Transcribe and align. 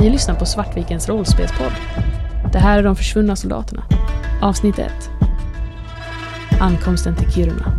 Ni 0.00 0.10
lyssnar 0.10 0.34
på 0.34 0.46
Svartvikens 0.46 1.08
rollspelspodd. 1.08 1.72
Det 2.52 2.58
här 2.58 2.78
är 2.78 2.82
De 2.82 2.96
försvunna 2.96 3.36
soldaterna. 3.36 3.82
Avsnitt 4.42 4.78
1. 4.78 4.92
Ankomsten 6.60 7.16
till 7.16 7.32
Kiruna. 7.32 7.72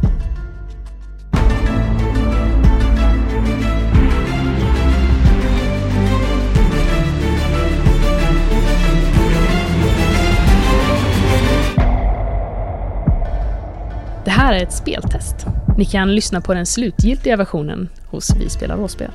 Det 14.26 14.32
här 14.32 14.54
är 14.54 14.64
ett 14.64 14.74
speltest. 14.74 15.46
Ni 15.78 15.86
kan 15.86 16.16
lyssna 16.16 16.42
på 16.42 16.54
den 16.54 16.66
slutgiltiga 16.66 17.38
versionen 17.38 17.90
hos 18.10 18.36
Vi 18.36 18.50
spelar 18.50 18.78
rollspel. 18.78 19.12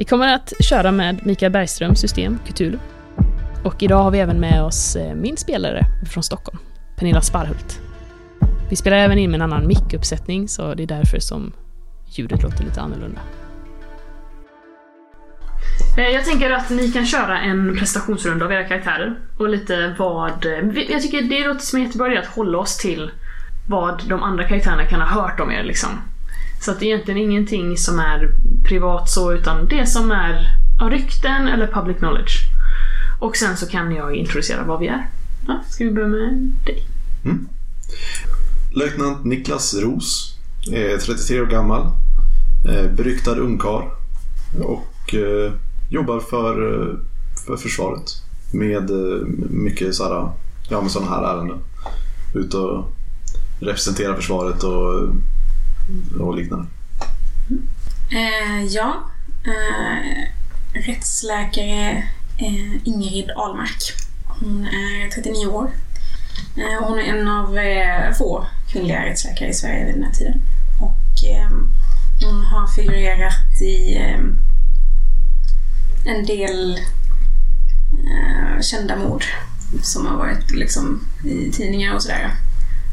Vi 0.00 0.04
kommer 0.04 0.34
att 0.34 0.52
köra 0.60 0.92
med 0.92 1.26
Mikael 1.26 1.52
Bergströms 1.52 2.00
system, 2.00 2.38
Cthulhu. 2.46 2.78
Och 3.64 3.82
idag 3.82 4.02
har 4.02 4.10
vi 4.10 4.18
även 4.18 4.40
med 4.40 4.62
oss 4.62 4.96
eh, 4.96 5.14
min 5.14 5.36
spelare 5.36 5.86
från 6.12 6.22
Stockholm, 6.22 6.58
Pernilla 6.96 7.20
Sparhult. 7.20 7.80
Vi 8.70 8.76
spelar 8.76 8.96
även 8.96 9.18
in 9.18 9.30
med 9.30 9.38
en 9.38 9.52
annan 9.52 9.66
mickuppsättning, 9.66 10.48
så 10.48 10.74
det 10.74 10.82
är 10.82 10.86
därför 10.86 11.18
som 11.18 11.52
ljudet 12.06 12.42
låter 12.42 12.64
lite 12.64 12.80
annorlunda. 12.80 13.20
Eh, 15.98 16.08
jag 16.08 16.24
tänker 16.24 16.50
att 16.50 16.70
ni 16.70 16.92
kan 16.92 17.06
köra 17.06 17.40
en 17.40 17.76
prestationsrunda 17.78 18.44
av 18.44 18.52
era 18.52 18.64
karaktärer 18.64 19.18
och 19.38 19.48
lite 19.48 19.94
vad... 19.98 20.46
Eh, 20.46 20.82
jag 20.90 21.02
tycker 21.02 21.22
det 21.22 21.46
låter 21.46 21.60
som 21.60 21.78
en 21.78 21.84
jättebra 21.84 22.06
idé 22.06 22.18
att 22.18 22.26
hålla 22.26 22.58
oss 22.58 22.76
till 22.76 23.10
vad 23.68 24.02
de 24.08 24.22
andra 24.22 24.48
karaktärerna 24.48 24.86
kan 24.86 25.00
ha 25.00 25.22
hört 25.22 25.40
om 25.40 25.52
er 25.52 25.62
liksom. 25.62 25.90
Så 26.60 26.70
att 26.70 26.80
det 26.80 26.84
är 26.84 26.86
egentligen 26.86 27.20
ingenting 27.20 27.76
som 27.76 27.98
är 27.98 28.30
privat 28.68 29.10
så, 29.10 29.32
utan 29.32 29.68
det 29.68 29.86
som 29.86 30.10
är 30.10 30.56
av 30.80 30.90
rykten 30.90 31.48
eller 31.48 31.66
public 31.66 31.96
knowledge. 31.96 32.36
Och 33.20 33.36
sen 33.36 33.56
så 33.56 33.66
kan 33.66 33.94
jag 33.94 34.14
introducera 34.14 34.64
vad 34.64 34.80
vi 34.80 34.86
är. 34.86 35.08
Ja, 35.46 35.60
ska 35.68 35.84
vi 35.84 35.90
börja 35.90 36.08
med 36.08 36.52
dig? 36.66 36.86
Mm. 37.24 37.48
Löjtnant 38.74 39.24
Niklas 39.24 39.74
Ros 39.74 40.36
är 40.72 40.98
33 40.98 41.40
år 41.40 41.46
gammal. 41.46 41.86
Eh, 42.68 42.90
beryktad 42.90 43.36
ungkarl. 43.36 43.82
Och 44.62 45.14
eh, 45.14 45.52
jobbar 45.90 46.20
för, 46.20 46.72
eh, 46.72 46.96
för 47.46 47.56
försvaret. 47.56 48.22
Med 48.52 48.90
mycket 49.50 49.94
sådana 49.94 50.32
ja, 50.70 50.80
med 50.80 50.90
sådana 50.90 51.10
här 51.10 51.22
ärenden. 51.22 51.58
Ut 52.34 52.54
och 52.54 52.92
representera 53.60 54.16
försvaret 54.16 54.62
och, 54.62 55.08
och 56.20 56.36
liknande. 56.36 56.66
Eh, 58.10 58.64
ja. 58.68 59.10
Eh, 59.44 60.24
rättsläkare 60.72 62.04
eh, 62.38 62.86
Ingrid 62.88 63.30
Ahlmark. 63.30 63.92
Hon 64.26 64.66
är 64.66 65.10
39 65.10 65.46
år. 65.46 65.70
Eh, 66.56 66.88
hon 66.88 66.98
är 66.98 67.02
en 67.02 67.28
av 67.28 67.58
eh, 67.58 68.12
få 68.12 68.46
kvinnliga 68.68 69.06
rättsläkare 69.06 69.48
i 69.48 69.54
Sverige 69.54 69.84
vid 69.86 69.94
den 69.94 70.04
här 70.04 70.12
tiden. 70.12 70.42
Och 70.80 71.24
eh, 71.28 71.50
hon 72.26 72.44
har 72.44 72.66
figurerat 72.66 73.60
i 73.62 73.96
eh, 73.96 74.20
en 76.04 76.26
del 76.26 76.78
eh, 77.92 78.60
kända 78.60 78.96
mord 78.96 79.24
som 79.82 80.06
har 80.06 80.16
varit 80.16 80.50
liksom 80.50 81.06
i 81.24 81.50
tidningar 81.52 81.94
och 81.94 82.02
sådär. 82.02 82.30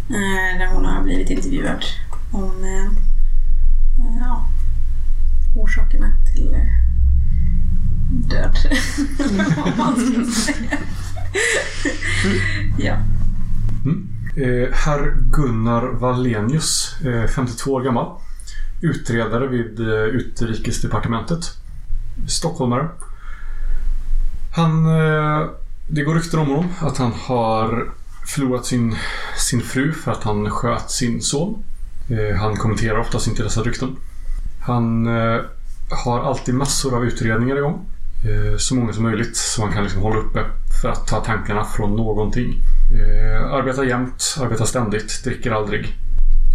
Eh, 0.10 0.60
där 0.60 0.68
hon 0.68 0.86
har 0.86 1.04
blivit 1.04 1.30
intervjuad 1.30 1.86
om 2.32 2.64
eh, 2.64 2.92
ja, 4.20 4.46
orsakerna 5.56 6.12
till 6.34 6.54
eh, 6.54 6.60
död. 8.10 8.58
Om 9.66 9.78
man 9.78 9.96
ska 9.96 10.42
säga. 10.42 10.78
ja. 12.78 12.98
Eh, 14.36 14.74
Herr 14.74 15.16
Gunnar 15.32 15.88
Wallenius, 15.88 16.96
eh, 17.06 17.28
52 17.28 17.72
år 17.72 17.82
gammal. 17.82 18.20
Utredare 18.82 19.48
vid 19.48 19.80
eh, 19.80 20.04
Utrikesdepartementet. 20.04 21.58
Stockholmare. 22.28 22.90
Han... 24.56 24.86
Eh, 24.86 25.50
det 25.90 26.04
går 26.04 26.16
rykten 26.16 26.40
om 26.40 26.48
honom 26.48 26.74
att 26.80 26.98
han 26.98 27.12
har 27.14 27.92
förlorat 28.26 28.66
sin, 28.66 28.96
sin 29.38 29.62
fru 29.62 29.94
för 29.94 30.12
att 30.12 30.24
han 30.24 30.50
sköt 30.50 30.92
sin 30.92 31.22
son. 31.22 31.64
Eh, 32.10 32.36
han 32.36 32.56
kommenterar 32.56 33.00
oftast 33.00 33.28
inte 33.28 33.44
dessa 33.44 33.62
rykten. 33.62 33.96
Han 34.62 35.08
eh, 35.08 35.42
har 36.06 36.20
alltid 36.20 36.56
massor 36.56 36.96
av 36.96 37.06
utredningar 37.06 37.58
igång. 37.58 37.86
Eh, 38.26 38.58
så 38.58 38.76
många 38.76 38.94
som 38.94 39.04
möjligt 39.04 39.38
så 39.38 39.62
han 39.62 39.74
kan 39.74 39.84
liksom 39.84 40.02
hålla 40.02 40.20
uppe 40.20 40.46
för 40.82 40.90
att 40.90 41.08
ta 41.08 41.20
tankarna 41.20 41.66
från 41.66 41.96
någonting. 41.96 42.64
Arbetar 43.52 43.84
jämt, 43.84 44.38
arbetar 44.42 44.66
ständigt, 44.66 45.24
dricker 45.24 45.52
aldrig. 45.52 45.96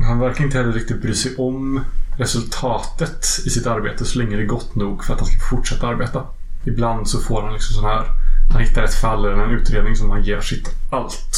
Han 0.09 0.19
verkar 0.19 0.45
inte 0.45 0.59
heller 0.59 0.73
riktigt 0.73 1.03
bry 1.03 1.15
sig 1.15 1.37
om 1.37 1.81
resultatet 2.17 3.27
i 3.47 3.51
sitt 3.51 3.67
arbete 3.67 4.05
så 4.05 4.19
länge 4.19 4.37
det 4.37 4.43
är 4.43 4.47
gott 4.47 4.75
nog 4.75 5.05
för 5.05 5.15
att 5.15 5.21
han 5.21 5.29
ska 5.29 5.39
fortsätta 5.51 5.87
arbeta. 5.87 6.23
Ibland 6.65 7.09
så 7.09 7.21
får 7.21 7.43
han 7.43 7.53
liksom 7.53 7.75
sån 7.75 7.85
här 7.85 8.07
han 8.53 8.63
hittar 8.63 8.83
ett 8.83 8.95
fall 8.95 9.25
eller 9.25 9.43
en 9.43 9.51
utredning 9.51 9.97
som 9.97 10.11
han 10.11 10.23
ger 10.23 10.41
sitt 10.41 10.75
allt. 10.91 11.37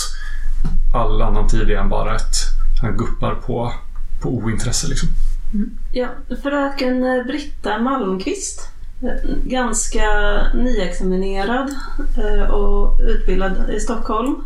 All 0.94 1.22
annan 1.22 1.48
tid 1.48 1.70
är 1.70 1.76
han 1.76 1.88
bara 1.88 2.16
ett... 2.16 2.36
Han 2.80 2.96
guppar 2.96 3.34
på, 3.34 3.72
på 4.24 4.30
ointresse 4.30 4.88
liksom. 4.88 5.08
Mm. 5.54 5.70
Ja, 5.92 6.08
fröken 6.42 7.04
eh, 7.04 7.24
Britta 7.24 7.78
Malmqvist. 7.78 8.68
Eh, 9.02 9.36
ganska 9.44 10.06
nyexaminerad 10.54 11.74
eh, 12.18 12.50
och 12.50 13.00
utbildad 13.00 13.70
i 13.70 13.80
Stockholm. 13.80 14.36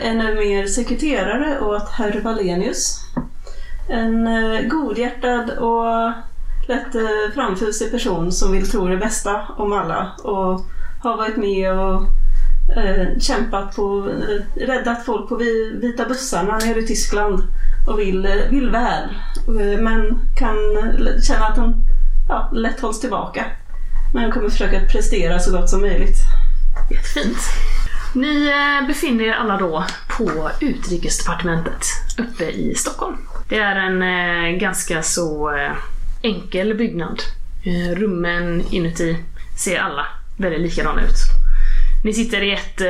Är 0.00 0.14
nu 0.14 0.34
mer 0.34 0.66
sekreterare 0.66 1.60
åt 1.60 1.88
herr 1.88 2.20
Wallenius. 2.20 3.00
En 3.88 4.28
godhjärtad 4.68 5.50
och 5.50 6.12
lätt 6.68 6.92
framfusig 7.34 7.90
person 7.90 8.32
som 8.32 8.52
vill 8.52 8.70
tro 8.70 8.86
det 8.86 8.96
bästa 8.96 9.42
om 9.56 9.72
alla 9.72 10.12
och 10.22 10.60
har 11.02 11.16
varit 11.16 11.36
med 11.36 11.78
och 11.78 12.02
kämpat 13.20 13.76
på, 13.76 14.08
räddat 14.56 15.04
folk 15.04 15.28
på 15.28 15.36
vita 15.80 16.04
bussarna 16.08 16.58
nere 16.58 16.78
i 16.78 16.86
Tyskland 16.86 17.42
och 17.86 17.98
vill, 17.98 18.26
eh, 18.26 18.50
vill 18.50 18.70
väl. 18.70 19.08
Eh, 19.48 19.80
Men 19.82 20.18
kan 20.36 20.56
eh, 20.76 21.20
känna 21.22 21.46
att 21.46 21.56
hon 21.56 21.74
ja, 22.28 22.50
lätt 22.52 22.80
hålls 22.80 23.00
tillbaka. 23.00 23.44
Men 24.14 24.32
kommer 24.32 24.50
försöka 24.50 24.80
prestera 24.80 25.38
så 25.38 25.52
gott 25.52 25.70
som 25.70 25.80
möjligt. 25.80 26.16
Jättefint. 26.90 27.38
Ni 28.14 28.50
befinner 28.86 29.24
er 29.24 29.32
alla 29.32 29.56
då 29.56 29.84
på 30.16 30.50
Utrikesdepartementet 30.60 31.84
uppe 32.18 32.44
i 32.44 32.74
Stockholm. 32.74 33.16
Det 33.48 33.58
är 33.58 33.76
en 33.76 34.58
ganska 34.58 35.02
så 35.02 35.52
enkel 36.22 36.74
byggnad. 36.74 37.22
Rummen 37.96 38.62
inuti 38.70 39.16
ser 39.58 39.78
alla 39.78 40.06
väldigt 40.36 40.60
likadana 40.60 41.02
ut. 41.02 41.16
Ni 42.04 42.14
sitter 42.14 42.42
i 42.42 42.52
ett, 42.52 42.80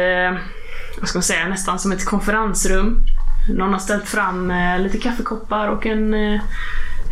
vad 1.00 1.08
ska 1.08 1.18
man 1.18 1.22
säga, 1.22 1.48
nästan 1.48 1.78
som 1.78 1.92
ett 1.92 2.04
konferensrum. 2.04 3.04
Någon 3.48 3.72
har 3.72 3.80
ställt 3.80 4.08
fram 4.08 4.50
eh, 4.50 4.78
lite 4.78 4.98
kaffekoppar 4.98 5.68
och 5.68 5.86
en, 5.86 6.14
eh, 6.14 6.40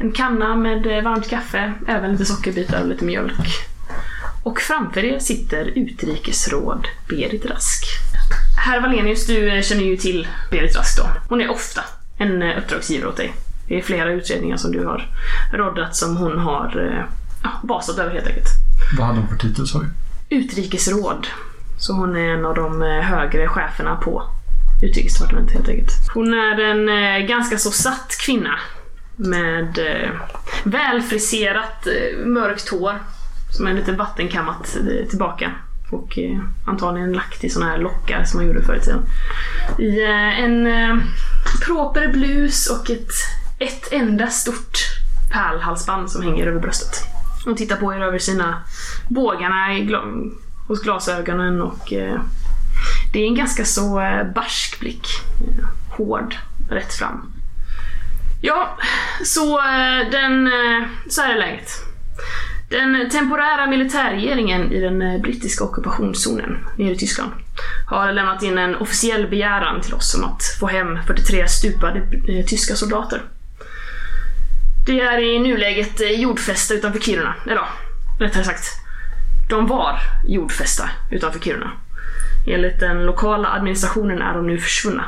en 0.00 0.12
kanna 0.12 0.56
med 0.56 0.86
eh, 0.86 1.04
varmt 1.04 1.28
kaffe, 1.28 1.72
även 1.88 2.12
lite 2.12 2.24
sockerbitar 2.24 2.82
och 2.82 2.88
lite 2.88 3.04
mjölk. 3.04 3.66
Och 4.42 4.60
framför 4.60 5.04
er 5.04 5.18
sitter 5.18 5.64
utrikesråd 5.64 6.88
Berit 7.08 7.46
Rask. 7.46 7.84
Herr 8.64 8.80
Wallenius, 8.80 9.26
du 9.26 9.60
känner 9.62 9.82
ju 9.82 9.96
till 9.96 10.28
Berit 10.50 10.76
Rask 10.76 10.98
då. 10.98 11.06
Hon 11.28 11.40
är 11.40 11.50
ofta 11.50 11.80
en 12.18 12.42
uppdragsgivare 12.42 13.08
åt 13.08 13.16
dig. 13.16 13.32
Det 13.68 13.78
är 13.78 13.82
flera 13.82 14.12
utredningar 14.12 14.56
som 14.56 14.72
du 14.72 14.86
har 14.86 15.08
roddat 15.52 15.96
som 15.96 16.16
hon 16.16 16.38
har 16.38 17.06
ja, 17.42 17.50
basat 17.62 17.98
över 17.98 18.10
helt 18.10 18.26
enkelt. 18.26 18.48
Vad 18.98 19.06
hade 19.06 19.18
hon 19.18 19.28
för 19.28 19.36
titel 19.36 19.66
sa 19.66 19.78
vi? 19.78 20.36
Utrikesråd. 20.36 21.26
Så 21.78 21.92
hon 21.92 22.16
är 22.16 22.28
en 22.28 22.46
av 22.46 22.54
de 22.54 22.82
högre 22.82 23.48
cheferna 23.48 23.96
på 23.96 24.22
Utrikesdepartementet 24.82 25.56
helt 25.56 25.68
enkelt. 25.68 25.92
Hon 26.14 26.34
är 26.34 26.60
en 26.60 26.88
eh, 26.88 27.26
ganska 27.26 27.58
så 27.58 27.70
satt 27.70 28.16
kvinna. 28.20 28.58
Med 29.16 29.78
eh, 29.78 30.10
välfriserat 30.64 31.86
eh, 31.86 32.26
mörkt 32.26 32.68
hår. 32.68 32.94
Som 33.56 33.66
är 33.66 33.74
lite 33.74 33.92
vattenkammat 33.92 34.76
eh, 34.76 35.08
tillbaka. 35.08 35.52
Och 35.90 36.18
eh, 36.18 36.40
antagligen 36.66 37.12
lagt 37.12 37.44
i 37.44 37.50
såna 37.50 37.66
här 37.66 37.78
lockar 37.78 38.24
som 38.24 38.38
man 38.38 38.46
gjorde 38.46 38.62
förr 38.62 38.76
i 38.76 38.80
tiden. 38.80 39.02
I 39.78 40.02
eh, 40.02 40.40
en 40.40 40.66
eh, 40.66 40.96
proper 41.66 42.08
blus 42.12 42.70
och 42.70 42.90
ett, 42.90 43.12
ett 43.58 43.92
enda 43.92 44.26
stort 44.26 44.78
pärlhalsband 45.32 46.10
som 46.10 46.22
hänger 46.22 46.46
över 46.46 46.60
bröstet. 46.60 47.04
Hon 47.44 47.56
tittar 47.56 47.76
på 47.76 47.94
er 47.94 48.00
över 48.00 48.18
sina 48.18 48.62
bågarna 49.08 49.74
i 49.74 49.96
hos 50.68 50.82
glasögonen 50.82 51.62
och 51.62 51.92
eh, 51.92 52.20
det 53.12 53.18
är 53.18 53.26
en 53.26 53.34
ganska 53.34 53.64
så 53.64 54.00
eh, 54.00 54.24
barsk 54.24 54.80
blick. 54.80 55.06
Hård, 55.90 56.36
rätt 56.70 56.94
fram. 56.94 57.32
Ja, 58.40 58.78
så 59.24 59.58
eh, 59.58 60.10
den... 60.10 60.46
Eh, 60.46 60.88
så 61.08 61.22
här 61.22 61.34
är 61.34 61.38
läget. 61.38 61.70
Den 62.68 63.10
temporära 63.10 63.66
militärregeringen 63.66 64.72
i 64.72 64.80
den 64.80 65.22
brittiska 65.22 65.64
ockupationszonen 65.64 66.66
nere 66.76 66.92
i 66.92 66.98
Tyskland 66.98 67.32
har 67.86 68.12
lämnat 68.12 68.42
in 68.42 68.58
en 68.58 68.76
officiell 68.76 69.28
begäran 69.28 69.80
till 69.80 69.94
oss 69.94 70.14
om 70.14 70.24
att 70.24 70.42
få 70.60 70.66
hem 70.66 70.98
43 71.06 71.48
stupade 71.48 72.02
tyska 72.46 72.74
soldater. 72.74 73.22
Det 74.86 75.00
är 75.00 75.18
i 75.18 75.38
nuläget 75.38 76.18
jordfästa 76.18 76.74
utanför 76.74 77.00
Kiruna. 77.00 77.34
Eller 77.44 77.54
ja, 77.54 77.68
rättare 78.20 78.44
sagt, 78.44 78.64
de 79.48 79.66
var 79.66 79.98
jordfästa 80.28 80.90
utanför 81.10 81.40
Kiruna. 81.40 81.72
Enligt 82.46 82.80
den 82.80 83.06
lokala 83.06 83.48
administrationen 83.48 84.22
är 84.22 84.34
de 84.34 84.46
nu 84.46 84.58
försvunna. 84.58 85.04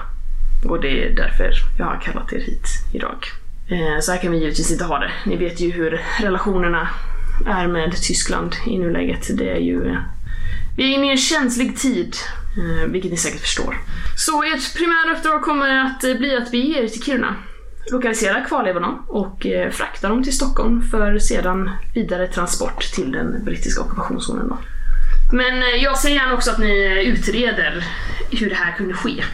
Och 0.69 0.81
det 0.81 1.05
är 1.05 1.11
därför 1.17 1.52
jag 1.79 1.87
har 1.87 2.00
kallat 2.00 2.32
er 2.32 2.38
hit 2.38 2.67
idag. 2.93 3.26
Eh, 3.69 4.00
så 4.00 4.12
här 4.12 4.19
kan 4.19 4.32
vi 4.32 4.38
givetvis 4.38 4.70
inte 4.70 4.84
ha 4.84 4.99
det. 4.99 5.11
Ni 5.26 5.37
vet 5.37 5.61
ju 5.61 5.70
hur 5.70 6.00
relationerna 6.20 6.88
är 7.46 7.67
med 7.67 7.93
Tyskland 7.93 8.55
i 8.67 8.79
nuläget. 8.79 9.38
Det 9.38 9.50
är 9.50 9.61
ju... 9.61 9.87
Eh, 9.88 9.99
vi 10.76 10.84
är 10.84 10.96
inne 10.96 11.06
i 11.06 11.11
en 11.11 11.17
känslig 11.17 11.79
tid, 11.79 12.17
eh, 12.58 12.90
vilket 12.90 13.11
ni 13.11 13.17
säkert 13.17 13.40
förstår. 13.40 13.76
Så 14.17 14.43
ert 14.43 14.76
primära 14.76 15.17
uppdrag 15.17 15.43
kommer 15.43 15.84
att 15.84 16.19
bli 16.19 16.37
att 16.37 16.50
bege 16.50 16.84
er 16.84 16.88
till 16.88 17.02
Kiruna. 17.02 17.34
Lokalisera 17.93 18.40
kvarlevorna 18.40 18.99
och 19.08 19.46
frakta 19.70 20.08
dem 20.08 20.23
till 20.23 20.37
Stockholm 20.37 20.82
för 20.82 21.19
sedan 21.19 21.70
vidare 21.94 22.26
transport 22.26 22.81
till 22.82 23.12
den 23.12 23.44
brittiska 23.44 23.82
ockupationszonen. 23.82 24.52
Men 25.32 25.62
eh, 25.62 25.69
jag 25.69 25.99
ser 25.99 26.08
gärna 26.08 26.34
också 26.34 26.50
att 26.50 26.58
ni 26.58 26.84
eh, 26.84 27.12
utreder 27.12 27.84
hur 28.31 28.49
det 28.49 28.56
här 28.56 28.73
kunde 28.76 28.94
ske. 28.94 29.25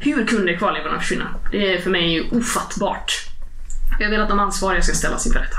Hur 0.00 0.26
kunde 0.26 0.56
kvarlevorna 0.56 1.00
försvinna? 1.00 1.34
Det 1.52 1.74
är 1.74 1.80
för 1.80 1.90
mig 1.90 2.28
ofattbart. 2.32 3.12
Jag 4.00 4.10
vill 4.10 4.20
att 4.20 4.28
de 4.28 4.40
ansvariga 4.40 4.82
ska 4.82 4.94
ställas 4.94 5.26
inför 5.26 5.40
rätta. 5.40 5.56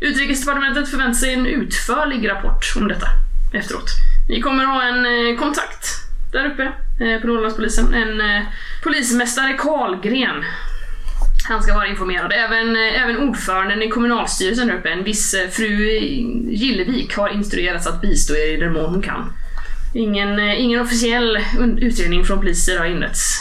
Utrikesdepartementet 0.00 0.90
förväntar 0.90 1.18
sig 1.18 1.32
en 1.32 1.46
utförlig 1.46 2.28
rapport 2.28 2.72
om 2.76 2.88
detta 2.88 3.06
efteråt. 3.52 3.88
Ni 4.28 4.40
kommer 4.40 4.64
ha 4.64 4.82
en 4.82 5.06
eh, 5.06 5.38
kontakt 5.38 5.86
där 6.32 6.46
uppe 6.46 6.72
på 7.20 7.26
Norrlandspolisen. 7.26 7.94
En 7.94 8.44
polismästare 8.82 9.52
Karlgren. 9.52 10.44
Han 11.48 11.62
ska 11.62 11.74
vara 11.74 11.86
informerad. 11.86 12.32
Även, 12.32 12.76
eh, 12.76 13.02
även 13.02 13.18
ordföranden 13.18 13.82
i 13.82 13.88
kommunalstyrelsen 13.88 14.68
där 14.68 14.74
uppe, 14.74 14.88
en 14.88 15.04
viss 15.04 15.34
eh, 15.34 15.48
fru 15.48 15.66
Gillevik, 16.50 17.16
har 17.16 17.28
instruerats 17.28 17.86
att 17.86 18.00
bistå 18.00 18.34
er 18.34 18.54
i 18.54 18.56
den 18.56 18.72
mån 18.72 18.94
hon 18.94 19.02
kan. 19.02 19.32
Ingen, 19.94 20.38
eh, 20.38 20.60
ingen 20.60 20.80
officiell 20.80 21.38
utredning 21.78 22.24
från 22.24 22.38
poliser 22.38 22.78
har 22.78 22.86
inletts, 22.86 23.40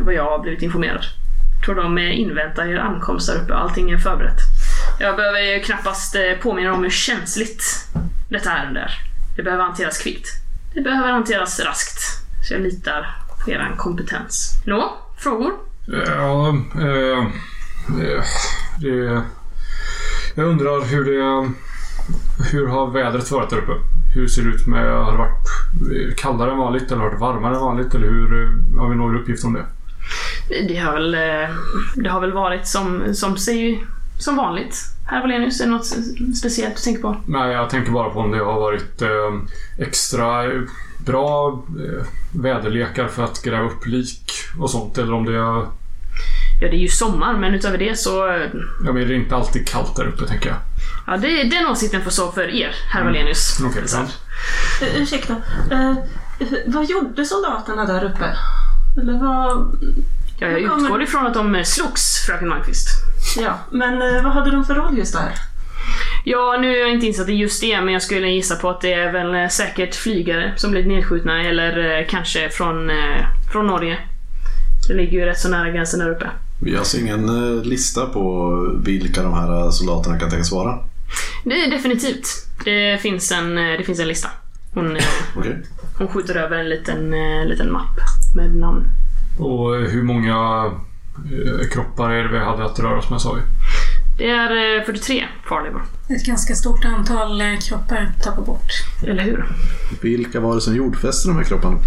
vad 0.00 0.14
jag 0.14 0.24
har 0.24 0.38
blivit 0.38 0.62
informerad. 0.62 1.04
tror 1.64 1.74
de 1.74 1.98
inväntar 1.98 2.66
er 2.66 2.76
ankomst 2.76 3.26
där 3.26 3.42
uppe, 3.42 3.54
allting 3.54 3.90
är 3.90 3.98
förberett. 3.98 4.38
Jag 5.00 5.16
behöver 5.16 5.62
knappast 5.62 6.16
påminna 6.42 6.72
om 6.72 6.82
hur 6.82 6.90
känsligt 6.90 7.64
detta 8.28 8.50
ärende 8.50 8.80
är. 8.80 8.92
Det 9.36 9.42
behöver 9.42 9.64
hanteras 9.64 9.98
kvickt. 9.98 10.28
Det 10.74 10.80
behöver 10.80 11.12
hanteras 11.12 11.60
raskt. 11.60 12.00
Så 12.48 12.54
jag 12.54 12.62
litar 12.62 13.16
på 13.44 13.50
er 13.50 13.74
kompetens. 13.76 14.62
Nå, 14.66 14.98
frågor? 15.18 15.73
Ja, 15.86 16.48
eh, 16.74 17.18
eh, 18.04 18.24
det... 18.80 19.22
Jag 20.34 20.46
undrar 20.46 20.84
hur 20.84 21.04
det... 21.04 21.50
Hur 22.52 22.66
har 22.66 22.90
vädret 22.90 23.30
varit 23.30 23.50
där 23.50 23.56
uppe? 23.58 23.72
Hur 24.14 24.28
ser 24.28 24.42
det 24.42 24.48
ut 24.48 24.66
med... 24.66 24.92
Har 24.92 25.12
det 25.12 25.18
varit 25.18 26.16
kallare 26.16 26.50
än 26.52 26.58
vanligt 26.58 26.92
eller 26.92 27.02
har 27.02 27.10
det 27.10 27.16
varit 27.16 27.34
varmare 27.34 27.54
än 27.54 27.60
vanligt? 27.60 27.94
Eller 27.94 28.06
hur... 28.06 28.42
eh, 28.42 28.80
Har 28.80 28.88
vi 28.88 28.96
några 28.96 29.18
uppgifter 29.18 29.46
om 29.46 29.52
det? 29.54 29.64
Det 30.68 30.76
har 30.76 30.92
väl, 30.92 31.14
eh, 31.14 31.48
det 31.96 32.08
har 32.10 32.20
väl 32.20 32.32
varit 32.32 32.66
som, 32.66 33.14
som, 33.14 33.36
sig, 33.36 33.84
som 34.18 34.36
vanligt. 34.36 34.76
Herr 35.06 35.20
Wallenius, 35.20 35.60
är 35.60 35.64
det 35.64 35.70
något 35.70 35.86
speciellt 36.38 36.76
du 36.76 36.82
tänker 36.82 37.02
på? 37.02 37.16
Nej, 37.26 37.52
jag 37.52 37.70
tänker 37.70 37.92
bara 37.92 38.10
på 38.10 38.20
om 38.20 38.30
det 38.30 38.38
har 38.38 38.60
varit 38.60 39.02
extra 39.78 40.44
bra 41.04 41.48
eh, 41.68 42.06
väderlekar 42.32 43.08
för 43.08 43.24
att 43.24 43.42
gräva 43.42 43.64
upp 43.64 43.86
lik 43.86 44.32
och 44.60 44.70
sånt. 44.70 44.98
Eller 44.98 45.12
om 45.12 45.24
det 45.24 45.32
är... 45.32 45.66
Ja, 46.60 46.68
det 46.70 46.76
är 46.76 46.80
ju 46.80 46.88
sommar, 46.88 47.34
men 47.38 47.54
utöver 47.54 47.78
det 47.78 47.98
så... 47.98 48.28
eh, 48.28 48.40
Jag 48.84 48.94
menar, 48.94 49.06
det 49.06 49.14
är 49.14 49.16
inte 49.16 49.36
alltid 49.36 49.68
kallt 49.68 49.96
där 49.96 50.06
uppe, 50.06 50.26
tänker 50.26 50.48
jag. 50.48 50.58
Ja, 51.06 51.16
det, 51.16 51.44
den 51.44 51.66
åsikten 51.66 52.02
får 52.02 52.10
stå 52.10 52.32
för 52.32 52.48
er, 52.54 52.74
herr 52.92 53.04
Wallenius. 53.04 53.56
Så 53.86 53.96
här. 53.96 54.06
ja. 54.80 54.86
Uh, 54.86 55.02
ursäkta. 55.02 55.36
Eh, 55.70 55.94
vad 56.66 56.84
gjorde 56.84 57.24
soldaterna 57.24 57.84
där 57.84 58.04
uppe? 58.04 58.36
Eller 59.00 59.18
vad... 59.18 59.76
Ja, 60.38 60.46
jag 60.48 60.60
utgår 60.60 61.02
ifrån 61.02 61.26
att 61.26 61.34
de 61.34 61.54
eh, 61.54 61.62
slogs, 61.62 62.26
fröken 62.26 62.48
Malmqvist. 62.48 62.88
Ja, 63.36 63.58
men 63.70 64.02
eh, 64.02 64.22
vad 64.22 64.32
hade 64.32 64.50
de 64.50 64.64
för 64.64 64.74
roll 64.74 64.98
just 64.98 65.12
där? 65.12 65.32
Ja, 66.26 66.58
nu 66.60 66.76
är 66.76 66.80
jag 66.80 66.92
inte 66.92 67.06
insatt 67.06 67.28
i 67.28 67.32
just 67.32 67.60
det, 67.60 67.80
men 67.80 67.92
jag 67.92 68.02
skulle 68.02 68.28
gissa 68.28 68.56
på 68.56 68.70
att 68.70 68.80
det 68.80 68.92
är 68.92 69.12
väl 69.12 69.34
eh, 69.34 69.48
säkert 69.48 69.94
flygare 69.94 70.52
som 70.56 70.70
blivit 70.70 70.88
nedskjutna, 70.88 71.42
eller 71.42 71.98
eh, 72.00 72.06
kanske 72.08 72.50
från, 72.50 72.90
eh, 72.90 73.26
från 73.52 73.66
Norge. 73.66 73.98
Det 74.88 74.94
ligger 74.94 75.18
ju 75.18 75.24
rätt 75.24 75.38
så 75.38 75.48
nära 75.48 75.70
gränsen 75.70 76.00
där 76.00 76.10
uppe. 76.10 76.30
Vi 76.62 76.72
har 76.72 76.78
alltså 76.78 76.98
ingen 76.98 77.60
lista 77.62 78.06
på 78.06 78.50
vilka 78.84 79.22
de 79.22 79.34
här 79.34 79.70
soldaterna 79.70 80.18
kan 80.18 80.30
tänkas 80.30 80.52
vara. 80.52 80.78
Det 81.44 81.64
är 81.64 81.70
definitivt. 81.70 82.26
Det 82.64 83.00
finns 83.00 83.32
en, 83.32 83.54
det 83.54 83.82
finns 83.86 84.00
en 84.00 84.08
lista. 84.08 84.28
Hon, 84.74 84.96
Okej. 85.36 85.62
hon 85.98 86.08
skjuter 86.08 86.34
över 86.34 86.58
en 86.58 86.68
liten, 86.68 87.14
liten 87.48 87.72
mapp 87.72 87.98
med 88.36 88.56
namn. 88.56 88.84
Och 89.38 89.74
hur 89.74 90.02
många 90.02 90.70
kroppar 91.72 92.10
är 92.10 92.22
det 92.22 92.28
vi 92.28 92.38
hade 92.38 92.64
att 92.64 92.78
röra 92.78 92.98
oss 92.98 93.10
med, 93.10 93.20
sa 93.20 93.32
vi? 93.32 93.40
Det 94.18 94.30
är 94.30 94.78
eh, 94.80 94.84
43 94.84 95.24
kvarlevor. 95.46 95.82
Ett 96.08 96.24
ganska 96.26 96.54
stort 96.54 96.84
antal 96.84 97.40
eh, 97.40 97.58
kroppar 97.68 98.12
tappar 98.22 98.42
bort. 98.42 98.70
Eller 99.06 99.22
hur? 99.22 99.44
Vilka 100.02 100.40
var 100.40 100.54
det 100.54 100.60
som 100.60 100.76
jordfäste 100.76 101.28
de 101.28 101.36
här 101.36 101.44
kropparna? 101.44 101.78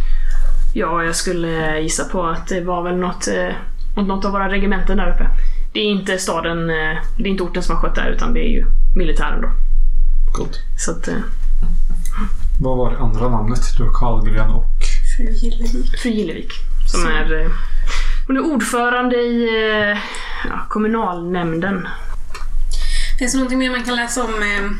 Ja, 0.73 1.03
jag 1.03 1.15
skulle 1.15 1.79
gissa 1.79 2.03
på 2.03 2.23
att 2.27 2.47
det 2.47 2.61
var 2.61 2.83
väl 2.83 2.97
något, 2.97 3.27
eh, 3.27 4.03
något 4.03 4.25
av 4.25 4.31
våra 4.31 4.49
regementen 4.51 4.97
där 4.97 5.09
uppe. 5.13 5.27
Det 5.73 5.79
är 5.79 5.83
inte 5.85 6.17
staden, 6.17 6.69
eh, 6.69 6.97
det 7.17 7.23
är 7.23 7.27
inte 7.27 7.43
orten 7.43 7.63
som 7.63 7.75
har 7.75 7.81
skött 7.81 7.95
det 7.95 8.01
här 8.01 8.09
utan 8.09 8.33
det 8.33 8.39
är 8.39 8.49
ju 8.51 8.65
militären 8.95 9.41
då. 9.41 9.49
Gott. 10.33 10.59
Så 10.77 10.91
att, 10.91 11.07
eh, 11.07 11.15
Vad 12.59 12.77
var 12.77 12.91
det 12.91 12.97
andra 12.99 13.29
namnet? 13.29 13.59
Det 13.77 13.83
var 13.83 13.91
Karlgren 13.93 14.49
och... 14.49 14.65
Fru 15.17 15.25
Gillevik. 15.31 15.97
fru 15.97 16.09
Gillevik 16.09 16.51
som 16.91 17.01
Så. 17.01 17.07
är 17.07 17.41
eh, 17.41 17.51
hon 18.27 18.37
är 18.37 18.53
ordförande 18.53 19.15
i 19.15 19.43
eh, 19.91 19.97
ja, 20.49 20.65
kommunalnämnden. 20.69 21.87
Finns 23.19 23.31
det 23.31 23.37
någonting 23.37 23.59
mer 23.59 23.71
man 23.71 23.83
kan 23.83 23.95
läsa 23.95 24.23
om? 24.23 24.33
eh, 24.33 24.71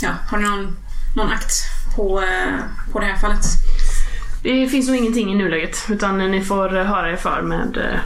Ja, 0.00 0.10
har 0.30 0.38
ni 0.38 0.44
någon, 0.48 0.76
någon 1.16 1.32
akt 1.32 1.52
på, 1.96 2.20
eh, 2.22 2.54
på 2.92 3.00
det 3.00 3.06
här 3.06 3.16
fallet? 3.16 3.44
Det 4.42 4.66
finns 4.68 4.86
nog 4.88 4.96
ingenting 4.96 5.32
i 5.32 5.34
nuläget 5.34 5.86
utan 5.90 6.18
ni 6.18 6.44
får 6.44 6.68
höra 6.68 7.12
er 7.12 7.16
för 7.16 7.42
med 7.42 7.76
eh, 7.76 8.00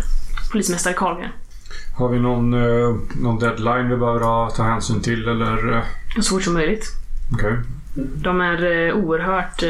polismästare 0.52 0.94
Karlgren. 0.94 1.30
Har 1.96 2.08
vi 2.08 2.18
någon, 2.18 2.50
någon 3.22 3.38
deadline 3.38 3.88
vi 3.88 3.96
behöver 3.96 4.50
ta 4.50 4.62
hänsyn 4.62 5.00
till 5.02 5.28
eller? 5.28 5.84
Så 6.20 6.30
fort 6.30 6.42
som 6.42 6.54
möjligt. 6.54 6.84
Okej. 7.32 7.52
De 7.94 8.40
är 8.40 8.92
oerhört... 8.92 9.60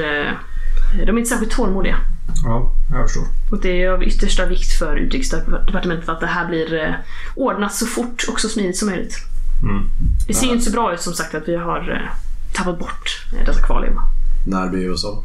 De 1.07 1.09
är 1.17 1.19
inte 1.19 1.31
särskilt 1.31 1.53
tålmodiga. 1.53 1.97
Ja, 2.45 2.73
jag 2.93 3.07
förstår. 3.07 3.25
Och 3.51 3.61
det 3.61 3.83
är 3.83 3.91
av 3.91 4.05
yttersta 4.05 4.47
vikt 4.47 4.79
för 4.79 4.97
utrikesdepartementet 4.97 6.09
att 6.09 6.21
det 6.21 6.27
här 6.27 6.47
blir 6.49 6.99
ordnat 7.37 7.75
så 7.75 7.87
fort 7.87 8.25
och 8.33 8.41
så 8.41 8.49
smidigt 8.49 8.77
som 8.77 8.89
möjligt. 8.89 9.15
Mm. 9.63 9.91
Det 10.27 10.35
ser 10.35 10.47
ju 10.47 10.53
inte 10.53 10.65
så 10.65 10.71
bra 10.71 10.95
ut 10.95 11.01
som 11.01 11.13
sagt 11.13 11.35
att 11.35 11.49
vi 11.49 11.57
har 11.57 11.91
eh, 11.91 12.13
tappat 12.53 12.79
bort 12.79 13.27
eh, 13.33 13.47
dessa 13.47 13.63
kvarlevor. 13.63 14.03
När 14.47 14.69
blir 14.69 14.81
USA? 14.81 15.25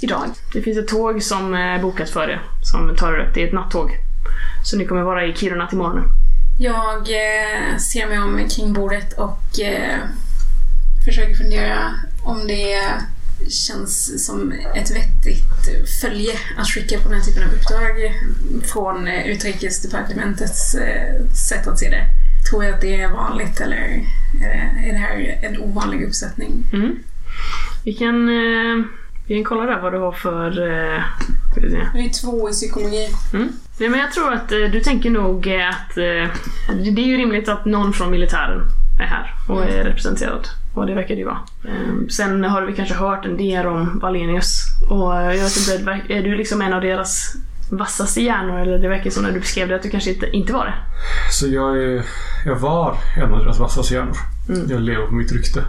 Idag. 0.00 0.24
Det 0.52 0.62
finns 0.62 0.78
ett 0.78 0.88
tåg 0.88 1.22
som 1.22 1.54
är 1.54 1.82
bokat 1.82 2.10
för 2.10 2.26
det. 2.26 2.40
Som 2.62 2.96
tar 2.96 3.12
er 3.12 3.26
upp. 3.26 3.34
Det 3.34 3.42
är 3.42 3.46
ett 3.46 3.52
nattåg. 3.52 3.90
Så 4.64 4.76
ni 4.76 4.86
kommer 4.86 5.02
vara 5.02 5.26
i 5.26 5.34
Kiruna 5.34 5.66
till 5.66 5.78
morgonen. 5.78 6.04
Jag 6.58 6.98
eh, 6.98 7.76
ser 7.78 8.06
mig 8.06 8.18
om 8.18 8.48
kring 8.48 8.72
bordet 8.72 9.12
och 9.12 9.60
eh, 9.60 9.98
försöker 11.04 11.34
fundera 11.34 11.94
om 12.24 12.46
det 12.46 12.82
känns 13.48 14.26
som 14.26 14.52
ett 14.52 14.90
vettigt 14.90 15.90
följe 16.00 16.32
att 16.56 16.68
skicka 16.68 16.98
på 16.98 17.08
den 17.08 17.18
här 17.18 17.24
typen 17.26 17.42
av 17.42 17.54
uppdrag 17.54 18.14
från 18.62 19.06
eh, 19.06 19.26
utrikesdepartementets 19.26 20.74
eh, 20.74 21.26
sätt 21.48 21.66
att 21.66 21.78
se 21.78 21.90
det. 21.90 22.06
Tror 22.52 22.64
jag 22.64 22.74
att 22.74 22.80
det 22.80 23.00
är 23.00 23.10
vanligt 23.10 23.60
eller 23.60 23.76
är 23.76 24.04
det, 24.40 24.88
är 24.88 24.92
det 24.92 24.98
här 24.98 25.38
en 25.42 25.60
ovanlig 25.60 26.04
uppsättning? 26.04 26.64
Mm. 26.72 26.98
Vi 27.84 27.92
kan, 27.92 28.28
eh, 28.28 28.84
vi 29.26 29.34
kan 29.34 29.44
kolla 29.44 29.66
där 29.66 29.80
vad 29.80 29.92
du 29.92 29.98
har 29.98 30.12
för... 30.12 30.48
Eh, 30.48 31.02
ska 31.50 31.60
vi 31.60 31.70
se. 31.70 31.76
Jag 31.94 32.04
är 32.04 32.22
två 32.22 32.48
i 32.50 32.52
psykologi. 32.52 33.08
Mm. 33.34 33.48
Nej, 33.80 33.88
men 33.88 34.00
jag 34.00 34.12
tror 34.12 34.32
att 34.32 34.52
eh, 34.52 34.58
du 34.58 34.80
tänker 34.80 35.10
nog 35.10 35.48
att 35.48 35.94
det 35.94 36.30
det 36.94 37.02
är 37.02 37.06
ju 37.06 37.16
rimligt 37.16 37.48
att 37.48 37.64
någon 37.64 37.92
från 37.92 38.10
militären 38.10 38.60
är 39.00 39.06
här 39.06 39.34
och 39.48 39.64
är 39.64 39.84
representerad. 39.84 40.48
Och 40.74 40.86
det 40.86 40.94
verkar 40.94 41.14
det 41.14 41.20
ju 41.20 41.26
vara. 41.26 41.40
Eh, 41.64 42.06
sen 42.08 42.44
har 42.44 42.62
vi 42.62 42.72
kanske 42.72 42.94
hört 42.94 43.24
en 43.24 43.36
del 43.36 43.66
om 43.66 43.98
Valenius. 43.98 44.64
Och 44.90 45.14
jag 45.14 45.32
vet 45.32 45.56
inte, 45.56 46.00
det 46.08 46.14
är 46.14 46.22
du 46.22 46.36
liksom 46.36 46.62
en 46.62 46.72
av 46.72 46.80
deras 46.80 47.36
vassaste 47.76 48.20
hjärnor? 48.20 48.60
Eller 48.60 48.78
det 48.78 48.88
verkar 48.88 49.10
som 49.10 49.22
när 49.22 49.32
du 49.32 49.40
beskrev 49.40 49.68
det 49.68 49.76
att 49.76 49.82
du 49.82 49.90
kanske 49.90 50.10
inte, 50.10 50.30
inte 50.30 50.52
var 50.52 50.64
det. 50.64 50.74
Så 51.30 51.48
jag, 51.48 51.82
är, 51.82 52.04
jag 52.46 52.56
var 52.56 52.96
en 53.16 53.32
av 53.32 53.38
deras 53.38 53.58
vassaste 53.58 53.94
hjärnor. 53.94 54.16
Mm. 54.48 54.70
Jag 54.70 54.80
lever 54.80 55.06
på 55.06 55.14
mitt 55.14 55.32
rykte. 55.32 55.64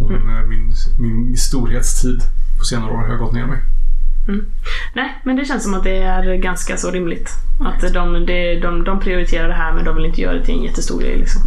Om 0.00 0.12
eh, 0.12 0.48
min, 0.48 0.74
min 0.98 1.36
storhetstid 1.36 2.20
på 2.58 2.64
senare 2.64 2.90
år 2.90 2.96
har 2.96 3.08
jag 3.08 3.18
gått 3.18 3.32
ner 3.32 3.46
mig. 3.46 3.58
Nej, 4.94 5.20
men 5.24 5.36
det 5.36 5.44
känns 5.44 5.62
som 5.62 5.74
att 5.74 5.84
det 5.84 5.96
är 5.96 6.34
ganska 6.34 6.76
så 6.76 6.90
rimligt. 6.90 7.30
Att 7.60 7.92
de, 7.92 8.26
de, 8.26 8.60
de, 8.60 8.84
de 8.84 9.00
prioriterar 9.00 9.48
det 9.48 9.54
här 9.54 9.72
men 9.72 9.84
de 9.84 9.96
vill 9.96 10.04
inte 10.06 10.20
göra 10.20 10.34
det 10.34 10.44
till 10.44 10.54
en 10.54 10.62
jättestor 10.62 11.00
grej 11.00 11.16
liksom. 11.16 11.42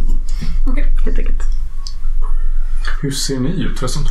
Okej. 0.66 0.84
Helt 1.04 1.18
enkelt. 1.18 1.42
Hur 3.02 3.10
ser 3.10 3.40
ni 3.40 3.62
ut 3.62 3.78
förresten? 3.78 4.02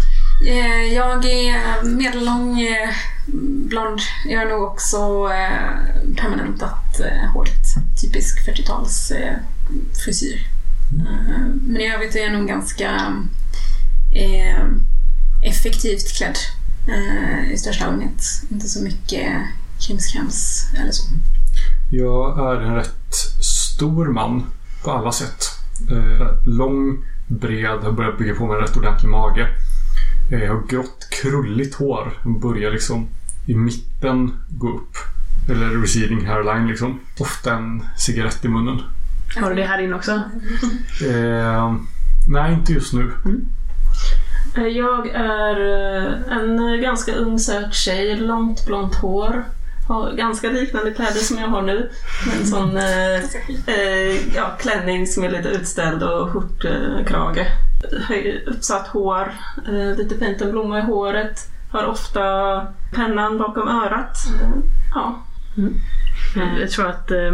Eh, 0.47 0.93
jag 0.93 1.25
är 1.25 1.83
medellång, 1.83 2.61
eh, 2.61 2.89
blond. 3.67 3.99
Jag 4.25 4.39
har 4.39 4.45
nog 4.45 4.63
också 4.63 4.97
eh, 5.31 6.15
permanentat 6.15 7.01
håret. 7.33 7.65
Typisk 8.01 8.47
40-tals 8.47 9.11
frisyr. 10.05 10.47
Men 11.61 11.81
i 11.81 11.93
övrigt 11.93 12.15
är 12.15 12.19
jag 12.19 12.33
nog 12.33 12.47
ganska 12.47 13.13
effektivt 15.43 16.17
klädd 16.17 16.37
i 17.51 17.57
största 17.57 17.85
allmänhet. 17.85 18.21
Inte 18.49 18.67
så 18.67 18.83
mycket 18.83 19.31
krimskrams 19.87 20.69
eller 20.79 20.91
så. 20.91 21.03
Jag 21.91 22.39
är 22.39 22.61
en 22.61 22.75
rätt 22.75 23.15
stor 23.41 24.05
man 24.05 24.43
på 24.83 24.91
alla 24.91 25.11
sätt. 25.11 25.43
Lång, 26.45 27.05
bred, 27.27 27.79
har 27.79 27.91
börjat 27.91 28.17
bygga 28.17 28.35
på 28.35 28.45
mig 28.45 28.55
en 28.55 28.61
rätt 28.61 28.77
ordentlig 28.77 29.09
mage. 29.09 29.47
Eh, 30.31 30.43
jag 30.43 30.53
har 30.55 30.67
grått, 30.67 31.07
krulligt 31.21 31.75
hår. 31.75 32.13
Börjar 32.41 32.71
liksom 32.71 33.07
i 33.45 33.55
mitten 33.55 34.31
gå 34.49 34.69
upp. 34.69 34.95
Eller 35.49 35.81
receding 35.81 36.25
hairline 36.25 36.67
liksom. 36.67 36.99
Ofta 37.19 37.53
en 37.53 37.83
cigarett 37.97 38.45
i 38.45 38.47
munnen. 38.47 38.81
Har 39.41 39.49
du 39.49 39.55
det 39.55 39.65
här 39.65 39.81
inne 39.81 39.95
också? 39.95 40.11
Eh, 41.09 41.75
nej, 42.29 42.53
inte 42.53 42.73
just 42.73 42.93
nu. 42.93 43.11
Eh, 44.57 44.63
Jag 44.67 45.07
är 45.07 45.55
eh, 46.05 46.37
en 46.37 46.81
ganska 46.81 47.15
ung 47.15 47.39
söt 47.39 47.73
tjej, 47.73 48.15
långt 48.15 48.65
blont 48.65 48.95
hår. 48.95 49.43
Har 49.87 50.11
ganska 50.11 50.49
liknande 50.51 50.91
kläder 50.93 51.19
som 51.19 51.37
jag 51.37 51.47
har 51.47 51.61
nu. 51.61 51.89
Med 52.27 52.35
en 52.41 52.47
sån 52.47 52.77
eh, 52.77 53.15
eh, 53.75 54.35
ja, 54.35 54.55
klänning 54.59 55.07
som 55.07 55.23
är 55.23 55.29
lite 55.29 55.49
utställd 55.49 56.03
och 56.03 56.29
skjortkrage. 56.31 57.37
Höj- 57.37 57.51
Uppsatt 58.45 58.87
hår, 58.87 59.33
eh, 59.67 59.97
lite 59.97 60.17
fint 60.17 60.41
en 60.41 60.51
blomma 60.51 60.79
i 60.79 60.81
håret. 60.81 61.39
Har 61.71 61.85
ofta 61.85 62.21
pennan 62.93 63.37
bakom 63.37 63.67
örat. 63.67 64.17
Ja, 64.93 65.21
Eh, 66.37 66.59
Jag 66.59 66.69
tror 66.71 66.87
att 66.87 67.11
eh, 67.11 67.33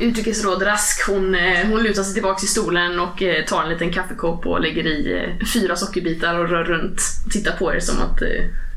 utrikesråd 0.00 0.66
Rask 0.66 1.08
hon, 1.08 1.34
eh, 1.34 1.66
hon 1.68 1.82
lutar 1.82 2.02
sig 2.02 2.14
tillbaka 2.14 2.44
i 2.44 2.46
stolen 2.46 3.00
och 3.00 3.22
eh, 3.22 3.44
tar 3.44 3.62
en 3.62 3.68
liten 3.68 3.92
kaffekopp 3.92 4.46
och 4.46 4.60
lägger 4.60 4.86
i 4.86 5.12
eh, 5.40 5.46
fyra 5.46 5.76
sockerbitar 5.76 6.38
och 6.38 6.48
rör 6.48 6.64
runt 6.64 7.00
och 7.26 7.30
tittar 7.32 7.52
på 7.56 7.74
er 7.74 7.80
som 7.80 8.02
att 8.02 8.22
eh, 8.22 8.28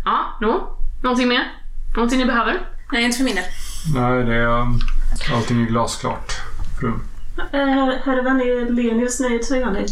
ja, 0.05 0.37
nå, 0.41 0.77
någonting 1.03 1.27
mer? 1.27 1.51
Någonting 1.95 2.19
ni 2.19 2.25
behöver? 2.25 2.59
Nej, 2.91 3.03
inte 3.03 3.17
för 3.17 3.23
min 3.23 3.35
del. 3.35 3.43
Nej, 3.95 4.23
det 4.23 4.35
är... 4.35 4.67
Allting 5.35 5.61
är 5.61 5.65
glasklart. 5.67 6.31
Fru. 6.79 6.87
Eh, 7.37 7.89
Herr 8.05 8.23
Vanelius 8.23 9.19
nöjd 9.19 9.45
så 9.45 9.55
är 9.55 9.59
jag 9.59 9.73
nöjd. 9.73 9.91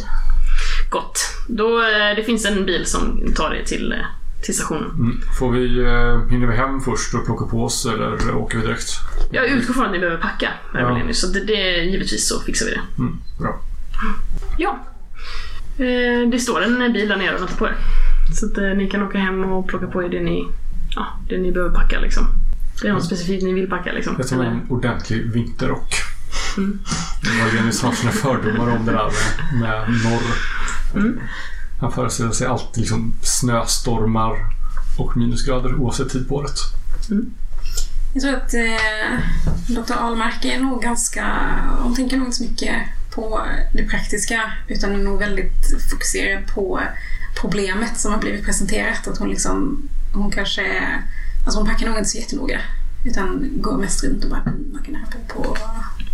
Gott. 0.92 1.20
Då, 1.48 1.80
eh, 1.80 2.16
det 2.16 2.24
finns 2.24 2.46
en 2.46 2.66
bil 2.66 2.86
som 2.86 3.34
tar 3.36 3.54
er 3.54 3.64
till, 3.64 3.92
eh, 3.92 3.98
till 4.46 4.56
stationen. 4.56 4.90
Mm. 4.90 5.22
Får 5.40 5.52
vi... 5.52 5.80
Eh, 5.80 6.30
hinner 6.30 6.48
vi 6.48 6.56
hem 6.56 6.82
först 6.82 7.14
och 7.14 7.26
plocka 7.26 7.46
på 7.46 7.64
oss 7.64 7.86
eller 7.86 8.36
åker 8.36 8.58
vi 8.58 8.64
direkt? 8.64 8.90
Jag 9.32 9.48
utgår 9.48 9.74
från 9.74 9.86
att 9.86 9.92
ni 9.92 10.00
behöver 10.00 10.22
packa, 10.22 10.50
Ja. 10.74 11.02
så 11.12 11.28
det, 11.28 11.44
det, 11.46 11.84
givetvis 11.84 12.28
så 12.28 12.40
fixar 12.40 12.66
vi 12.66 12.72
det. 12.72 12.82
Mm. 12.98 13.18
Bra. 13.40 13.60
Ja. 14.58 14.80
Det 16.32 16.40
står 16.40 16.62
en 16.62 16.94
bil 16.94 17.10
där 17.10 17.18
nere 17.18 17.36
och 17.36 17.42
väntar 17.42 17.56
på 17.56 17.68
er. 17.68 17.76
Så 18.34 18.46
att 18.46 18.78
ni 18.78 18.90
kan 18.90 19.04
åka 19.04 19.18
hem 19.18 19.44
och 19.44 19.68
plocka 19.68 19.88
på 19.88 20.04
er 20.04 20.10
det 20.10 20.20
ni, 20.20 20.48
ja, 20.96 21.08
det 21.30 21.38
ni 21.38 21.52
behöver 21.52 21.76
packa 21.76 22.00
liksom. 22.00 22.28
Det 22.82 22.88
är 22.88 22.94
något 22.94 23.06
specifikt 23.06 23.44
ni 23.44 23.54
vill 23.54 23.70
packa 23.70 23.92
liksom. 23.92 24.16
Jag 24.18 24.28
tar 24.28 24.38
med 24.38 24.48
en 24.48 24.62
ordentlig 24.70 25.32
vinterrock. 25.34 25.96
Mm. 26.58 26.80
Marlenius 27.40 27.82
har 27.82 27.92
sina 27.92 28.12
fördomar 28.12 28.76
om 28.78 28.86
det 28.86 28.92
där 28.92 29.12
med, 29.54 29.90
med 29.90 30.04
norr. 30.04 30.22
Mm. 30.96 31.20
Han 31.80 31.92
föreställer 31.92 32.32
sig 32.32 32.48
alltid 32.48 32.82
liksom 32.82 33.14
snöstormar 33.22 34.36
och 34.98 35.18
minusgrader 35.18 35.76
oavsett 35.76 36.10
tid 36.10 36.30
på 36.30 36.36
året. 36.36 36.58
Jag 38.14 38.22
tror 38.24 38.36
att 38.36 38.54
eh, 38.54 39.20
Dr. 39.68 39.94
Ahlmark 39.94 40.46
är 40.46 40.60
nog 40.60 40.82
ganska... 40.82 41.26
Hon 41.80 41.96
tänker 41.96 42.18
nog 42.18 42.28
inte 42.28 42.38
så 42.38 42.44
mycket 42.44 42.76
på 43.16 43.42
det 43.74 43.84
praktiska 43.84 44.54
utan 44.68 44.92
är 44.92 44.98
nog 44.98 45.20
väldigt 45.20 45.90
fokuserad 45.92 46.48
på 46.48 46.80
problemet 47.42 48.00
som 48.00 48.12
har 48.12 48.20
blivit 48.20 48.46
presenterat. 48.46 49.08
Att 49.08 49.18
hon 49.18 49.30
liksom... 49.30 49.82
Hon 50.14 50.32
kanske... 50.32 50.64
Alltså 51.46 51.60
hon 51.60 51.68
packar 51.68 51.88
nog 51.88 51.98
inte 51.98 52.10
så 52.10 52.18
jättenoga. 52.18 52.60
Utan 53.06 53.50
går 53.62 53.78
mest 53.78 54.04
runt 54.04 54.24
och 54.24 54.30
bara 54.30 54.42
"Mm, 54.42 54.70
man 54.74 54.84
kan 54.84 54.96
här 54.96 55.06
på, 55.28 55.58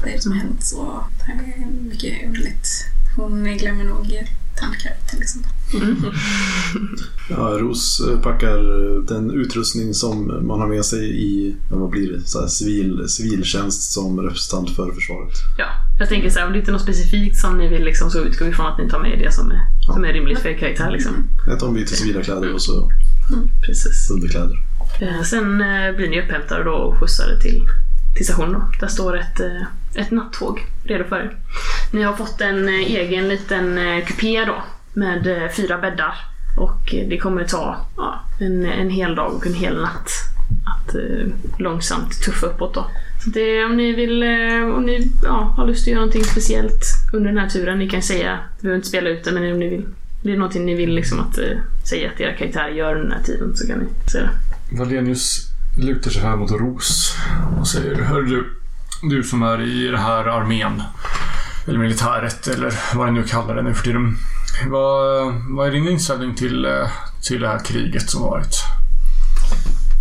det 0.04 0.24
som 0.24 0.32
har 0.32 0.40
hänt. 0.40 0.64
Så 0.64 1.04
det 1.20 1.24
här 1.32 1.36
är 1.58 1.66
mycket 1.66 2.28
underligt. 2.28 2.86
Hon 3.16 3.58
glömmer 3.58 3.84
nog 3.84 4.18
tandkräm 4.60 4.94
till 5.10 5.22
exempel. 5.22 5.52
Ja, 7.30 7.58
Ros 7.60 8.00
eh, 8.00 8.20
packar 8.22 8.58
eh, 8.58 9.02
den 9.02 9.32
utrustning 9.32 9.94
som 9.94 10.48
man 10.48 10.60
har 10.60 10.68
med 10.68 10.86
sig 10.86 11.04
i 11.10 11.56
ja, 11.70 11.76
vad 11.78 11.90
blir 11.90 12.12
det, 12.12 12.28
så 12.28 12.40
här, 12.42 12.48
civil, 12.48 13.10
civiltjänst 13.10 13.92
som 13.92 14.20
representant 14.20 14.70
för 14.76 14.92
försvaret. 14.92 15.34
Ja, 15.58 15.66
jag 16.00 16.10
tänker 16.10 16.30
så 16.30 16.40
här, 16.40 16.46
om 16.48 16.54
det 16.54 16.60
inte 16.60 16.72
är 16.72 16.74
något 16.74 16.82
specifikt 16.82 17.38
som 17.40 17.58
ni 17.58 17.68
vill 17.68 17.84
liksom, 17.84 18.10
så 18.12 18.20
utgår 18.20 18.46
vi 18.46 18.52
från 18.54 18.66
att 18.66 18.78
ni 18.78 18.90
tar 18.90 19.00
med 19.00 19.20
det 19.20 19.32
som 19.34 19.52
är, 19.52 19.62
som 19.86 20.06
är 20.06 20.14
rimligt 20.14 20.40
för 20.40 20.50
er 20.50 20.58
karaktär 20.58 20.92
liksom. 20.92 21.14
Ett 21.56 21.62
ombyte 21.64 21.96
civila 21.96 22.24
kläder 22.24 22.54
och 22.54 22.62
så 22.62 22.92
Precis. 23.66 24.10
underkläder. 24.12 24.58
Eh, 25.02 25.22
Sen 25.24 25.58
blir 25.96 26.10
ni 26.10 26.22
upphämtade 26.22 26.64
då 26.64 26.72
och 26.72 27.00
skjutsade 27.00 27.42
till, 27.42 27.68
till 28.16 28.26
stationen. 28.26 28.54
Då. 28.54 28.72
Där 28.80 28.88
står 28.88 29.18
ett, 29.18 29.40
ett 29.96 30.12
nattåg 30.12 30.66
redo 30.88 31.04
för 31.04 31.16
er. 31.16 31.38
Ni 31.92 32.04
har 32.04 32.14
fått 32.14 32.42
en 32.42 32.68
eh, 32.70 32.76
egen 32.76 33.28
liten 33.28 33.78
eh, 33.78 34.06
kupé 34.06 34.46
då 34.46 34.64
med 34.94 35.28
eh, 35.28 35.50
fyra 35.50 35.78
bäddar. 35.78 36.16
Och 36.58 36.96
det 37.10 37.18
kommer 37.18 37.44
ta 37.44 37.76
ja, 37.98 38.20
en, 38.40 38.66
en 38.66 38.90
hel 38.90 39.16
dag 39.16 39.34
och 39.34 39.48
en 39.48 39.54
hel 39.54 39.82
natt 39.82 40.10
att 40.66 40.96
eh, 40.96 41.28
långsamt 41.58 42.22
tuffa 42.22 42.48
uppåt 42.48 42.74
då. 42.74 42.88
Så 43.24 43.30
det, 43.30 43.66
om 43.66 43.78
ni 43.78 43.94
vill, 43.94 44.24
eh, 44.24 44.76
om 44.76 44.84
ni 44.86 45.12
ja, 45.24 45.54
har 45.58 45.68
lust 45.68 45.84
att 45.84 45.88
göra 45.88 46.00
någonting 46.00 46.24
speciellt 46.24 46.84
under 47.14 47.30
den 47.30 47.38
här 47.38 47.50
turen, 47.50 47.80
ni 47.80 47.90
kan 47.90 48.02
säga, 48.02 48.40
vi 48.58 48.62
behöver 48.62 48.76
inte 48.76 48.88
spela 48.88 49.10
ut 49.10 49.24
det, 49.24 49.32
men 49.32 49.52
om 49.52 49.60
ni 49.60 49.70
vill, 49.70 49.86
det 50.24 50.32
är 50.32 50.38
någonting 50.38 50.66
ni 50.66 50.76
vill 50.76 50.96
liksom 50.96 51.20
att 51.20 51.38
eh, 51.38 51.58
säga 51.90 52.12
att 52.12 52.22
era 52.22 52.34
karaktärer 52.34 52.70
gör 52.70 52.96
under 52.96 53.10
den 53.10 53.18
här 53.18 53.24
tiden 53.24 53.56
så 53.56 53.68
kan 53.68 53.80
ni 53.80 54.10
säga 54.12 54.24
det. 54.24 54.78
Valenius 54.78 55.48
lutar 55.78 56.12
sig 56.12 56.22
här 56.22 56.36
mot 56.36 56.52
Ros 56.52 57.16
och 57.60 57.68
säger 57.68 57.96
Hör 57.96 58.22
du, 58.22 58.54
du 59.02 59.24
som 59.24 59.44
är 59.44 59.62
i 59.62 59.88
det 59.88 59.98
här 59.98 60.26
armén 60.26 60.84
eller 61.68 61.80
militäret 61.80 62.48
eller 62.48 62.74
vad 62.96 63.14
ni 63.14 63.20
nu 63.20 63.28
kallar 63.28 63.56
det 63.56 63.62
nu 63.62 63.74
för 63.74 63.84
tiden. 63.84 64.18
Vad, 64.68 65.34
vad 65.50 65.68
är 65.68 65.72
din 65.72 65.88
inställning 65.88 66.36
till, 66.36 66.68
till 67.24 67.42
det 67.42 67.48
här 67.48 67.60
kriget 67.60 68.10
som 68.10 68.22
varit? 68.22 68.56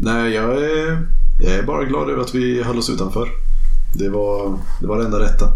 Nej, 0.01 0.35
jag 0.35 0.63
är, 0.63 1.07
jag 1.41 1.55
är 1.55 1.63
bara 1.63 1.85
glad 1.85 2.11
över 2.11 2.23
att 2.23 2.35
vi 2.35 2.63
höll 2.63 2.79
oss 2.79 2.91
utanför. 2.91 3.29
Det 3.95 4.09
var 4.09 4.59
det, 4.81 4.87
var 4.87 4.99
det 4.99 5.05
enda 5.05 5.21
rätta. 5.21 5.53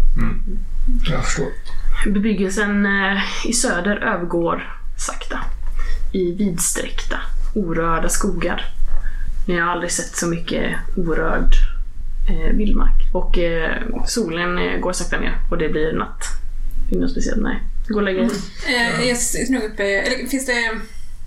Jag 1.09 1.25
förstår. 1.25 1.47
Bebyggelsen 2.05 2.85
eh, 2.85 3.21
i 3.45 3.53
söder 3.53 3.95
övergår 3.97 4.73
sakta 4.97 5.39
i 6.11 6.31
vidsträckta, 6.31 7.17
orörda 7.55 8.09
skogar. 8.09 8.65
Ni 9.47 9.59
har 9.59 9.71
aldrig 9.71 9.91
sett 9.91 10.15
så 10.15 10.27
mycket 10.27 10.77
orörd 10.95 11.55
eh, 12.31 12.55
vildmark. 12.57 13.09
Och 13.13 13.37
eh, 13.37 13.81
solen 14.07 14.57
eh, 14.57 14.79
går 14.79 14.93
sakta 14.93 15.19
ner 15.19 15.37
och 15.49 15.57
det 15.57 15.69
blir 15.69 15.93
natt. 15.93 16.23
Är 16.89 16.93
det 16.95 17.01
något 17.01 17.11
speciellt? 17.11 17.41
Nej. 17.41 17.59
Gå 17.87 17.95
och 17.95 18.03
lägga 18.03 18.23
er. 18.23 18.29
Eh, 18.67 19.07
jag 19.09 19.17
ser 19.17 19.51
nog 19.51 19.63
upp... 19.63 19.79
Eller 19.79 20.27
finns 20.27 20.45
det... 20.45 20.53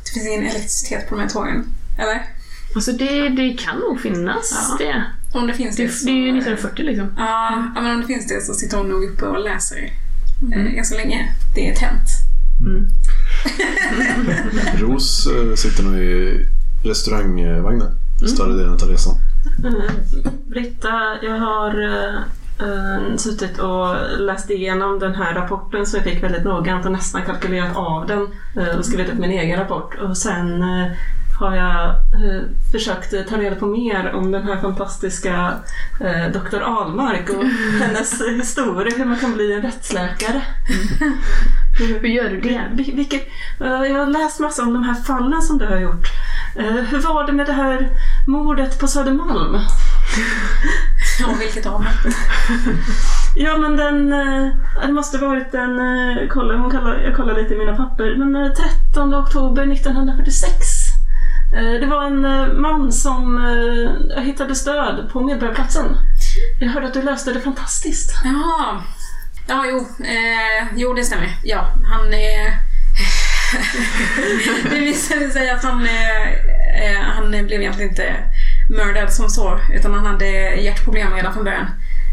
Det 0.05 0.11
finns 0.15 0.27
ingen 0.27 0.43
elektricitet 0.43 1.09
på 1.09 1.15
de 1.15 1.21
här 1.21 1.29
tågen? 1.29 1.65
Eller? 1.99 2.23
Alltså 2.75 2.93
det, 2.93 3.29
det 3.29 3.57
kan 3.59 3.79
nog 3.79 4.01
finnas 4.01 4.75
Ja. 4.79 4.87
det. 4.87 5.05
Om 5.39 5.47
det 5.47 5.55
finns 5.55 5.77
Det, 5.77 5.83
det, 5.83 5.87
det 5.89 5.93
så... 5.95 6.09
är 6.09 6.13
ju 6.13 6.29
1940 6.39 6.85
liksom. 6.85 7.15
Ja, 7.17 7.73
ja, 7.75 7.81
men 7.83 7.95
om 7.95 8.01
det 8.01 8.07
finns 8.07 8.27
det 8.29 8.41
så 8.41 8.55
sitter 8.55 8.77
hon 8.79 8.89
nog 8.89 9.05
uppe 9.05 9.25
och 9.27 9.45
läser 9.45 9.93
eh, 10.55 10.79
än 10.79 10.85
så 10.85 10.97
länge 10.97 11.29
det 11.55 11.71
är 11.71 11.75
tänt. 11.75 12.09
Ros 14.81 15.27
eh, 15.27 15.55
sitter 15.55 15.83
nog 15.83 15.95
i 15.99 16.47
restaurangvagnen 16.85 17.89
större 18.35 18.57
delen 18.57 18.73
av 18.73 18.81
resan. 18.89 19.15
Britta, 20.47 21.17
jag 21.23 21.39
har 21.39 21.83
eh, 22.61 23.17
suttit 23.17 23.59
och 23.59 23.97
läst 24.19 24.51
igenom 24.51 24.99
den 24.99 25.15
här 25.15 25.35
rapporten 25.35 25.87
som 25.87 25.97
jag 25.97 26.05
fick 26.13 26.23
väldigt 26.23 26.45
noggrant 26.45 26.87
och 26.87 26.93
nästan 26.93 27.23
kalkylerat 27.23 27.77
av 27.77 28.07
den 28.07 28.29
eh, 28.57 28.79
och 28.79 28.85
skrivit 28.85 29.13
upp 29.13 29.19
min 29.19 29.31
egen 29.31 29.61
rapport. 29.61 29.95
Och 30.01 30.17
sen 30.17 30.63
eh, 30.63 30.87
har 31.41 31.57
jag 31.57 31.95
försökt 32.73 33.29
ta 33.29 33.37
reda 33.37 33.57
på 33.57 33.67
mer 33.67 34.13
om 34.13 34.33
den 34.33 34.43
här 34.43 34.57
fantastiska 34.61 35.53
Dr. 36.33 36.61
Ahlmark 36.63 37.31
och 37.31 37.45
hennes 37.81 38.23
historia, 38.23 38.97
hur 38.97 39.05
man 39.05 39.19
kan 39.19 39.33
bli 39.35 39.53
en 39.53 39.63
rättsläkare. 39.63 40.43
Hur 41.79 42.09
gör 42.09 42.29
du 42.31 42.41
det? 42.41 42.61
Vil- 42.73 42.97
Vilket, 42.97 43.29
jag 43.59 43.99
har 43.99 44.07
läst 44.07 44.41
massa 44.41 44.63
om 44.63 44.73
de 44.75 44.83
här 44.83 44.95
fallen 44.95 45.43
som 45.43 45.59
du 45.59 45.67
har 45.67 45.79
gjort. 45.79 46.09
Eh, 46.57 46.65
Hur 46.85 47.01
var 47.01 47.27
det 47.27 47.33
med 47.33 47.47
det 47.47 47.53
här 47.53 47.89
mordet 48.27 48.79
på 48.79 48.87
Södermalm? 48.89 49.59
Ja, 51.21 51.27
vilket 51.39 51.67
av? 51.67 51.87
Ja 53.37 53.57
men 53.59 53.77
den, 53.77 54.13
eh, 54.13 54.49
det 54.87 54.93
måste 54.93 55.19
varit 55.19 55.53
den, 55.53 55.79
eh, 55.79 56.29
kolla, 56.31 56.55
hon 56.57 56.71
kallar, 56.71 56.99
jag 56.99 57.17
kollar 57.17 57.35
lite 57.43 57.55
i 57.55 57.59
mina 57.59 57.77
papper, 57.77 58.17
men 58.17 58.37
eh, 58.37 58.53
13 58.93 59.15
oktober 59.15 59.73
1946. 59.73 60.53
Eh, 61.57 61.81
Det 61.81 61.87
var 61.87 62.05
en 62.05 62.21
man 62.61 62.93
som 62.93 63.39
hittade 64.17 64.55
stöd 64.55 65.09
på 65.13 65.21
Medborgarplatsen. 65.21 65.85
Jag 66.61 66.69
hörde 66.69 66.87
att 66.87 66.95
du 66.95 67.03
löste 67.03 67.33
det 67.33 67.41
fantastiskt. 67.41 68.13
Jaha. 68.25 68.83
Ja, 69.47 69.65
jo. 69.67 69.79
Eh, 70.05 70.67
jo, 70.77 70.95
det 70.95 71.05
stämmer. 71.05 71.37
Ja, 71.45 71.67
han... 71.93 72.13
Eh, 72.13 72.53
det 74.71 74.79
visade 74.79 75.31
sig 75.31 75.51
att 75.51 75.63
han, 75.63 75.87
eh, 75.87 76.33
eh, 76.85 77.01
han 77.01 77.31
blev 77.31 77.61
egentligen 77.61 77.91
inte 77.91 78.15
mördad 78.71 79.13
som 79.13 79.29
så, 79.29 79.61
utan 79.75 79.95
han 79.95 80.07
hade 80.07 80.27
hjärtproblem 80.55 81.15
redan 81.15 81.35
från 81.35 81.45
början. 81.45 81.67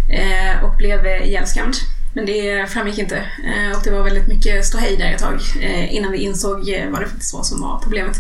Eh, 0.09 0.63
och 0.63 0.77
blev 0.77 1.05
eh, 1.05 1.27
ihjälskamd. 1.27 1.75
Men 2.13 2.25
det 2.25 2.69
framgick 2.69 2.97
inte. 2.97 3.17
Eh, 3.17 3.77
och 3.77 3.83
det 3.83 3.91
var 3.91 4.03
väldigt 4.03 4.27
mycket 4.27 4.65
ståhej 4.65 4.97
där 4.97 5.11
ett 5.11 5.21
tag 5.21 5.39
eh, 5.61 5.95
innan 5.95 6.11
vi 6.11 6.17
insåg 6.17 6.69
eh, 6.69 6.89
vad 6.89 7.01
det 7.01 7.07
faktiskt 7.07 7.33
var 7.33 7.43
som 7.43 7.61
var 7.61 7.79
problemet. 7.83 8.17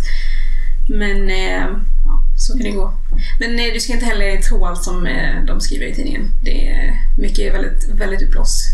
Men 0.89 1.29
eh, 1.29 1.67
ja, 2.05 2.23
så 2.37 2.53
kan 2.53 2.63
det 2.63 2.71
gå. 2.71 2.93
Men 3.39 3.59
eh, 3.59 3.73
du 3.73 3.79
ska 3.79 3.93
inte 3.93 4.05
heller 4.05 4.41
tro 4.41 4.65
allt 4.65 4.83
som 4.83 5.05
eh, 5.05 5.43
de 5.47 5.61
skriver 5.61 5.85
i 5.85 5.95
tidningen. 5.95 6.27
Det 6.43 6.69
är 6.69 6.93
mycket 7.17 7.53
väldigt, 7.53 7.89
väldigt 7.89 8.21
uppblåst. 8.21 8.65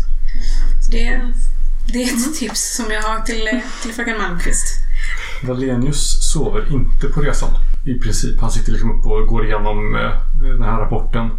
Så 0.86 0.92
det, 0.92 1.20
det 1.92 2.02
är 2.02 2.06
ett 2.06 2.34
tips 2.34 2.76
som 2.76 2.86
jag 2.90 3.02
har 3.02 3.20
till, 3.20 3.48
eh, 3.48 3.60
till 3.82 3.92
fröken 3.92 4.18
Malmqvist. 4.18 4.66
Valenius 5.42 6.32
sover 6.32 6.72
inte 6.72 7.08
på 7.08 7.20
resan. 7.20 7.50
I 7.84 7.94
princip. 7.94 8.40
Han 8.40 8.50
sitter 8.50 8.72
liksom 8.72 8.98
upp 8.98 9.06
och 9.06 9.26
går 9.26 9.46
igenom 9.46 9.96
eh, 9.96 10.12
den 10.42 10.62
här 10.62 10.78
rapporten. 10.78 11.30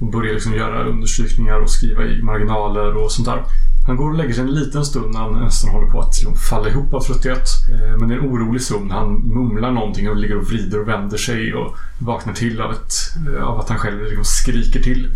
Och 0.00 0.06
börjar 0.06 0.32
liksom 0.32 0.54
göra 0.54 0.84
undersökningar 0.84 1.60
och 1.60 1.70
skriva 1.70 2.04
i 2.04 2.22
marginaler 2.22 2.96
och 2.96 3.12
sånt 3.12 3.28
där. 3.28 3.44
Han 3.86 3.96
går 3.96 4.10
och 4.10 4.14
lägger 4.16 4.34
sig 4.34 4.42
en 4.44 4.54
liten 4.54 4.84
stund 4.84 5.12
när 5.14 5.20
han 5.20 5.44
nästan 5.44 5.70
håller 5.70 5.90
på 5.90 6.00
att 6.00 6.16
liksom 6.16 6.36
falla 6.36 6.68
ihop 6.68 6.94
av 6.94 7.00
trötthet. 7.00 7.46
Eh, 7.72 7.96
Men 7.98 8.08
det 8.08 8.14
är 8.14 8.18
en 8.18 8.26
orolig 8.30 8.62
sömn. 8.62 8.90
Han 8.90 9.12
mumlar 9.14 9.70
någonting 9.70 10.08
och 10.10 10.16
ligger 10.16 10.36
och 10.38 10.44
vrider 10.50 10.80
och 10.80 10.88
vänder 10.88 11.16
sig 11.18 11.54
och 11.54 11.76
vaknar 11.98 12.32
till 12.34 12.60
av, 12.60 12.72
ett, 12.72 12.92
eh, 13.36 13.42
av 13.44 13.60
att 13.60 13.68
han 13.68 13.78
själv 13.78 14.02
liksom 14.04 14.24
skriker 14.24 14.80
till. 14.80 15.10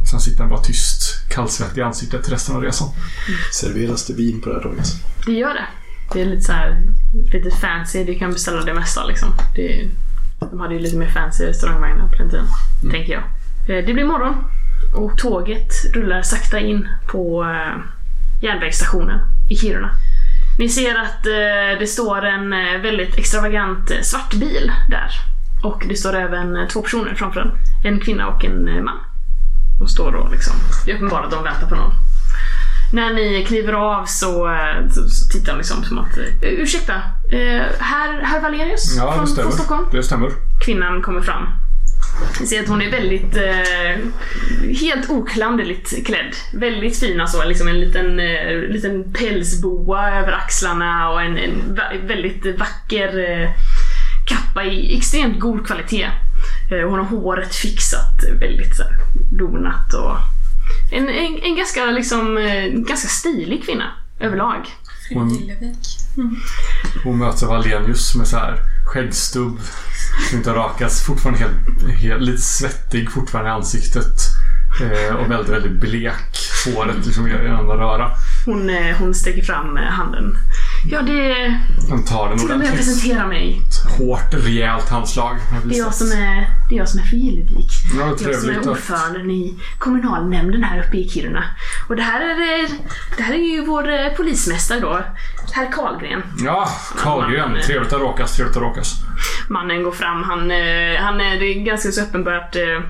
Och 0.00 0.08
Sen 0.08 0.20
sitter 0.20 0.40
han 0.40 0.48
bara 0.50 0.60
tyst, 0.62 1.28
kallsvettig 1.30 1.80
i 1.80 1.84
ansiktet 1.84 2.32
resten 2.32 2.56
av 2.56 2.62
resan. 2.62 2.88
Serveras 3.52 4.06
det 4.06 4.14
vin 4.14 4.40
på 4.40 4.48
det 4.48 4.54
här 4.54 4.62
tåget? 4.62 4.86
Det 5.26 5.32
gör 5.32 5.54
det. 5.54 5.66
Det 6.12 6.20
är 6.22 6.26
lite 6.26 6.42
så 6.42 6.52
här, 6.52 6.82
lite 7.32 7.50
fancy. 7.56 8.04
Du 8.04 8.14
kan 8.14 8.32
beställa 8.32 8.64
det 8.64 8.74
mesta 8.74 9.04
liksom. 9.04 9.28
Det 9.54 9.80
är, 9.80 9.88
de 10.50 10.60
hade 10.60 10.74
ju 10.74 10.80
lite 10.80 10.96
mer 10.96 11.08
fancy 11.10 11.44
restaurangvagnar 11.46 12.08
på 12.08 12.14
den 12.16 12.30
tiden. 12.30 12.46
Tänker 12.90 13.12
jag. 13.12 13.22
Eh, 13.78 13.84
Det 13.86 13.92
blir 13.94 14.04
morgon 14.04 14.34
och 14.94 15.18
tåget 15.18 15.72
rullar 15.94 16.22
sakta 16.22 16.60
in 16.60 16.88
på 17.12 17.44
järnvägsstationen 18.42 19.20
i 19.50 19.56
Kiruna. 19.56 19.90
Ni 20.58 20.68
ser 20.68 20.94
att 20.94 21.26
eh, 21.26 21.78
det 21.78 21.86
står 21.86 22.24
en 22.24 22.52
eh, 22.52 22.80
väldigt 22.80 23.18
extravagant 23.18 23.90
eh, 23.90 24.00
svart 24.02 24.34
bil 24.34 24.72
där. 24.90 25.10
Och 25.62 25.84
det 25.88 25.96
står 25.96 26.14
även 26.16 26.56
eh, 26.56 26.68
två 26.68 26.82
personer 26.82 27.14
framför 27.14 27.40
den. 27.40 27.52
En 27.84 28.00
kvinna 28.00 28.28
och 28.28 28.44
en 28.44 28.84
man. 28.84 28.98
Och 29.80 29.90
står 29.90 30.12
då 30.12 30.28
liksom, 30.32 30.56
det 30.84 30.90
är 30.90 30.94
uppenbart 30.96 31.24
att 31.24 31.30
de 31.30 31.44
väntar 31.44 31.68
på 31.68 31.74
någon. 31.74 31.92
När 32.92 33.14
ni 33.14 33.44
kliver 33.44 33.72
av 33.72 34.04
så, 34.04 34.56
så, 34.90 35.32
tittar 35.32 35.52
de 35.52 35.58
liksom 35.58 35.84
som 35.84 35.98
att, 35.98 36.18
ursäkta, 36.42 36.94
eh, 37.30 37.62
herr, 37.78 38.22
herr 38.22 38.40
Valerius 38.40 38.96
Ja, 38.96 39.12
från, 39.12 39.26
från 39.26 39.52
Stockholm? 39.52 39.86
Det 39.92 40.02
stämmer. 40.02 40.30
Kvinnan 40.64 41.02
kommer 41.02 41.20
fram. 41.20 41.46
Ni 42.40 42.46
ser 42.46 42.62
att 42.62 42.68
hon 42.68 42.82
är 42.82 42.90
väldigt, 42.90 43.36
eh, 43.36 44.04
helt 44.80 45.10
oklanderligt 45.10 46.06
klädd. 46.06 46.34
Väldigt 46.52 47.00
fin 47.00 47.26
så, 47.28 47.44
liksom 47.44 47.68
en 47.68 47.80
liten, 47.80 48.20
eh, 48.20 48.58
liten 48.68 49.12
pälsboa 49.12 50.10
över 50.10 50.32
axlarna 50.32 51.10
och 51.10 51.22
en, 51.22 51.38
en 51.38 51.78
väldigt 52.06 52.58
vacker 52.58 53.30
eh, 53.30 53.50
kappa 54.26 54.64
i 54.64 54.98
extremt 54.98 55.40
god 55.40 55.66
kvalitet. 55.66 56.10
Eh, 56.70 56.88
hon 56.88 56.98
har 56.98 57.06
håret 57.06 57.54
fixat 57.54 58.24
eh, 58.28 58.34
väldigt 58.34 58.76
så 58.76 58.82
här, 58.82 58.92
donat 59.32 59.94
och 59.94 60.16
en, 60.92 61.08
en, 61.08 61.38
en 61.42 61.56
ganska, 61.56 61.86
liksom, 61.86 62.38
eh, 62.38 62.66
ganska 62.66 63.08
stilig 63.08 63.64
kvinna 63.64 63.92
överlag. 64.20 64.66
Hon- 65.14 65.28
Lillevik. 65.38 65.78
Hon 67.04 67.18
möts 67.18 67.42
av 67.42 67.50
Alenius 67.52 68.14
med 68.14 68.26
så 68.26 68.36
här 68.36 68.60
skäggstubb 68.86 69.58
som 70.28 70.38
inte 70.38 70.50
har 70.50 70.56
rakats. 70.56 71.02
Fortfarande 71.06 71.38
helt, 71.40 71.98
helt, 71.98 72.22
lite 72.22 72.42
svettig 72.42 73.10
fortfarande 73.10 73.50
i 73.50 73.54
ansiktet. 73.54 74.20
Eh, 74.82 75.14
och 75.16 75.30
väldigt, 75.30 75.52
väldigt 75.54 75.80
blek. 75.80 76.38
Håret 76.66 77.06
liksom 77.06 77.28
gör 77.28 77.38
en 77.38 77.56
enda 77.58 77.74
röra. 77.74 78.10
Hon, 78.46 78.70
eh, 78.70 78.96
hon 78.98 79.14
sträcker 79.14 79.42
fram 79.42 79.76
eh, 79.76 79.82
handen. 79.84 80.36
Ja, 80.90 81.02
det... 81.02 81.54
Han 81.90 82.04
tar 82.04 82.28
den 82.28 82.40
ordentligt. 82.44 82.76
presentera 82.76 83.26
mig. 83.26 83.60
Ett 83.68 83.98
hårt, 83.98 84.34
rejält 84.34 84.88
handslag. 84.88 85.36
Det 85.64 85.74
är 85.74 85.78
jag 85.78 85.94
som 85.94 86.06
är, 86.06 86.48
det 86.68 86.74
är, 86.74 86.78
jag 86.78 86.88
som 86.88 87.00
är 87.00 87.04
fru 87.04 87.16
Gillevik. 87.18 87.70
Ja, 87.98 88.06
Jag 88.20 88.34
som 88.34 88.50
är 88.50 88.68
ordföranden 88.70 89.30
i 89.30 89.54
kommunalnämnden 89.78 90.62
här 90.64 90.84
uppe 90.86 90.96
i 90.96 91.08
Kiruna. 91.08 91.44
Och 91.88 91.96
det 91.96 92.02
här 92.02 92.20
är, 92.20 92.68
det 93.16 93.22
här 93.22 93.34
är 93.34 93.38
ju 93.38 93.64
vår 93.64 93.88
eh, 93.92 94.08
polismästare 94.16 94.80
då, 94.80 95.00
herr 95.52 95.72
Karlgren. 95.72 96.22
Ja, 96.44 96.68
Carlgren. 97.02 97.56
Trevligt 97.62 97.92
att 97.92 98.00
råkas. 98.00 98.36
Trevligt 98.36 98.56
att 98.56 98.62
råkas. 98.62 98.94
Mannen 99.48 99.82
går 99.82 99.92
fram, 99.92 100.22
han, 100.22 100.50
eh, 100.50 100.96
han 101.00 101.20
är, 101.20 101.40
det 101.40 101.46
är 101.46 101.64
ganska 101.64 101.92
så 101.92 102.02
uppenbart. 102.02 102.56
eh, 102.56 102.80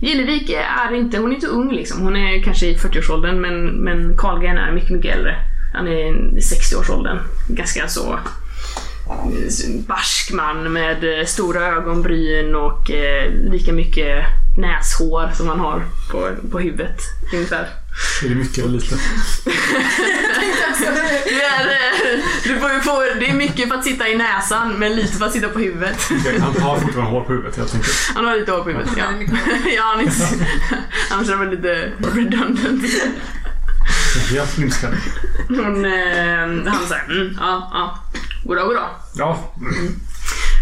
Gillevik 0.00 0.50
är 0.50 0.94
inte, 0.94 1.18
hon 1.18 1.30
är 1.30 1.34
inte 1.34 1.46
ung 1.46 1.72
liksom. 1.72 2.00
Hon 2.02 2.16
är 2.16 2.42
kanske 2.42 2.66
i 2.66 2.76
40-årsåldern 2.76 3.40
men, 3.40 3.66
men 3.66 4.16
Karlgren 4.16 4.58
är 4.58 4.72
mycket, 4.72 4.90
mycket 4.90 5.16
äldre. 5.16 5.36
Han 5.76 5.88
är 5.88 5.92
i 5.92 6.40
60-årsåldern. 6.40 7.18
Ganska 7.48 7.88
så 7.88 8.12
eh, 8.12 9.86
barsk 9.86 10.32
man 10.32 10.72
med 10.72 11.18
eh, 11.18 11.26
stora 11.26 11.66
ögonbryn 11.66 12.54
och 12.54 12.90
eh, 12.90 13.32
lika 13.32 13.72
mycket 13.72 14.24
näshår 14.58 15.30
som 15.34 15.48
han 15.48 15.60
har 15.60 15.82
på, 16.10 16.30
på 16.50 16.58
huvudet 16.58 17.00
ungefär. 17.32 17.68
Är 18.24 18.28
det 18.28 18.34
mycket 18.34 18.64
eller 18.64 18.74
lite? 18.74 18.94
Det 21.26 21.42
är, 21.42 22.22
du 22.44 22.60
får 22.60 22.72
ju 22.72 22.80
få, 22.80 23.00
det 23.20 23.28
är 23.28 23.34
mycket 23.34 23.68
för 23.68 23.76
att 23.76 23.84
sitta 23.84 24.08
i 24.08 24.16
näsan 24.16 24.72
men 24.78 24.96
lite 24.96 25.12
för 25.12 25.26
att 25.26 25.32
sitta 25.32 25.48
på 25.48 25.58
huvudet. 25.58 26.08
Han 26.40 26.62
har 26.62 26.78
fortfarande 26.78 27.10
hår 27.10 27.20
på 27.20 27.32
huvudet 27.32 27.56
helt 27.56 27.74
enkelt. 27.74 27.94
Han 28.14 28.24
har 28.24 28.36
lite 28.36 28.52
hår 28.52 28.62
på 28.62 28.70
huvudet, 28.70 28.92
ja. 28.96 29.04
ja 29.76 29.82
han 29.96 30.00
är, 30.00 30.12
annars 31.10 31.28
är 31.28 31.32
det 31.32 31.36
väl 31.36 31.50
lite 31.50 31.92
redundant. 32.14 32.82
Helt 34.16 34.58
minskad. 34.58 34.94
Hon, 35.48 35.84
eh, 35.84 36.72
han 36.72 36.86
säger 36.88 37.04
mm, 37.10 37.36
ja, 37.40 37.70
ja. 37.72 37.98
Goddag, 38.44 38.66
goddag. 38.66 38.88
Ja, 39.14 39.52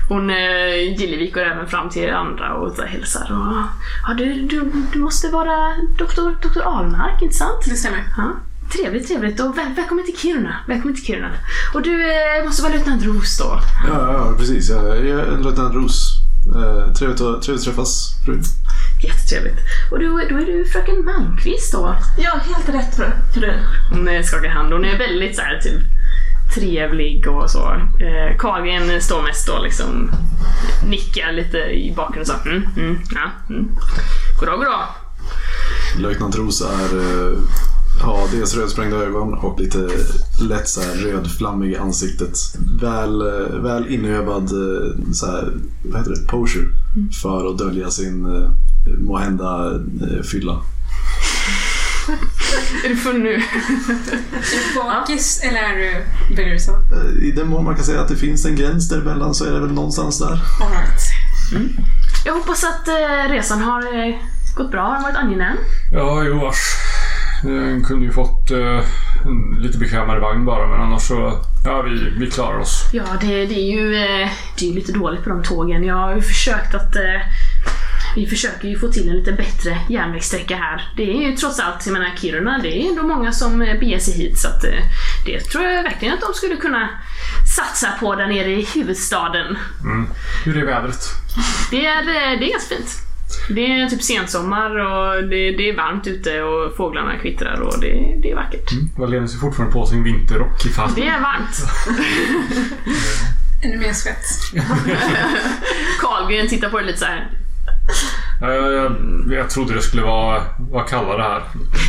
Hon, 0.08 0.30
eh, 0.30 0.96
Gillevik 0.98 1.34
går 1.34 1.40
även 1.40 1.66
fram 1.68 1.90
till 1.90 2.10
andra 2.10 2.54
och 2.54 2.72
så 2.76 2.82
här 2.82 2.88
hälsar. 2.88 3.22
Och, 3.22 3.62
ja, 4.08 4.14
du, 4.14 4.46
du, 4.46 4.72
du 4.92 4.98
måste 4.98 5.28
vara 5.28 5.76
doktor, 5.98 6.36
doktor 6.42 6.62
Ahlmark, 6.62 7.22
inte 7.22 7.34
sant? 7.34 7.64
Det 7.64 7.76
stämmer. 7.76 8.04
Ja. 8.16 8.32
Trevligt, 8.72 9.08
trevligt 9.08 9.40
och 9.40 9.58
väl, 9.58 9.74
välkommen 9.76 10.04
till 10.04 10.16
Kiruna. 10.18 10.56
Välkommen 10.68 10.94
till 10.96 11.04
Kiruna. 11.04 11.30
Och 11.74 11.82
du 11.82 12.02
eh, 12.02 12.44
måste 12.44 12.62
vara 12.62 12.72
löjtnant 12.72 13.04
Roos 13.04 13.38
då. 13.38 13.60
Ja, 13.88 14.12
ja 14.12 14.34
precis. 14.38 14.70
Jag 14.70 15.06
jag 15.06 15.20
är 15.20 15.38
löjtnant 15.38 15.74
Ros. 15.74 16.24
Eh, 16.56 16.92
trevligt, 16.92 17.20
att, 17.20 17.42
trevligt 17.42 17.60
att 17.60 17.74
träffas, 17.74 18.14
fru. 18.24 18.40
Jättetrevligt. 19.04 19.58
Och 19.90 19.98
du, 19.98 20.08
då 20.08 20.36
är 20.36 20.46
du 20.46 20.64
fröken 20.64 21.04
Malmqvist 21.04 21.72
då? 21.72 21.96
Ja, 22.18 22.30
helt 22.30 22.68
rätt 22.68 22.96
fru. 23.34 23.52
Hon 23.90 24.08
eh, 24.08 24.22
skakar 24.22 24.48
hand. 24.48 24.72
Hon 24.72 24.84
är 24.84 24.98
väldigt 24.98 25.36
så 25.36 25.42
här, 25.42 25.60
typ 25.60 25.82
trevlig 26.54 27.28
och 27.28 27.50
så. 27.50 27.72
Eh, 28.00 28.36
Carlgren 28.38 29.00
står 29.00 29.22
mest 29.22 29.48
och 29.48 29.62
liksom 29.62 30.10
nickar 30.86 31.32
lite 31.32 31.58
i 31.58 31.94
bakgrunden 31.96 32.26
så. 32.26 32.48
Mm, 32.48 32.68
mm, 32.76 32.98
ja, 33.14 33.30
mm. 33.50 33.68
Goddag, 34.40 34.56
goddag. 34.56 34.88
Löjtnant 35.98 36.36
Ros 36.36 36.62
är, 36.62 36.90
har 38.00 38.28
dels 38.36 38.54
rödsprängda 38.54 38.96
ögon 38.96 39.34
och 39.34 39.60
lite 39.60 39.88
lätt 40.40 40.68
så 40.68 40.80
här 40.80 40.94
rödflammig 40.94 41.72
i 41.72 41.76
ansiktet. 41.76 42.38
Väl, 42.80 43.20
eh, 43.20 43.60
väl 43.60 43.88
inövad 43.88 44.42
eh, 44.42 45.12
så 45.12 45.26
här, 45.26 45.52
vad 45.82 46.00
heter 46.00 46.10
det, 46.10 46.26
posure 46.28 46.66
för 47.22 47.50
att 47.50 47.58
dölja 47.58 47.90
sin 47.90 48.24
eh, 48.24 48.50
måhända 48.98 49.80
fylla. 50.30 50.52
Är 52.84 52.88
du 52.88 52.96
full 52.96 53.22
nu? 53.22 53.34
Är 53.34 53.40
du 54.74 54.80
bakis 54.80 55.40
eller 55.42 55.58
är 55.58 55.76
du 55.76 56.04
berusad? 56.34 56.74
I 57.22 57.30
den 57.30 57.48
mån 57.48 57.64
man 57.64 57.74
kan 57.74 57.84
säga 57.84 58.00
att 58.00 58.08
det 58.08 58.16
finns 58.16 58.44
en 58.44 58.56
gräns 58.56 58.88
däremellan 58.88 59.34
så 59.34 59.44
är 59.44 59.52
det 59.52 59.60
väl 59.60 59.72
någonstans 59.72 60.18
där. 60.18 60.40
Alright. 60.60 61.00
Jag 62.24 62.34
hoppas 62.34 62.64
att 62.64 62.88
resan 63.30 63.62
har 63.62 63.82
gått 64.56 64.70
bra. 64.70 64.82
Har 64.82 64.94
den 64.94 65.02
varit 65.02 65.16
angenäm? 65.16 65.56
ja 65.92 66.24
jo 66.24 66.38
vars. 66.38 66.56
Den 67.44 67.84
kunde 67.84 68.04
ju 68.06 68.12
fått 68.12 68.50
eh, 68.50 68.80
en 69.26 69.58
lite 69.62 69.78
bekvämare 69.78 70.20
vagn 70.20 70.44
bara 70.44 70.66
men 70.66 70.80
annars 70.80 71.02
så, 71.02 71.40
ja 71.64 71.82
vi, 71.82 72.10
vi 72.18 72.30
klarar 72.30 72.58
oss. 72.58 72.84
Ja, 72.92 73.04
det, 73.20 73.46
det, 73.46 73.54
är 73.54 73.72
ju, 73.76 73.94
eh, 73.96 74.28
det 74.58 74.64
är 74.64 74.68
ju 74.68 74.74
lite 74.74 74.92
dåligt 74.92 75.24
på 75.24 75.30
de 75.30 75.42
tågen. 75.42 75.84
Jag 75.84 75.94
har 75.94 76.14
ju 76.14 76.22
försökt 76.22 76.74
att... 76.74 76.96
eh, 76.96 77.20
Vi 78.16 78.26
försöker 78.26 78.68
ju 78.68 78.78
få 78.78 78.88
till 78.88 79.08
en 79.08 79.16
lite 79.16 79.32
bättre 79.32 79.78
järnvägssträcka 79.88 80.56
här. 80.56 80.88
Det 80.96 81.02
är 81.02 81.30
ju 81.30 81.36
trots 81.36 81.60
allt, 81.60 81.86
jag 81.86 81.92
menar 81.92 82.10
Kiruna, 82.20 82.58
det 82.62 82.68
är 82.82 82.88
ändå 82.90 83.02
många 83.02 83.32
som 83.32 83.62
eh, 83.62 83.78
beger 83.80 83.98
sig 83.98 84.14
hit 84.14 84.38
så 84.38 84.48
att 84.48 84.64
eh, 84.64 84.70
det 85.26 85.40
tror 85.40 85.64
jag 85.64 85.82
verkligen 85.82 86.14
att 86.14 86.20
de 86.20 86.34
skulle 86.34 86.56
kunna 86.56 86.88
satsa 87.56 87.88
på 88.00 88.14
där 88.14 88.26
nere 88.26 88.50
i 88.50 88.66
huvudstaden. 88.74 89.58
Mm. 89.84 90.06
Hur 90.44 90.56
är 90.62 90.66
vädret? 90.66 91.00
Det 91.70 91.86
är, 91.86 92.00
eh, 92.00 92.38
det 92.38 92.46
är 92.46 92.50
ganska 92.50 92.74
fint. 92.76 92.90
Det 93.48 93.80
är 93.80 93.88
typ 93.88 94.02
sensommar 94.02 94.70
och 94.78 95.28
det, 95.28 95.50
det 95.50 95.68
är 95.68 95.76
varmt 95.76 96.06
ute 96.06 96.42
och 96.42 96.76
fåglarna 96.76 97.18
kvittrar 97.18 97.60
och 97.60 97.80
det, 97.80 98.16
det 98.22 98.30
är 98.30 98.34
vackert. 98.34 98.70
Valenius 98.98 99.34
är 99.34 99.38
fortfarande 99.38 99.72
på 99.72 99.86
sin 99.86 100.04
vinterrock 100.04 100.66
ifall... 100.66 100.94
Det 100.94 101.06
är 101.06 101.20
varmt. 101.20 101.64
Ännu 103.64 103.76
mer 103.76 103.92
svett. 103.92 104.26
Carlgren 106.00 106.48
tittar 106.48 106.70
på 106.70 106.78
det 106.78 106.84
lite 106.86 106.98
så 106.98 107.04
här. 107.04 107.30
Ja, 108.40 108.54
jag, 108.54 108.72
jag, 108.72 108.96
jag 109.30 109.50
trodde 109.50 109.74
det 109.74 109.82
skulle 109.82 110.02
vara, 110.02 110.42
vara 110.58 110.84
kallare 110.84 111.22
här. 111.22 111.42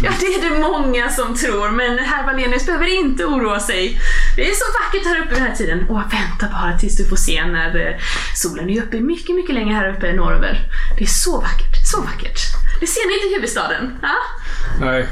Ja, 0.04 0.12
det 0.20 0.26
är 0.26 0.50
det 0.50 0.60
många 0.60 1.10
som 1.10 1.36
tror, 1.36 1.70
men 1.70 2.00
herr 2.00 2.26
Wallenius 2.26 2.66
behöver 2.66 3.00
inte 3.00 3.26
oroa 3.26 3.60
sig. 3.60 4.00
Det 4.36 4.50
är 4.50 4.54
så 4.54 4.66
vackert 4.84 5.08
här 5.08 5.22
uppe 5.22 5.36
den 5.36 5.44
här 5.44 5.56
tiden. 5.56 5.90
Och 5.90 5.98
vänta 5.98 6.56
bara 6.56 6.78
tills 6.78 6.98
du 6.98 7.06
får 7.06 7.16
se 7.16 7.46
när 7.46 7.88
eh, 7.88 7.96
solen 8.36 8.70
är 8.70 8.82
uppe 8.82 9.00
mycket, 9.00 9.36
mycket 9.36 9.56
längre 9.56 9.74
här 9.74 9.90
uppe 9.90 10.14
norröver. 10.14 10.60
Det 10.98 11.04
är 11.04 11.08
så 11.08 11.42
vackert, 11.42 11.76
så 11.92 12.02
vackert. 12.02 12.40
Det 12.80 12.88
ser 12.88 13.08
ni 13.08 13.14
inte 13.14 13.28
i 13.28 13.36
huvudstaden? 13.36 13.98
Ja? 14.02 14.16
Nej, 14.80 15.08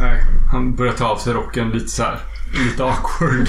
nej. 0.00 0.22
Han 0.52 0.76
börjar 0.76 0.92
ta 0.92 1.06
av 1.06 1.16
sig 1.16 1.32
rocken 1.32 1.70
lite 1.70 1.88
så 1.88 2.02
här. 2.02 2.18
Lite 2.64 2.84
awkward. 2.84 3.48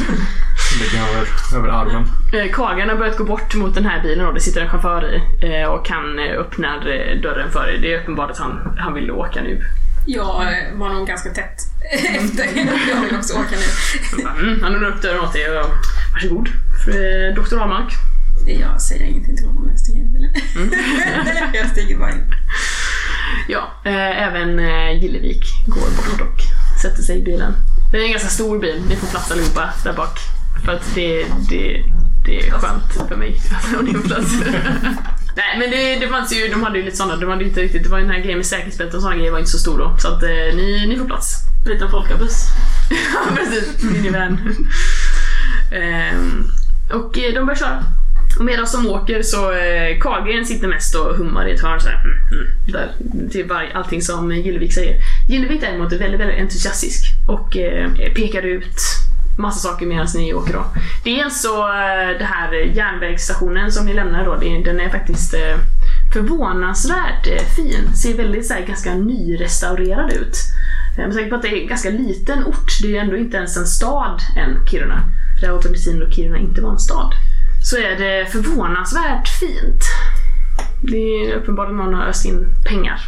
Lägger 0.78 1.08
över, 1.08 1.28
över 1.56 1.70
armen. 1.70 2.08
Eh, 2.34 2.52
Kagan 2.52 2.90
har 2.90 2.96
börjat 2.96 3.18
gå 3.18 3.24
bort 3.24 3.56
mot 3.56 3.76
den 3.76 3.86
här 3.86 4.04
bilen 4.04 4.28
och 4.28 4.34
det 4.34 4.40
sitter 4.40 4.62
en 4.62 4.70
chaufför 4.70 5.14
i 5.14 5.22
eh, 5.62 5.70
och 5.70 5.90
han 5.90 6.20
eh, 6.20 6.40
öppnar 6.40 6.80
dörren 7.22 7.52
för 7.52 7.70
er. 7.70 7.78
Det 7.82 7.94
är 7.94 8.02
uppenbart 8.02 8.32
att 8.32 8.38
han, 8.38 8.78
han 8.78 8.94
vill 8.94 9.12
åka 9.12 9.42
nu. 9.42 9.64
Jag 10.06 10.26
var 10.74 10.90
nog 10.90 11.08
ganska 11.08 11.30
tätt 11.30 11.60
efter. 11.92 12.46
Jag 12.90 13.02
vill 13.02 13.16
också 13.16 13.34
åka 13.34 13.56
nu. 13.56 14.22
Mm, 14.22 14.64
han 14.64 14.76
öppnar 14.76 14.90
upp 14.90 15.02
dörren 15.02 15.20
åt 15.20 15.36
er 15.36 15.60
och 15.60 15.72
varsågod, 16.14 16.50
Dr. 17.36 17.60
Ahlmark. 17.62 17.94
Jag 18.48 18.82
säger 18.82 19.06
ingenting 19.06 19.38
till 19.38 19.46
honom 19.46 19.70
jag 19.70 19.80
stiger 19.80 20.00
in 20.00 20.06
i 20.06 20.10
bilen. 20.10 20.34
Jag 21.54 21.70
stiger 21.70 21.98
bara 21.98 22.12
in. 22.12 22.34
Ja, 23.48 23.72
eh, 23.86 24.24
även 24.28 24.60
eh, 24.60 25.02
Gillevik 25.02 25.44
går 25.68 25.82
bort 25.82 26.22
och 26.22 26.42
sätter 26.82 27.02
sig 27.02 27.20
i 27.20 27.24
bilen. 27.24 27.54
Det 27.92 27.98
är 27.98 28.02
en 28.04 28.12
ganska 28.12 28.30
stor 28.30 28.60
bil, 28.60 28.84
ni 28.90 28.96
får 28.96 29.08
plats 29.08 29.32
allihopa 29.32 29.70
där 29.84 29.94
bak. 29.94 30.20
För 30.66 30.72
att 30.72 30.96
det, 30.96 31.26
det, 31.50 31.84
det 32.26 32.48
är 32.48 32.52
skönt 32.52 33.10
för 33.10 33.16
mig 33.16 33.42
om 33.80 33.86
ni 33.86 33.94
får 33.94 34.02
plats. 34.02 34.34
Nej 35.36 35.60
men 35.60 35.70
det, 35.72 35.96
det 35.96 36.08
fanns 36.08 36.34
ju, 36.34 36.48
de 36.48 36.64
hade 36.64 36.78
ju 36.78 36.86
lite 36.86 36.98
sådana, 36.98 37.16
de 37.16 37.30
hade 37.30 37.44
inte 37.44 37.62
riktigt, 37.62 37.84
det 37.84 37.90
var 37.90 37.98
ju 37.98 38.04
den 38.04 38.14
här 38.14 38.22
grejen 38.22 38.38
med 38.38 38.46
säkerhetsbälte 38.46 38.98
och 38.98 39.02
sådana 39.02 39.18
grejer 39.18 39.32
var 39.32 39.40
inte 39.40 39.52
så 39.52 39.58
stor 39.58 39.78
då. 39.78 39.98
Så 40.00 40.08
att 40.08 40.24
eh, 40.24 40.30
ni, 40.30 40.86
ni 40.88 40.98
får 40.98 41.06
plats. 41.06 41.36
En 41.66 41.72
liten 41.72 41.92
folkabuss. 41.92 42.48
Ja 43.14 43.36
precis, 43.36 43.84
minivan. 43.84 44.56
Ehm, 45.72 46.46
och 46.94 47.18
eh, 47.18 47.34
de 47.34 47.46
börjar 47.46 47.60
köra. 47.60 47.84
Och 48.40 48.46
medan 48.46 48.68
de 48.74 48.88
åker 48.88 49.22
så 49.22 49.52
eh, 49.52 50.00
Carlgren 50.00 50.46
sitter 50.46 50.68
mest 50.68 50.96
och 50.96 51.16
hummar 51.16 51.48
i 51.48 51.52
ett 51.52 51.62
hörn 51.62 51.82
såhär. 51.82 52.02
Mm, 52.04 52.18
mm, 52.32 52.48
där, 52.68 52.92
till 53.32 53.46
varje, 53.46 53.74
allting 53.74 54.02
som 54.02 54.32
Gillevik 54.32 54.74
säger. 54.74 54.96
Gillevik 55.30 55.62
däremot 55.62 55.94
är 55.94 55.98
väldigt, 55.98 56.20
väldigt 56.20 56.40
entusiastisk 56.40 57.06
och 57.28 57.58
eh, 57.58 57.92
pekar 58.16 58.42
ut 58.42 58.76
massa 59.40 59.70
saker 59.70 59.86
medan 59.86 60.08
ni 60.16 60.34
åker 60.34 60.54
då. 60.54 60.66
Dels 61.04 61.42
så 61.42 61.68
den 61.68 62.20
det 62.20 62.26
här 62.26 62.54
järnvägsstationen 62.54 63.72
som 63.72 63.86
ni 63.86 63.94
lämnar 63.94 64.26
då, 64.26 64.36
den 64.36 64.80
är 64.80 64.90
faktiskt 64.90 65.34
eh, 65.34 65.58
förvånansvärt 66.14 67.28
eh, 67.28 67.46
fin. 67.56 67.96
Ser 67.96 68.18
väldigt 68.18 68.48
så 68.48 68.54
här, 68.54 68.66
ganska 68.66 68.94
nyrestaurerad 68.94 70.12
ut. 70.12 70.36
Jag 70.98 71.08
är 71.08 71.12
säker 71.12 71.30
på 71.30 71.36
att 71.36 71.42
det 71.42 71.48
är 71.48 71.62
en 71.62 71.68
ganska 71.68 71.90
liten 71.90 72.46
ort. 72.46 72.82
Det 72.82 72.88
är 72.88 72.92
ju 72.92 72.98
ändå 72.98 73.18
inte 73.18 73.38
ens 73.38 73.58
en 73.58 73.68
stad 73.68 74.22
än, 74.38 74.68
Kiruna. 74.68 75.04
För 75.36 75.42
det 75.42 75.48
här 75.48 75.54
var 75.54 75.62
på 75.62 75.68
tiden 75.68 76.00
då 76.00 76.12
Kiruna 76.12 76.38
inte 76.38 76.62
var 76.62 76.72
en 76.72 76.80
stad. 76.80 77.14
Så 77.64 77.78
är 77.78 77.96
det 77.98 78.32
förvånansvärt 78.32 79.28
fint. 79.40 79.84
Det 80.82 80.98
är 80.98 81.34
uppenbart 81.34 81.68
att 81.68 81.76
någon 81.76 81.94
har 81.94 82.06
öst 82.06 82.26
in 82.26 82.48
pengar 82.70 83.00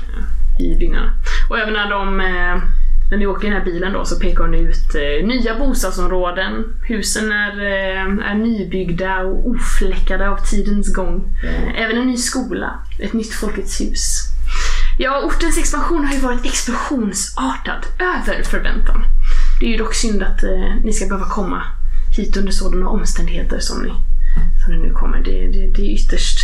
i 0.59 0.75
byggnaderna. 0.79 1.13
Och 1.49 1.59
även 1.59 1.73
när 1.73 1.89
de 1.89 2.19
eh, 2.19 2.63
när 3.11 3.17
ni 3.17 3.27
åker 3.27 3.47
i 3.47 3.49
den 3.49 3.59
här 3.59 3.65
bilen 3.65 3.93
då 3.93 4.05
så 4.05 4.19
pekar 4.19 4.43
hon 4.43 4.53
ut 4.53 4.95
eh, 4.95 5.27
nya 5.27 5.59
bostadsområden. 5.59 6.63
Husen 6.87 7.31
är, 7.31 7.59
eh, 7.61 8.31
är 8.31 8.35
nybyggda 8.35 9.23
och 9.23 9.47
ofläckade 9.47 10.29
av 10.29 10.37
tidens 10.37 10.93
gång. 10.93 11.37
Eh, 11.43 11.81
även 11.81 11.97
en 11.97 12.07
ny 12.07 12.17
skola, 12.17 12.79
ett 12.99 13.13
nytt 13.13 13.33
Folkets 13.33 13.81
hus. 13.81 14.27
Ja, 14.97 15.21
ortens 15.25 15.57
expansion 15.57 16.05
har 16.05 16.13
ju 16.13 16.19
varit 16.19 16.45
explosionsartad, 16.45 17.85
över 17.99 18.43
förväntan. 18.43 19.03
Det 19.59 19.65
är 19.65 19.69
ju 19.69 19.77
dock 19.77 19.93
synd 19.93 20.23
att 20.23 20.43
eh, 20.43 20.75
ni 20.83 20.93
ska 20.93 21.05
behöva 21.05 21.29
komma 21.29 21.63
hit 22.17 22.37
under 22.37 22.51
sådana 22.51 22.89
omständigheter 22.89 23.59
som 23.59 23.81
ni, 23.81 23.93
som 24.65 24.73
ni 24.73 24.87
nu 24.87 24.93
kommer. 24.93 25.17
Det, 25.17 25.47
det, 25.47 25.67
det 25.67 25.81
är 25.81 25.93
ytterst, 25.93 26.39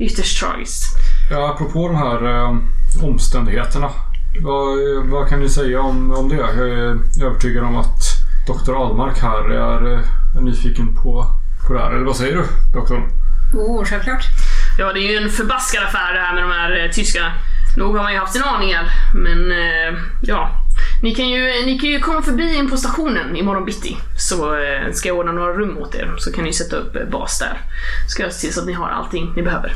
ytterst 0.00 0.40
tragiskt. 0.40 0.84
Ja, 1.30 1.50
apropå 1.54 1.88
de 1.88 1.96
här 1.96 2.26
eh, 2.26 2.58
omständigheterna. 3.04 3.90
Vad, 4.36 4.78
vad 5.06 5.28
kan 5.28 5.40
ni 5.40 5.48
säga 5.48 5.80
om, 5.80 6.12
om 6.12 6.28
det? 6.28 6.36
Jag 6.36 6.58
är 6.58 6.98
övertygad 7.24 7.64
om 7.64 7.76
att 7.76 8.02
Dr. 8.46 8.74
Almark 8.74 9.18
här 9.18 9.50
är, 9.50 9.92
eh, 9.92 10.36
är 10.36 10.40
nyfiken 10.40 10.96
på, 10.96 11.26
på 11.66 11.72
det 11.72 11.80
här. 11.80 11.90
Eller 11.90 12.04
vad 12.04 12.16
säger 12.16 12.36
du, 12.36 12.44
doktorn? 12.72 13.02
Oh, 13.54 13.84
självklart. 13.84 14.24
Ja, 14.78 14.92
det 14.92 15.00
är 15.00 15.10
ju 15.10 15.16
en 15.16 15.30
förbaskad 15.30 15.84
affär 15.84 16.14
det 16.14 16.20
här 16.20 16.34
med 16.34 16.42
de 16.42 16.50
här 16.50 16.84
eh, 16.84 16.90
tyskarna. 16.90 17.32
Nog 17.78 17.96
har 17.96 18.02
man 18.02 18.12
ju 18.12 18.18
haft 18.18 18.32
sina 18.32 18.44
aningar, 18.46 18.90
men 19.14 19.50
eh, 19.50 19.98
ja. 20.22 20.50
Ni 21.02 21.14
kan, 21.14 21.28
ju, 21.28 21.40
ni 21.66 21.78
kan 21.78 21.90
ju 21.90 22.00
komma 22.00 22.22
förbi 22.22 22.54
in 22.54 22.70
på 22.70 22.76
stationen 22.76 23.36
imorgon 23.36 23.64
bitti. 23.64 23.96
Så 24.18 24.54
eh, 24.54 24.92
ska 24.92 25.08
jag 25.08 25.18
ordna 25.18 25.32
några 25.32 25.52
rum 25.52 25.78
åt 25.78 25.94
er, 25.94 26.14
så 26.18 26.32
kan 26.32 26.44
ni 26.44 26.52
sätta 26.52 26.76
upp 26.76 26.96
eh, 26.96 27.04
bas 27.04 27.38
där. 27.38 27.60
Ska 28.08 28.22
jag 28.22 28.32
se 28.32 28.40
till 28.40 28.54
så 28.54 28.60
att 28.60 28.66
ni 28.66 28.72
har 28.72 28.88
allting 28.88 29.32
ni 29.36 29.42
behöver. 29.42 29.72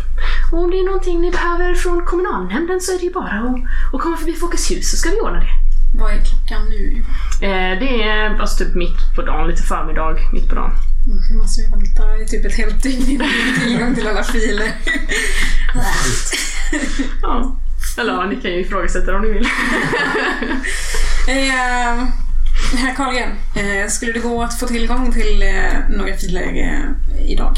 Och 0.53 0.59
om 0.59 0.71
det 0.71 0.79
är 0.79 0.85
någonting 0.85 1.21
ni 1.21 1.31
behöver 1.31 1.75
från 1.75 2.05
kommunalnämnden 2.05 2.81
så 2.81 2.93
är 2.93 2.99
det 2.99 3.05
ju 3.05 3.13
bara 3.13 3.25
att, 3.25 3.95
att 3.95 4.01
komma 4.01 4.17
förbi 4.17 4.33
Folkets 4.33 4.71
hus 4.71 4.91
så 4.91 4.97
ska 4.97 5.11
vi 5.11 5.21
ordna 5.21 5.41
det. 5.41 5.53
Vad 5.99 6.13
är 6.13 6.21
klockan 6.25 6.63
nu? 6.71 7.03
Eh, 7.47 7.79
det 7.81 8.03
är 8.03 8.41
alltså 8.41 8.65
typ 8.65 8.75
mitt 8.75 9.15
på 9.17 9.23
dagen, 9.23 9.49
lite 9.49 9.63
förmiddag, 9.63 10.17
mitt 10.33 10.49
på 10.49 10.55
dagen. 10.55 10.73
Mm, 11.07 11.39
måste 11.39 11.63
vi 11.63 11.69
vänta 11.71 12.19
i 12.23 12.27
typ 12.27 12.45
ett 12.45 12.55
helt 12.55 12.83
dygn 12.83 13.11
innan 13.11 13.27
vi 13.29 13.53
får 13.53 13.61
tillgång 13.61 13.95
till 13.95 14.07
alla 14.07 14.23
filer. 14.23 14.73
Ja. 17.23 17.57
Eller 17.99 18.13
ja, 18.13 18.27
ni 18.27 18.37
kan 18.37 18.51
ju 18.51 18.61
ifrågasätta 18.61 19.11
det 19.11 19.17
om 19.17 19.23
ni 19.23 19.33
vill. 19.33 19.49
Eh, 21.29 22.07
herr 22.79 22.95
Carlgren, 22.97 23.31
eh, 23.57 23.89
skulle 23.89 24.13
det 24.13 24.19
gå 24.19 24.43
att 24.43 24.61
få 24.61 24.67
tillgång 24.67 25.13
till 25.13 25.43
eh, 25.43 25.97
några 25.97 26.17
filer 26.17 26.43
eh, 26.43 27.31
idag? 27.31 27.55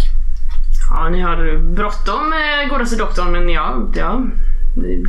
Ja, 0.90 1.08
ni 1.08 1.20
har 1.20 1.58
bråttom 1.74 2.32
eh, 2.32 2.68
godaste 2.70 2.96
doktorn, 2.96 3.32
men 3.32 3.48
ja, 3.48 3.90
ja 3.96 4.22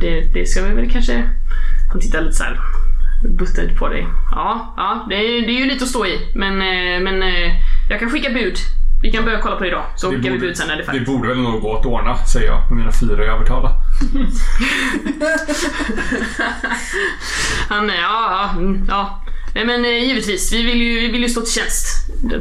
det, 0.00 0.20
det 0.20 0.46
ska 0.46 0.62
vi 0.62 0.74
väl 0.74 0.90
kanske... 0.90 1.22
Han 1.92 2.00
tittar 2.00 2.20
lite 2.20 2.36
såhär 2.36 2.60
buttered 3.38 3.78
på 3.78 3.88
dig. 3.88 4.06
Ja, 4.30 4.74
ja 4.76 5.06
det, 5.08 5.14
är, 5.14 5.46
det 5.46 5.52
är 5.52 5.60
ju 5.60 5.66
lite 5.66 5.84
att 5.84 5.90
stå 5.90 6.06
i, 6.06 6.32
men, 6.34 6.52
eh, 6.52 7.00
men 7.00 7.22
eh, 7.22 7.52
jag 7.90 8.00
kan 8.00 8.10
skicka 8.10 8.30
bud. 8.30 8.56
Vi 9.02 9.12
kan 9.12 9.24
börja 9.24 9.40
kolla 9.40 9.56
på 9.56 9.62
det 9.62 9.68
idag, 9.68 9.84
så 9.96 10.10
skickar 10.10 10.30
vi 10.30 10.38
bud 10.38 10.56
sen 10.56 10.68
när 10.68 10.76
det 10.76 10.82
är 10.82 10.86
det 10.86 10.92
färdigt. 10.92 11.06
borde 11.06 11.28
väl 11.28 11.38
nog 11.38 11.62
gå 11.62 11.76
att 11.76 11.86
ordna, 11.86 12.16
säger 12.16 12.46
jag 12.46 12.70
med 12.70 12.78
mina 12.78 12.92
fyra 12.92 13.24
övertala. 13.24 13.70
Han, 17.68 17.88
ja, 17.88 17.94
ja, 17.98 18.50
mm. 18.56 18.86
Nej 19.54 19.66
men 19.66 19.84
eh, 19.84 20.04
givetvis, 20.04 20.52
vi 20.52 20.62
vill, 20.62 20.82
ju, 20.82 21.00
vi 21.00 21.08
vill 21.08 21.22
ju 21.22 21.28
stå 21.28 21.40
till 21.40 21.52
tjänst. 21.52 21.86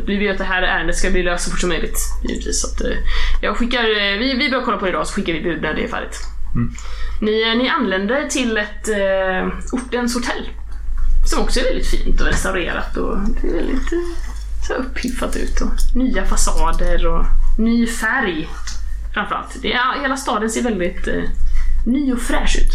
Vi 0.06 0.18
vill 0.18 0.32
att 0.32 0.38
det 0.38 0.44
här 0.44 0.62
ärendet 0.62 0.98
ska 0.98 1.10
bli 1.10 1.24
löst 1.24 1.46
så 1.46 1.52
fort 1.52 1.60
som 1.60 1.70
möjligt. 1.70 2.00
Givetvis. 2.30 2.62
Så 2.62 2.68
att, 2.68 2.82
eh, 2.82 2.98
jag 3.42 3.58
skickar, 3.58 3.84
eh, 3.84 4.18
vi, 4.20 4.36
vi 4.38 4.50
börjar 4.50 4.66
kolla 4.66 4.78
på 4.78 4.86
det 4.86 4.92
idag 4.92 5.08
så 5.08 5.14
skickar 5.14 5.34
vi 5.34 5.42
bud 5.42 5.62
när 5.62 5.74
det 5.74 5.84
är 5.84 5.88
färdigt. 5.88 6.20
Mm. 6.56 6.74
Ni, 7.22 7.56
ni 7.56 7.70
anländer 7.70 8.28
till 8.28 8.58
ett 8.58 8.88
eh, 8.88 9.48
ortens 9.72 10.16
hotell. 10.16 10.50
Som 11.26 11.44
också 11.44 11.60
är 11.60 11.64
väldigt 11.64 11.88
fint 11.88 12.22
och 12.22 12.28
restaurerat 12.28 12.98
och 12.98 13.18
det 13.42 13.48
är 13.48 13.54
väldigt 13.54 13.90
så 14.68 14.74
här 14.74 14.80
upphiffat 14.80 15.36
ut. 15.36 15.62
Och 15.62 15.96
nya 15.96 16.26
fasader 16.26 17.08
och 17.08 17.26
ny 17.58 17.88
färg. 17.88 18.48
Framförallt. 19.14 19.58
Det 19.62 19.74
är, 19.74 20.02
hela 20.02 20.18
staden 20.18 20.50
ser 20.50 20.64
väldigt 20.64 21.08
eh, 21.08 21.24
ny 21.86 22.14
och 22.14 22.20
fräsch 22.20 22.58
ut. 22.62 22.72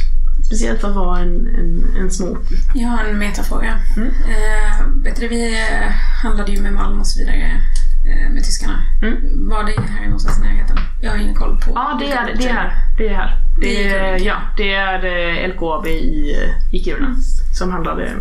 Speciellt 0.46 0.80
för 0.80 0.88
att 0.88 0.96
vara 0.96 1.18
en, 1.18 1.46
en, 1.46 1.96
en 2.00 2.10
små 2.10 2.26
ort. 2.26 2.48
Jag 2.74 2.88
har 2.88 3.04
en 3.04 3.18
metafråga. 3.18 3.78
Mm. 3.96 4.08
Eh, 4.08 4.86
vet 5.04 5.20
du, 5.20 5.28
vi 5.28 5.58
eh, 5.58 5.88
handlade 6.22 6.52
ju 6.52 6.62
med 6.62 6.72
Malm 6.72 7.00
och 7.00 7.06
så 7.06 7.20
vidare 7.20 7.62
eh, 8.06 8.30
med 8.30 8.44
tyskarna. 8.44 8.78
Mm. 9.02 9.48
Var 9.48 9.64
det 9.64 9.82
här 9.82 10.04
någonstans 10.04 10.38
i 10.38 10.42
närheten? 10.42 10.76
Jag 11.02 11.10
har 11.10 11.18
ingen 11.18 11.34
koll 11.34 11.60
på 11.60 11.72
Ja, 11.74 11.96
det 12.00 12.12
är 12.12 12.36
det. 12.38 12.44
är 12.48 12.52
här. 12.52 12.72
Det 12.98 13.08
är 13.08 13.14
här. 13.14 13.38
Det 13.60 13.88
är 13.88 14.18
ja, 14.26 14.36
det 14.56 14.74
är 14.74 15.04
eh, 15.04 15.48
LKAB 15.48 15.86
i, 15.86 16.36
i 16.72 16.84
Kiruna 16.84 17.16
som 17.58 17.70
handlade 17.70 18.14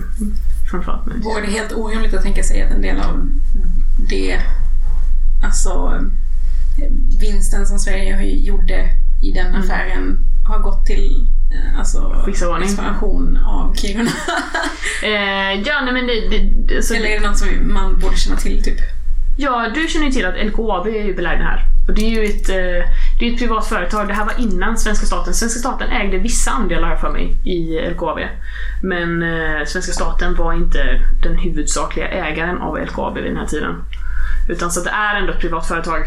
framförallt. 0.71 1.05
Men... 1.05 1.21
Vore 1.21 1.41
det 1.41 1.51
helt 1.51 1.71
orimligt 1.71 2.13
att 2.13 2.23
tänka 2.23 2.43
sig 2.43 2.61
att 2.61 2.71
en 2.71 2.81
del 2.81 2.99
av 2.99 3.29
det, 4.09 4.39
alltså 5.43 6.01
vinsten 7.21 7.65
som 7.65 7.79
Sverige 7.79 8.25
gjorde 8.25 8.89
i 9.23 9.31
den 9.31 9.47
Mm. 9.47 9.61
affären 9.61 10.19
har 10.47 10.59
gått 10.59 10.85
till 10.85 11.27
eh, 11.51 11.79
alltså, 11.79 12.25
expansion 12.63 13.37
av 13.37 13.75
Kiruna? 13.75 14.11
Eh, 15.03 15.61
ja, 15.65 15.81
nej 15.83 15.93
men 15.93 16.07
det... 16.07 16.29
det, 16.29 16.39
det 16.39 16.95
Eller 16.95 17.07
är 17.09 17.19
det 17.19 17.27
något 17.27 17.37
som 17.37 17.47
man 17.73 17.99
borde 17.99 18.15
känna 18.15 18.37
till 18.37 18.63
typ? 18.63 18.79
Ja, 19.41 19.71
du 19.73 19.87
känner 19.87 20.05
ju 20.05 20.11
till 20.11 20.25
att 20.25 20.45
LKAB 20.45 20.87
är 20.87 21.03
ju 21.03 21.15
belägna 21.15 21.43
här. 21.43 21.65
Och 21.87 21.93
det 21.93 22.01
är 22.01 22.09
ju 22.09 22.23
ett, 22.23 22.49
eh, 22.49 22.89
det 23.19 23.27
är 23.27 23.33
ett 23.33 23.39
privat 23.39 23.67
företag. 23.67 24.07
Det 24.07 24.13
här 24.13 24.25
var 24.25 24.39
innan 24.39 24.77
svenska 24.77 25.05
staten. 25.05 25.33
Svenska 25.33 25.59
staten 25.59 25.89
ägde 25.89 26.17
vissa 26.17 26.51
andelar 26.51 26.95
för 26.95 27.09
mig 27.09 27.35
i 27.45 27.89
LKAB. 27.89 28.19
Men 28.83 29.23
eh, 29.23 29.65
svenska 29.65 29.91
staten 29.91 30.35
var 30.35 30.53
inte 30.53 31.01
den 31.23 31.37
huvudsakliga 31.37 32.07
ägaren 32.07 32.57
av 32.57 32.79
LKAB 32.79 33.15
vid 33.15 33.23
den 33.23 33.37
här 33.37 33.45
tiden. 33.45 33.75
Utan 34.49 34.71
så 34.71 34.79
att 34.79 34.85
det 34.85 34.91
är 34.91 35.15
ändå 35.15 35.33
ett 35.33 35.39
privat 35.39 35.67
företag. 35.67 36.05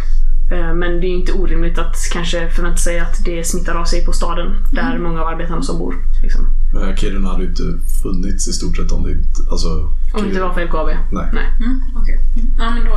Eh, 0.52 0.74
Men 0.74 1.00
det 1.00 1.06
är 1.06 1.14
inte 1.20 1.32
orimligt 1.32 1.78
att 1.78 1.96
kanske 2.12 2.50
förvänta 2.50 2.76
sig 2.76 3.00
att 3.00 3.24
det 3.24 3.44
smittar 3.44 3.74
av 3.74 3.84
sig 3.84 4.04
på 4.04 4.12
staden 4.12 4.56
där 4.72 4.98
många 4.98 5.22
av 5.22 5.28
arbetarna 5.28 5.62
som 5.62 5.78
bor. 5.78 5.94
Liksom. 6.22 6.46
Men 6.74 6.96
Kiruna 6.96 7.28
hade 7.28 7.42
ju 7.42 7.48
inte 7.48 7.62
funnits 8.02 8.48
i 8.48 8.52
stort 8.52 8.76
sett 8.76 8.92
om 8.92 9.02
det 9.04 9.10
inte... 9.10 9.50
Alltså, 9.50 9.68
Om 10.14 10.22
det 10.22 10.28
inte 10.28 10.40
var 10.40 10.54
för 10.54 10.64
LKAB. 10.64 10.86
Nej. 11.12 11.28
Nej. 11.32 11.46
Mm, 11.60 11.82
okej. 11.96 12.18
Ja, 12.58 12.70
men 12.70 12.84
då... 12.84 12.96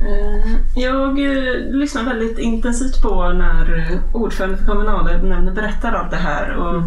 Eh, 0.00 0.56
Jag 0.74 1.08
eh, 1.10 1.76
lyssnar 1.80 2.04
väldigt 2.04 2.38
intensivt 2.38 3.02
på 3.02 3.28
när 3.32 3.98
ordförande 4.12 4.56
för 4.56 4.64
kommunalnämnden 4.64 5.54
berättar 5.54 5.92
allt 5.92 6.10
det 6.10 6.16
här 6.16 6.56
och 6.56 6.76
eh, 6.76 6.84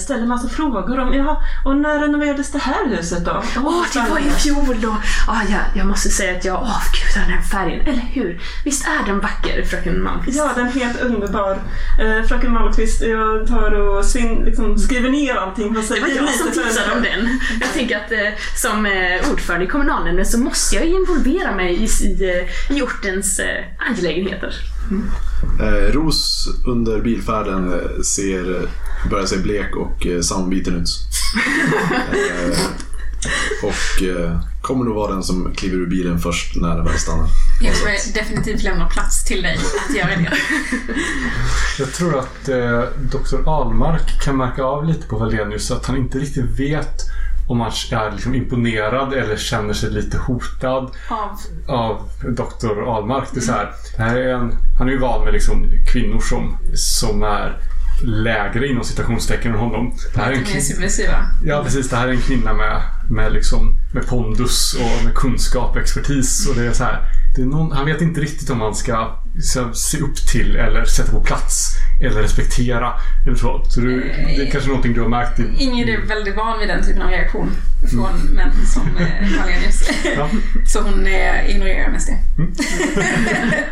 ställer 0.00 0.26
massa 0.26 0.48
frågor 0.48 0.98
om 0.98 1.14
ja, 1.14 1.42
och 1.64 1.76
när 1.76 2.00
renoverades 2.00 2.52
det 2.52 2.58
här 2.58 2.88
huset 2.88 3.24
då? 3.24 3.42
Åh, 3.56 3.84
det 3.92 4.10
var 4.10 4.18
i 4.18 4.30
fjol 4.30 4.80
då! 4.80 4.96
Ah, 5.28 5.42
ja, 5.50 5.58
jag 5.74 5.86
måste 5.86 6.08
säga 6.08 6.36
att 6.36 6.44
jag 6.44 6.56
avgudar 6.56 7.20
den 7.20 7.30
här 7.30 7.42
färgen, 7.42 7.80
eller 7.80 8.08
hur? 8.12 8.40
Visst 8.64 8.86
är 8.86 9.06
den 9.06 9.20
vacker, 9.20 9.62
fröken 9.64 10.02
Malmqvist? 10.02 10.38
Ja, 10.38 10.52
den 10.54 10.66
är 10.66 10.70
helt 10.72 11.00
underbar. 11.00 11.58
Eh, 12.00 12.26
Fröken 12.28 12.52
Malmqvist, 12.52 13.02
jag 13.02 13.46
tar 13.46 13.72
och 13.72 14.04
sin, 14.04 14.44
liksom, 14.44 14.78
skriver 14.78 15.10
ner 15.10 15.34
allting. 15.34 15.72
Det 15.72 16.00
var 16.00 16.08
jag 16.08 16.28
som 16.28 16.46
tipsade 16.52 16.92
om 16.96 17.02
den. 17.02 17.40
Jag 17.60 17.72
tänker 17.72 17.96
att 17.96 18.12
eh, 18.12 18.18
som 18.56 18.86
eh, 18.86 19.30
ordförande 19.32 19.64
i 19.64 19.68
kommunalnämnden 19.68 20.26
så 20.26 20.38
måste 20.38 20.76
jag 20.76 20.86
ju 20.86 20.92
involvera 20.94 21.54
mig 21.54 21.74
i, 21.74 21.84
i, 21.84 22.30
eh, 22.30 22.76
i 22.76 22.82
ortens 22.82 23.38
eh, 23.38 23.64
angelägenheter. 23.88 24.54
Eh, 25.60 25.92
Ros 25.92 26.48
under 26.66 27.00
bilfärden 27.00 27.72
eh, 27.72 28.00
ser, 28.02 28.68
börjar 29.10 29.26
se 29.26 29.36
blek 29.36 29.76
och 29.76 30.06
eh, 30.06 30.20
sammanbiten 30.20 30.74
ut. 30.74 30.88
eh, 32.12 32.58
och 33.62 34.02
eh, 34.02 34.40
kommer 34.62 34.84
nog 34.84 34.94
vara 34.94 35.12
den 35.12 35.22
som 35.22 35.52
kliver 35.56 35.76
ur 35.78 35.86
bilen 35.86 36.18
först 36.18 36.56
när 36.56 36.76
den 36.76 36.84
väl 36.84 36.98
stannar. 36.98 37.28
Jag 37.60 37.74
kommer 37.74 38.14
definitivt 38.14 38.62
lämna 38.62 38.88
plats 38.88 39.24
till 39.24 39.42
dig 39.42 39.58
att 39.88 39.96
göra 39.96 40.08
det. 40.16 40.32
Jag 41.78 41.92
tror 41.92 42.18
att 42.18 42.48
eh, 42.48 42.82
Dr. 43.12 43.48
Almark 43.48 44.22
kan 44.22 44.36
märka 44.36 44.62
av 44.64 44.84
lite 44.84 45.06
på 45.06 45.18
Valenius 45.18 45.70
att 45.70 45.86
han 45.86 45.96
inte 45.96 46.18
riktigt 46.18 46.60
vet 46.60 47.00
om 47.48 47.60
han 47.60 47.70
är 47.92 48.12
liksom 48.12 48.34
imponerad 48.34 49.12
eller 49.12 49.36
känner 49.36 49.74
sig 49.74 49.90
lite 49.90 50.18
hotad 50.18 50.90
Av... 51.08 51.38
av 51.66 52.08
Dr. 52.22 52.96
Almark. 52.96 53.28
Det 53.32 53.40
är 53.40 53.42
så 53.42 53.52
här, 53.52 53.72
det 53.96 54.02
här 54.02 54.16
är 54.16 54.34
en, 54.34 54.52
han 54.78 54.88
är 54.88 54.92
ju 54.92 54.98
van 54.98 55.24
med 55.24 55.32
liksom 55.32 55.66
kvinnor 55.92 56.20
som, 56.20 56.58
som 56.74 57.22
är 57.22 57.60
lägre 58.02 58.68
inom 58.68 58.84
citationstecken 58.84 59.52
än 59.52 59.58
honom. 59.58 59.94
Det 60.14 60.20
här 60.20 60.32
är 60.32 60.36
en 60.36 60.44
kvinna, 60.44 60.60
ja, 61.44 61.62
precis. 61.64 61.88
Det 61.88 61.96
här 61.96 62.08
är 62.08 62.12
en 62.12 62.20
kvinna 62.20 62.52
med, 62.52 62.82
med, 63.10 63.32
liksom, 63.32 63.74
med 63.94 64.06
pondus 64.06 64.74
och 64.74 65.04
med 65.04 65.14
kunskap 65.14 65.70
och 65.76 65.80
expertis. 65.80 66.48
Och 66.48 66.56
det 66.56 66.66
är 66.66 66.72
så 66.72 66.84
här, 66.84 66.98
det 67.36 67.42
är 67.42 67.46
någon, 67.46 67.72
han 67.72 67.86
vet 67.86 68.00
inte 68.00 68.20
riktigt 68.20 68.50
om 68.50 68.60
han 68.60 68.74
ska 68.74 69.16
så, 69.42 69.72
se 69.74 69.98
upp 69.98 70.16
till 70.32 70.56
eller 70.56 70.84
sätta 70.84 71.12
på 71.12 71.20
plats 71.20 71.68
eller 72.02 72.22
respektera. 72.22 72.92
Eller 73.26 73.36
så. 73.36 73.64
så 73.68 73.80
du, 73.80 74.00
det 74.36 74.42
är 74.46 74.50
kanske 74.50 74.68
någonting 74.68 74.92
du 74.94 75.00
har 75.00 75.08
märkt. 75.08 75.38
I, 75.40 75.44
Ingrid 75.58 75.88
är 75.88 76.06
väldigt 76.06 76.36
van 76.36 76.58
vid 76.58 76.68
den 76.68 76.84
typen 76.86 77.02
av 77.02 77.10
reaktion 77.10 77.50
från 77.90 78.18
män 78.34 78.50
som 78.66 78.82
eh, 78.96 79.38
Valenius. 79.40 79.90
Ja. 80.16 80.28
Så 80.66 80.80
hon 80.80 81.06
eh, 81.06 81.50
ignorerar 81.50 81.90
mest 81.90 82.08
det. 82.08 82.18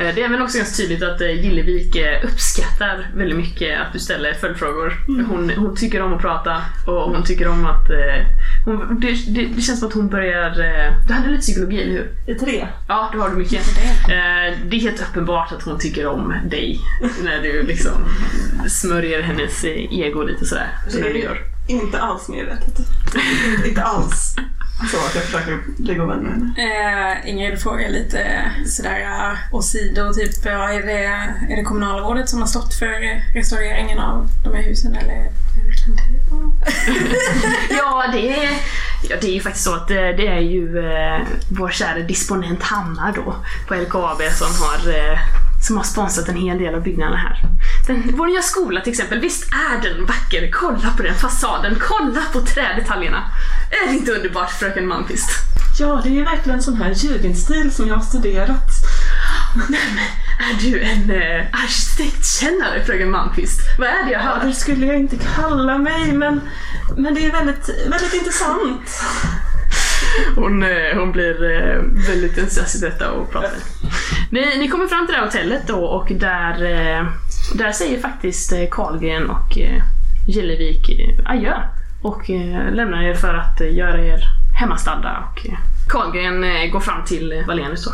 Eh, 0.00 0.14
Det 0.14 0.22
är 0.22 0.28
väl 0.28 0.42
också 0.42 0.58
ganska 0.58 0.76
tydligt 0.76 1.02
att 1.02 1.20
eh, 1.20 1.30
Gillevik 1.44 1.96
eh, 1.96 2.24
uppskattar 2.24 3.10
väldigt 3.16 3.38
mycket 3.38 3.80
att 3.80 3.92
du 3.92 3.98
ställer 3.98 4.34
följdfrågor. 4.34 4.92
Hon, 5.06 5.50
hon 5.56 5.76
tycker 5.76 6.02
om 6.02 6.12
att 6.14 6.20
prata 6.20 6.62
och 6.86 6.94
hon 7.14 7.24
tycker 7.24 7.48
om 7.48 7.66
att... 7.66 7.90
eh, 7.90 8.26
Hon, 8.64 9.00
det, 9.00 9.12
det, 9.34 9.46
det 9.56 9.60
känns 9.62 9.78
som 9.80 9.88
att 9.88 9.94
hon 9.94 10.08
börjar... 10.08 10.50
eh, 10.50 11.06
Du 11.08 11.12
hade 11.14 11.28
lite 11.28 11.40
psykologi, 11.42 11.82
eller 11.82 11.92
hur? 11.92 12.10
I 12.26 12.34
tre. 12.34 12.66
Ja, 12.88 13.10
det 13.12 13.18
har 13.18 13.30
du 13.30 13.36
mycket. 13.36 13.62
Det. 14.06 14.54
Det 14.70 14.76
är 14.76 14.80
helt 14.80 15.02
uppenbart 15.02 15.52
att 15.52 15.62
hon 15.62 15.78
tycker 15.78 16.06
om 16.06 16.34
dig 16.50 16.80
när 17.24 17.42
du 17.42 17.62
liksom 17.62 17.92
smörjer 18.68 19.22
hennes 19.22 19.64
ego 19.90 20.22
lite 20.22 20.46
sådär. 20.46 20.68
Så 20.88 20.98
när 20.98 21.08
du 21.08 21.18
gör. 21.18 21.38
Inte 21.68 22.00
alls 22.00 22.28
medvetet. 22.28 22.78
inte 23.66 23.82
alls 23.82 24.36
så 24.86 24.96
att 24.96 25.14
jag 25.14 25.24
försöker 25.24 25.58
ligga 25.78 26.02
och 26.02 26.10
vända 26.10 26.30
med 26.30 26.32
henne. 26.32 27.18
Eh, 27.22 27.30
Ingrid 27.30 27.60
frågar 27.60 27.88
lite 27.88 28.52
sådär 28.66 29.00
eh, 29.00 29.54
åsido, 29.54 30.12
typ 30.14 30.30
ja, 30.44 30.72
är, 30.72 30.82
det, 30.82 31.04
är 31.52 31.56
det 31.56 31.62
kommunalrådet 31.62 32.28
som 32.28 32.40
har 32.40 32.46
stått 32.46 32.74
för 32.74 33.22
restaureringen 33.34 33.98
av 33.98 34.28
de 34.44 34.54
här 34.54 34.62
husen 34.62 34.96
eller 34.96 35.32
hur 35.54 35.72
kan 35.72 35.96
det? 35.96 36.27
Ja, 37.70 38.04
det 38.12 38.28
är, 38.28 38.50
ja, 39.08 39.16
det 39.20 39.26
är 39.26 39.34
ju 39.34 39.40
faktiskt 39.40 39.64
så 39.64 39.74
att 39.74 39.88
det, 39.88 40.12
det 40.12 40.26
är 40.26 40.40
ju 40.40 40.78
eh, 40.78 41.26
vår 41.50 41.70
kära 41.70 41.98
disponent 41.98 42.62
Hammar 42.62 43.12
då 43.12 43.34
på 43.68 43.74
LKAB 43.74 44.22
som 44.32 44.66
har, 44.66 44.94
eh, 44.94 45.18
som 45.66 45.76
har 45.76 45.84
sponsrat 45.84 46.28
en 46.28 46.36
hel 46.36 46.58
del 46.58 46.74
av 46.74 46.82
byggnaderna 46.82 47.16
här. 47.16 47.40
Den, 47.86 48.14
vår 48.16 48.26
nya 48.26 48.42
skola 48.42 48.80
till 48.80 48.92
exempel, 48.92 49.20
visst 49.20 49.52
är 49.52 49.82
den 49.82 50.06
vacker? 50.06 50.50
Kolla 50.52 50.90
på 50.96 51.02
den 51.02 51.14
fasaden, 51.14 51.76
kolla 51.80 52.22
på 52.32 52.40
trädetaljerna! 52.40 53.30
Är 53.70 53.88
det 53.88 53.98
inte 53.98 54.12
underbart 54.12 54.50
fröken 54.50 54.86
Malmqvist? 54.86 55.30
Ja, 55.78 56.00
det 56.04 56.08
är 56.08 56.12
ju 56.12 56.24
verkligen 56.24 56.62
sån 56.62 56.76
här 56.76 56.94
jugendstil 56.94 57.72
som 57.72 57.88
jag 57.88 57.94
har 57.94 58.02
studerat. 58.02 58.70
Är 60.38 60.62
du 60.70 60.80
en 60.80 61.10
eh, 61.10 61.46
arkitektkännare 61.52 62.84
fröken 62.84 63.10
Malmqvist? 63.10 63.60
Vad 63.78 63.88
är 63.88 64.04
det 64.04 64.10
jag 64.12 64.22
Ja, 64.22 64.26
hör? 64.40 64.46
det 64.46 64.52
skulle 64.54 64.86
jag 64.86 64.96
inte 64.96 65.16
kalla 65.36 65.78
mig, 65.78 66.12
men, 66.12 66.40
men 66.96 67.14
det 67.14 67.26
är 67.26 67.32
väldigt, 67.32 67.68
väldigt 67.90 68.14
intressant. 68.14 69.00
Hon, 70.36 70.62
eh, 70.62 70.98
hon 70.98 71.12
blir 71.12 71.44
eh, 71.50 71.82
väldigt 72.08 72.38
entusiastisk 72.38 72.84
i 72.84 72.86
detta 72.86 73.10
och 73.10 73.32
pratar. 73.32 73.50
Ni, 74.30 74.58
ni 74.58 74.68
kommer 74.68 74.86
fram 74.86 75.06
till 75.06 75.12
det 75.12 75.18
här 75.18 75.26
hotellet 75.26 75.62
då 75.66 75.84
och 75.84 76.08
där, 76.10 76.52
eh, 76.64 77.06
där 77.54 77.72
säger 77.72 78.00
faktiskt 78.00 78.52
Karlgren 78.70 79.30
och 79.30 79.58
Gillevik 80.26 80.90
adjö 81.26 81.54
och 82.02 82.28
lämnar 82.72 83.02
er 83.02 83.14
för 83.14 83.34
att 83.34 83.60
göra 83.60 84.04
er 84.04 84.20
hemmastadda 84.60 85.18
och 85.30 85.46
Karlgren 85.88 86.70
går 86.70 86.80
fram 86.80 87.04
till 87.04 87.44
Wallenius 87.46 87.84
då. 87.84 87.90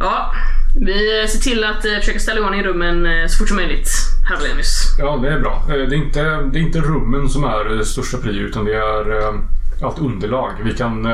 Ja, 0.00 0.32
vi 0.80 1.20
eh, 1.20 1.26
ser 1.26 1.38
till 1.38 1.64
att 1.64 1.84
eh, 1.84 1.92
försöka 2.00 2.18
ställa 2.18 2.56
i 2.56 2.62
rummen 2.62 3.06
eh, 3.06 3.26
så 3.26 3.38
fort 3.38 3.48
som 3.48 3.56
möjligt, 3.56 3.88
herr 4.28 4.36
Wallenius. 4.36 4.96
Ja, 4.98 5.16
det 5.22 5.28
är 5.28 5.40
bra. 5.40 5.64
Det 5.68 5.74
är 5.74 5.94
inte, 5.94 6.22
det 6.22 6.58
är 6.58 6.62
inte 6.62 6.80
rummen 6.80 7.28
som 7.28 7.44
är 7.44 7.82
största 7.82 8.18
prio 8.18 8.46
utan 8.46 8.64
det 8.64 8.74
är 8.74 9.32
allt 9.82 9.98
underlag. 9.98 10.50
Vi 10.64 10.72
kan, 10.72 11.08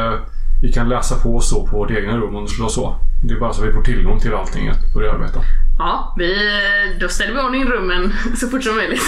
vi 0.62 0.72
kan 0.72 0.88
läsa 0.88 1.16
på 1.16 1.40
så 1.40 1.66
på 1.66 1.76
vårt 1.76 1.90
egna 1.90 2.16
rum 2.16 2.36
om 2.36 2.44
det 2.44 2.50
skulle 2.50 2.62
vara 2.62 2.72
så. 2.72 2.96
Det 3.24 3.34
är 3.34 3.38
bara 3.40 3.52
så 3.52 3.62
vi 3.62 3.72
får 3.72 3.82
tillgång 3.82 4.20
till 4.20 4.34
allting 4.34 4.68
att 4.68 4.94
börja 4.94 5.12
arbeta. 5.12 5.40
Ja, 5.78 6.14
vi, 6.18 6.36
då 7.00 7.08
ställer 7.08 7.32
vi 7.34 7.40
ordning 7.40 7.64
rummen 7.64 8.12
så 8.36 8.48
fort 8.48 8.62
som 8.64 8.76
möjligt. 8.76 9.02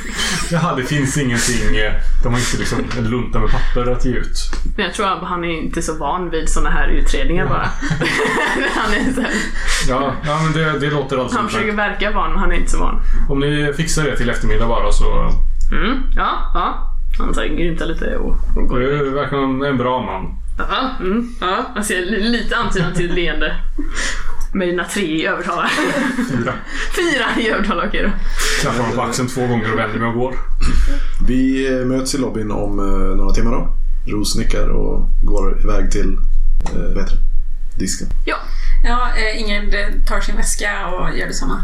Jaha, 0.50 0.74
det 0.76 0.82
finns 0.82 1.18
ingenting. 1.18 1.76
eh, 1.76 1.92
De 2.22 2.32
har 2.32 2.40
inte 2.40 2.56
liksom 2.58 2.78
en 2.98 3.10
lunta 3.10 3.38
med 3.38 3.50
papper 3.50 3.92
att 3.92 4.04
ge 4.04 4.12
ut. 4.12 4.38
Men 4.76 4.84
jag 4.84 4.94
tror 4.94 5.06
att 5.06 5.22
han 5.22 5.44
är 5.44 5.48
inte 5.62 5.82
så 5.82 5.94
van 5.98 6.30
vid 6.30 6.48
såna 6.48 6.70
här 6.70 6.88
utredningar 6.88 7.46
bara. 7.46 7.68
han, 8.76 8.92
är 8.92 9.12
så 9.14 9.20
här, 9.20 9.30
Ja, 9.88 10.12
ja 10.26 10.40
men 10.42 10.52
det, 10.52 10.78
det 10.78 10.90
låter 10.90 11.18
alltså 11.18 11.36
han 11.38 11.46
försöker 11.46 11.68
utmärkt. 11.68 12.02
verka 12.02 12.16
van, 12.16 12.30
men 12.30 12.38
han 12.40 12.52
är 12.52 12.56
inte 12.56 12.70
så 12.70 12.78
van. 12.78 13.00
Om 13.28 13.40
ni 13.40 13.72
fixar 13.76 14.04
det 14.04 14.16
till 14.16 14.30
eftermiddag 14.30 14.66
bara 14.66 14.92
så... 14.92 15.32
Mm, 15.72 15.98
ja, 16.16 16.30
ja. 16.54 16.94
Han 17.18 17.34
så 17.34 17.40
grymtar 17.40 17.86
lite 17.86 18.16
och, 18.16 18.36
och 18.56 18.68
går. 18.68 18.80
Du 18.80 19.10
verkar 19.10 19.66
en 19.66 19.76
bra 19.78 20.02
man. 20.02 20.38
Ja, 20.58 20.90
mm, 21.00 21.28
ja. 21.40 21.72
Jag 21.74 21.84
ser 21.84 22.00
li- 22.06 22.28
lite 22.28 22.56
antydan 22.56 22.94
till 22.94 23.08
ett 23.10 23.14
leende. 23.14 23.56
Med 24.52 24.68
dina 24.68 24.84
tre 24.84 25.02
i 25.04 25.26
övertalar. 25.26 25.70
Fyra. 26.30 26.52
Fyra 26.96 27.42
i 27.42 27.48
övertalar, 27.50 27.86
okej 27.88 28.02
då. 28.02 28.10
Klappar 28.60 28.78
honom 28.80 28.96
på 28.96 29.02
axeln 29.02 29.28
två 29.28 29.46
gånger 29.46 29.72
och 29.72 29.78
vänder 29.78 29.98
mig 29.98 30.08
och 30.08 30.14
går. 30.14 30.34
Vi 31.26 31.66
eh, 31.80 31.86
möts 31.86 32.14
i 32.14 32.18
lobbyn 32.18 32.50
om 32.50 32.78
eh, 32.78 33.16
några 33.16 33.30
timmar 33.34 33.50
då. 33.52 33.74
Ros 34.12 34.36
nickar 34.36 34.68
och 34.68 35.08
går 35.24 35.60
iväg 35.64 35.90
till 35.92 36.16
eh, 36.74 36.80
vad 36.94 37.02
heter 37.02 37.16
det? 37.16 37.78
disken. 37.78 38.08
Ja, 38.26 38.36
Ja, 38.84 39.08
eh, 39.16 39.40
Ingrid 39.40 40.06
tar 40.06 40.20
sin 40.20 40.36
väska 40.36 40.86
och 40.86 41.18
gör 41.18 41.26
detsamma. 41.26 41.62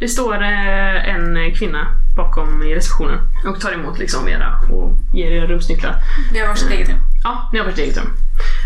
Det 0.00 0.08
står 0.08 0.42
eh, 0.42 1.08
en 1.08 1.54
kvinna 1.54 1.86
bakom 2.16 2.62
i 2.62 2.74
receptionen 2.74 3.18
och 3.46 3.60
tar 3.60 3.72
emot 3.72 3.98
liksom 3.98 4.28
era 4.28 4.60
och 4.70 4.92
ger 5.14 5.30
er 5.30 5.46
rumsnycklar. 5.46 5.96
Vi 6.32 6.38
har 6.40 6.48
varsitt 6.48 6.70
eget 6.70 6.88
rum. 6.88 6.98
Ja, 7.24 7.50
ni 7.52 7.58
har 7.58 7.66
varit 7.66 7.78
eget 7.78 7.96
rum. 7.96 8.10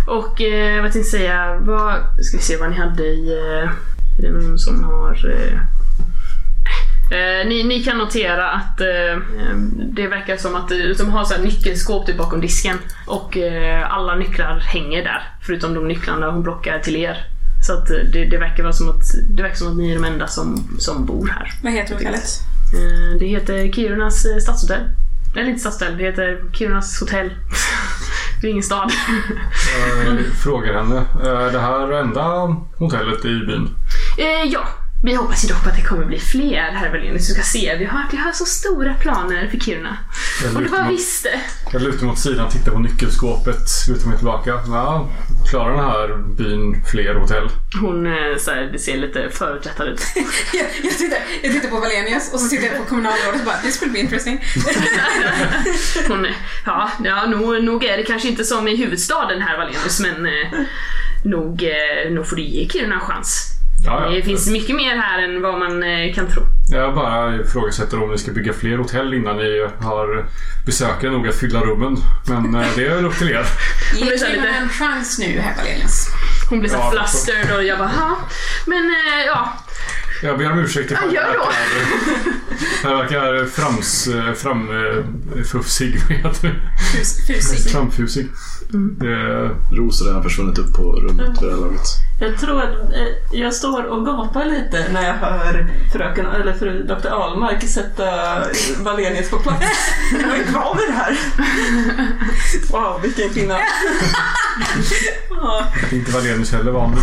Och 0.06 0.40
eh, 0.40 0.82
vad 0.82 0.92
tänkte 0.92 1.16
jag 1.16 1.20
säga, 1.20 1.58
vad, 1.60 1.94
ska 2.20 2.36
vi 2.36 2.42
se 2.42 2.56
vad 2.56 2.70
ni 2.70 2.76
hade 2.76 3.02
i... 3.02 3.32
Eh, 3.32 3.70
är 4.18 4.22
det 4.22 4.30
någon 4.30 4.58
som 4.58 4.84
har... 4.84 5.30
Eh, 5.30 5.58
eh, 7.18 7.46
ni, 7.46 7.64
ni 7.64 7.84
kan 7.84 7.98
notera 7.98 8.50
att 8.50 8.80
eh, 8.80 9.12
eh, 9.12 9.56
det 9.76 10.06
verkar 10.06 10.36
som 10.36 10.54
att 10.56 10.70
eh, 10.70 10.78
de 10.98 11.10
har 11.10 11.24
så 11.24 11.34
här 11.34 11.42
nyckelskåp 11.42 12.06
typ 12.06 12.16
bakom 12.18 12.40
disken 12.40 12.78
och 13.06 13.36
eh, 13.36 13.92
alla 13.92 14.14
nycklar 14.14 14.58
hänger 14.58 15.04
där 15.04 15.22
förutom 15.46 15.74
de 15.74 15.88
nycklarna 15.88 16.30
hon 16.30 16.42
blockar 16.42 16.78
till 16.78 16.96
er. 16.96 17.26
Så 17.66 17.72
att 17.72 17.90
eh, 17.90 17.96
det, 18.12 18.24
det, 18.24 18.38
verkar 18.38 18.62
vara 18.62 18.72
som 18.72 18.88
att, 18.88 19.02
det 19.30 19.42
verkar 19.42 19.56
som 19.56 19.68
att 19.68 19.76
ni 19.76 19.90
är 19.90 19.94
de 19.94 20.04
enda 20.04 20.26
som, 20.26 20.76
som 20.78 21.06
bor 21.06 21.26
här. 21.28 21.52
Vad 21.62 21.72
heter 21.72 21.94
hotellet? 21.94 22.40
Eh, 22.74 23.18
Det 23.18 23.26
heter 23.26 23.72
Kirunas 23.72 24.24
eh, 24.24 24.36
stadshotell. 24.38 24.82
Eller 25.36 25.48
inte 25.48 25.60
stadshotell, 25.60 25.98
det 25.98 26.04
heter 26.04 26.42
Kirunas 26.52 27.00
hotell. 27.00 27.30
det 28.40 28.46
är 28.46 28.50
ingen 28.50 28.62
stad. 28.62 28.92
Jag 30.06 30.18
frågar 30.42 30.74
henne. 30.74 31.02
Är 31.24 31.52
det 31.52 31.60
här 31.60 31.92
enda 31.92 32.22
hotellet 32.78 33.24
i 33.24 33.38
byn? 33.46 33.68
Eh, 34.18 34.52
ja, 34.52 34.60
vi 35.02 35.14
hoppas 35.14 35.44
ju 35.44 35.48
dock 35.48 35.62
på 35.62 35.68
att 35.68 35.76
det 35.76 35.82
kommer 35.82 36.04
bli 36.04 36.18
fler 36.18 36.72
här 36.72 36.92
väl 36.92 37.12
Du 37.12 37.18
ska 37.18 37.42
se, 37.42 37.76
vi 37.78 37.84
har, 37.84 38.04
vi 38.10 38.16
har 38.16 38.32
så 38.32 38.44
stora 38.44 38.94
planer 38.94 39.48
för 39.48 39.58
Kiruna. 39.58 39.96
Och 40.44 40.54
du 40.54 40.60
lutar 40.60 40.76
bara 40.76 40.84
mot, 40.84 40.92
visste. 40.92 41.40
jag 41.72 41.82
lutar 41.82 42.06
mot 42.06 42.18
sidan, 42.18 42.50
tittar 42.50 42.72
på 42.72 42.78
nyckelskåpet, 42.78 43.68
lutar 43.88 44.08
mig 44.08 44.16
tillbaka. 44.16 44.50
Ja, 44.66 45.08
klarar 45.50 45.76
den 45.76 45.84
här 45.84 46.16
byn 46.16 46.84
fler 46.90 47.14
hotell? 47.14 47.48
Hon 47.80 48.06
eh, 48.06 48.36
så 48.38 48.50
här, 48.50 48.68
det 48.72 48.78
ser 48.78 48.96
lite 48.96 49.30
föruträttad 49.30 49.88
ut. 49.88 50.00
Jag, 50.52 50.66
jag, 50.82 50.98
tittar, 50.98 51.18
jag 51.42 51.52
tittar 51.52 51.68
på 51.68 51.80
Valenius 51.80 52.32
och 52.32 52.40
så 52.40 52.48
tittar 52.48 52.66
jag 52.66 52.76
på 52.76 52.84
kommunalrådet 52.84 53.40
och 53.40 53.46
bara 53.46 53.56
“This 53.56 53.82
will 53.82 53.92
be 53.92 53.98
interesting”. 53.98 54.44
Hon, 56.08 56.24
eh, 56.24 56.32
ja, 56.66 56.90
ja 57.04 57.26
nog, 57.26 57.64
nog 57.64 57.84
är 57.84 57.96
det 57.96 58.02
kanske 58.02 58.28
inte 58.28 58.44
som 58.44 58.68
i 58.68 58.76
huvudstaden 58.76 59.42
här 59.42 59.56
Valenius, 59.56 60.00
men 60.00 60.26
eh, 60.26 60.60
nog, 61.24 61.62
eh, 61.62 62.12
nog 62.12 62.28
får 62.28 62.36
du 62.36 62.42
ge 62.42 62.68
Kiruna 62.68 62.94
en 62.94 63.00
chans. 63.00 63.59
Ja, 63.84 64.02
ja. 64.04 64.10
Det 64.10 64.22
finns 64.22 64.48
mycket 64.50 64.76
mer 64.76 64.96
här 64.96 65.22
än 65.22 65.42
vad 65.42 65.58
man 65.58 65.82
eh, 65.82 66.14
kan 66.14 66.26
tro. 66.26 66.42
Jag 66.72 66.94
bara 66.94 67.36
ifrågasätter 67.36 68.02
om 68.02 68.10
ni 68.10 68.18
ska 68.18 68.32
bygga 68.32 68.52
fler 68.52 68.76
hotell 68.78 69.14
innan 69.14 69.36
ni 69.36 69.66
har 69.80 70.24
besökare 70.66 71.10
nog 71.10 71.28
att 71.28 71.34
fylla 71.34 71.60
rummen. 71.60 71.96
Men 72.28 72.54
eh, 72.54 72.66
det 72.76 72.86
är 72.86 72.94
väl 72.94 73.04
upp 73.06 73.18
till 73.18 73.28
er. 73.30 73.46
Ge 73.94 74.04
blir 74.04 74.18
så 74.18 74.24
här 74.24 74.32
kvinnan 74.32 74.46
lite- 74.48 74.58
en 74.58 74.68
chans 74.68 75.18
nu, 75.18 75.38
herr 75.40 75.56
Valenius. 75.56 76.06
Hon 76.50 76.60
blir 76.60 76.70
så 76.70 76.76
Ja, 76.76 76.90
flustered 76.90 77.56
och 77.56 77.64
jag 77.64 77.78
bara 77.78 77.90
ja. 77.98 78.16
Men 78.66 78.84
eh, 78.90 79.26
ja, 79.26 79.52
Jag 80.22 80.38
ber 80.38 80.52
om 80.52 80.58
ursäkt 80.58 80.90
ifall 80.90 81.14
Ja, 81.14 81.20
jag 81.20 81.38
verkar, 82.88 83.26
jag 83.26 83.32
verkar 83.32 83.46
frams, 83.46 84.08
fram, 84.36 84.68
eh, 84.70 85.42
fufsig. 85.44 86.00
Vad 86.08 86.16
heter 86.18 86.48
det? 86.48 86.54
Fus, 86.96 87.26
fusig. 87.26 87.72
Framfusig. 87.72 88.28
Mm. 88.72 88.96
Det, 88.98 89.50
Ros 89.76 90.00
har 90.00 90.06
redan 90.06 90.22
försvunnit 90.22 90.58
upp 90.58 90.74
på 90.76 90.82
rummet 90.82 91.42
vid 91.42 91.48
det 91.48 91.54
här 91.54 91.60
laget. 91.60 91.80
Jag 92.20 92.38
tror 92.38 92.62
att 92.62 92.92
eh, 92.92 93.38
jag 93.40 93.54
står 93.54 93.84
och 93.84 94.06
gapar 94.06 94.44
lite 94.44 94.92
när 94.92 95.06
jag 95.06 95.14
hör 95.14 95.70
fröken, 95.92 96.26
eller 96.26 96.52
fru 96.52 96.82
Dr. 96.82 97.08
Ahlmark 97.08 97.62
sätta 97.62 98.04
Valenius 98.78 99.30
på 99.30 99.38
plats. 99.38 99.90
Jag 100.12 100.38
är 100.38 100.52
van 100.52 100.76
vid 100.76 100.86
det 100.86 100.92
här. 100.92 101.18
Wow, 102.70 103.00
vilken 103.02 103.30
kvinna. 103.30 103.58
Ja, 105.30 105.66
inte 105.92 106.10
Valenius 106.10 106.52
heller 106.52 106.72
van 106.72 106.94
vid. 106.94 107.02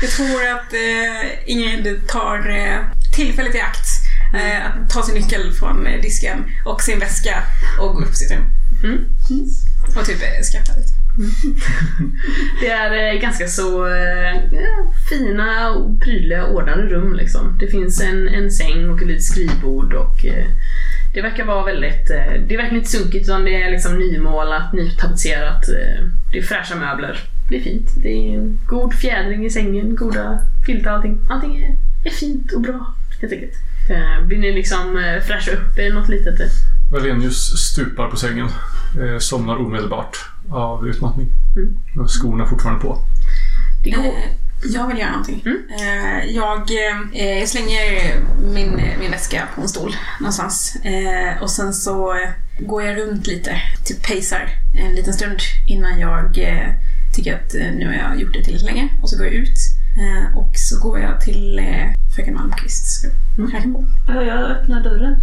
Jag 0.00 0.10
tror 0.10 0.48
att 0.48 0.72
eh, 0.72 1.50
Ingrid 1.50 2.08
tar 2.08 2.50
eh, 2.50 2.78
tillfället 3.14 3.54
i 3.54 3.60
akt 3.60 3.86
eh, 4.34 4.66
att 4.66 4.90
ta 4.90 5.02
sin 5.02 5.14
nyckel 5.14 5.52
från 5.52 5.86
eh, 5.86 6.00
disken 6.00 6.44
och 6.64 6.82
sin 6.82 6.98
väska 6.98 7.42
och 7.80 7.94
gå 7.94 8.00
upp 8.00 8.08
på 8.08 8.14
sitt 8.14 8.30
rum. 8.30 8.44
Mm. 8.84 9.04
Och 9.96 10.06
typ 10.06 10.22
eh, 10.22 10.42
skratta 10.42 10.72
lite. 10.76 10.92
Det 12.60 12.68
är 12.68 13.14
eh, 13.14 13.20
ganska 13.20 13.48
så 13.48 13.86
eh, 13.86 14.36
ja, 14.52 14.92
fina 15.08 15.70
och 15.70 16.00
prydliga 16.00 16.46
ordnade 16.46 16.82
rum 16.82 17.14
liksom. 17.14 17.58
Det 17.60 17.66
finns 17.66 18.00
en, 18.00 18.28
en 18.28 18.50
säng 18.50 18.90
och 18.90 19.02
ett 19.02 19.08
litet 19.08 19.24
skrivbord 19.24 19.94
och 19.94 20.24
eh, 20.24 20.44
det 21.14 21.22
verkar 21.22 21.44
vara 21.44 21.64
väldigt, 21.64 22.08
det 22.08 22.54
är 22.54 22.56
verkligen 22.56 22.76
inte 22.76 22.90
sunkigt 22.90 23.24
utan 23.24 23.44
det 23.44 23.62
är 23.62 23.70
liksom 23.70 23.98
nymålat, 23.98 24.72
nytapetserat. 24.72 25.64
Det 26.32 26.38
är 26.38 26.42
fräscha 26.42 26.74
möbler. 26.74 27.20
Det 27.50 27.56
är 27.56 27.60
fint. 27.60 27.90
Det 27.96 28.08
är 28.08 28.38
en 28.38 28.58
god 28.66 28.94
fjädring 28.94 29.44
i 29.46 29.50
sängen, 29.50 29.96
goda 29.96 30.38
filtar, 30.66 30.90
allting. 30.90 31.18
Allting 31.30 31.56
är, 31.56 31.76
är 32.04 32.10
fint 32.10 32.52
och 32.52 32.60
bra 32.60 32.94
helt 33.20 33.32
enkelt. 33.32 33.54
Eh, 33.90 34.26
vill 34.26 34.40
ni 34.40 34.52
liksom 34.52 34.98
eh, 34.98 35.22
fräscha 35.22 35.50
upp 35.50 35.78
er 35.78 35.92
något 35.92 36.08
litet? 36.08 36.38
Valenius 36.92 37.70
stupar 37.70 38.08
på 38.08 38.16
sängen. 38.16 38.48
Eh, 39.00 39.18
somnar 39.18 39.56
omedelbart 39.56 40.16
av 40.50 40.88
utmattning. 40.88 41.26
Mm. 41.56 42.08
Skorna 42.08 42.46
fortfarande 42.46 42.80
på. 42.80 42.98
Det 43.84 43.90
går. 43.90 44.14
Jag 44.64 44.88
vill 44.88 44.98
göra 44.98 45.10
någonting. 45.10 45.42
Mm. 45.46 45.62
Jag, 46.34 46.70
jag 47.12 47.48
slänger 47.48 48.14
min, 48.54 48.80
min 49.00 49.10
väska 49.10 49.48
på 49.54 49.60
en 49.60 49.68
stol 49.68 49.96
någonstans. 50.20 50.76
Och 51.40 51.50
sen 51.50 51.74
så 51.74 52.14
går 52.58 52.82
jag 52.82 52.98
runt 52.98 53.26
lite, 53.26 53.62
typ 53.84 54.02
pacear 54.02 54.48
en 54.74 54.94
liten 54.94 55.14
stund 55.14 55.38
innan 55.68 56.00
jag 56.00 56.38
tycker 57.14 57.34
att 57.34 57.54
eh, 57.54 57.60
nu 57.60 57.86
har 57.86 57.94
jag 57.94 58.20
gjort 58.20 58.32
det 58.32 58.44
tillräckligt 58.44 58.70
länge. 58.74 58.88
Och 59.02 59.10
så 59.10 59.16
går 59.16 59.26
jag 59.26 59.34
ut. 59.34 59.58
Eh, 59.98 60.38
och 60.38 60.52
så 60.54 60.80
går 60.80 61.00
jag 61.00 61.20
till 61.20 61.58
eh, 61.58 62.14
fröken 62.16 62.34
Malmqvists 62.34 63.04
rum. 63.36 63.50
Mm. 63.54 64.26
Jag 64.26 64.50
öppnar 64.50 64.84
dörren. 64.84 65.16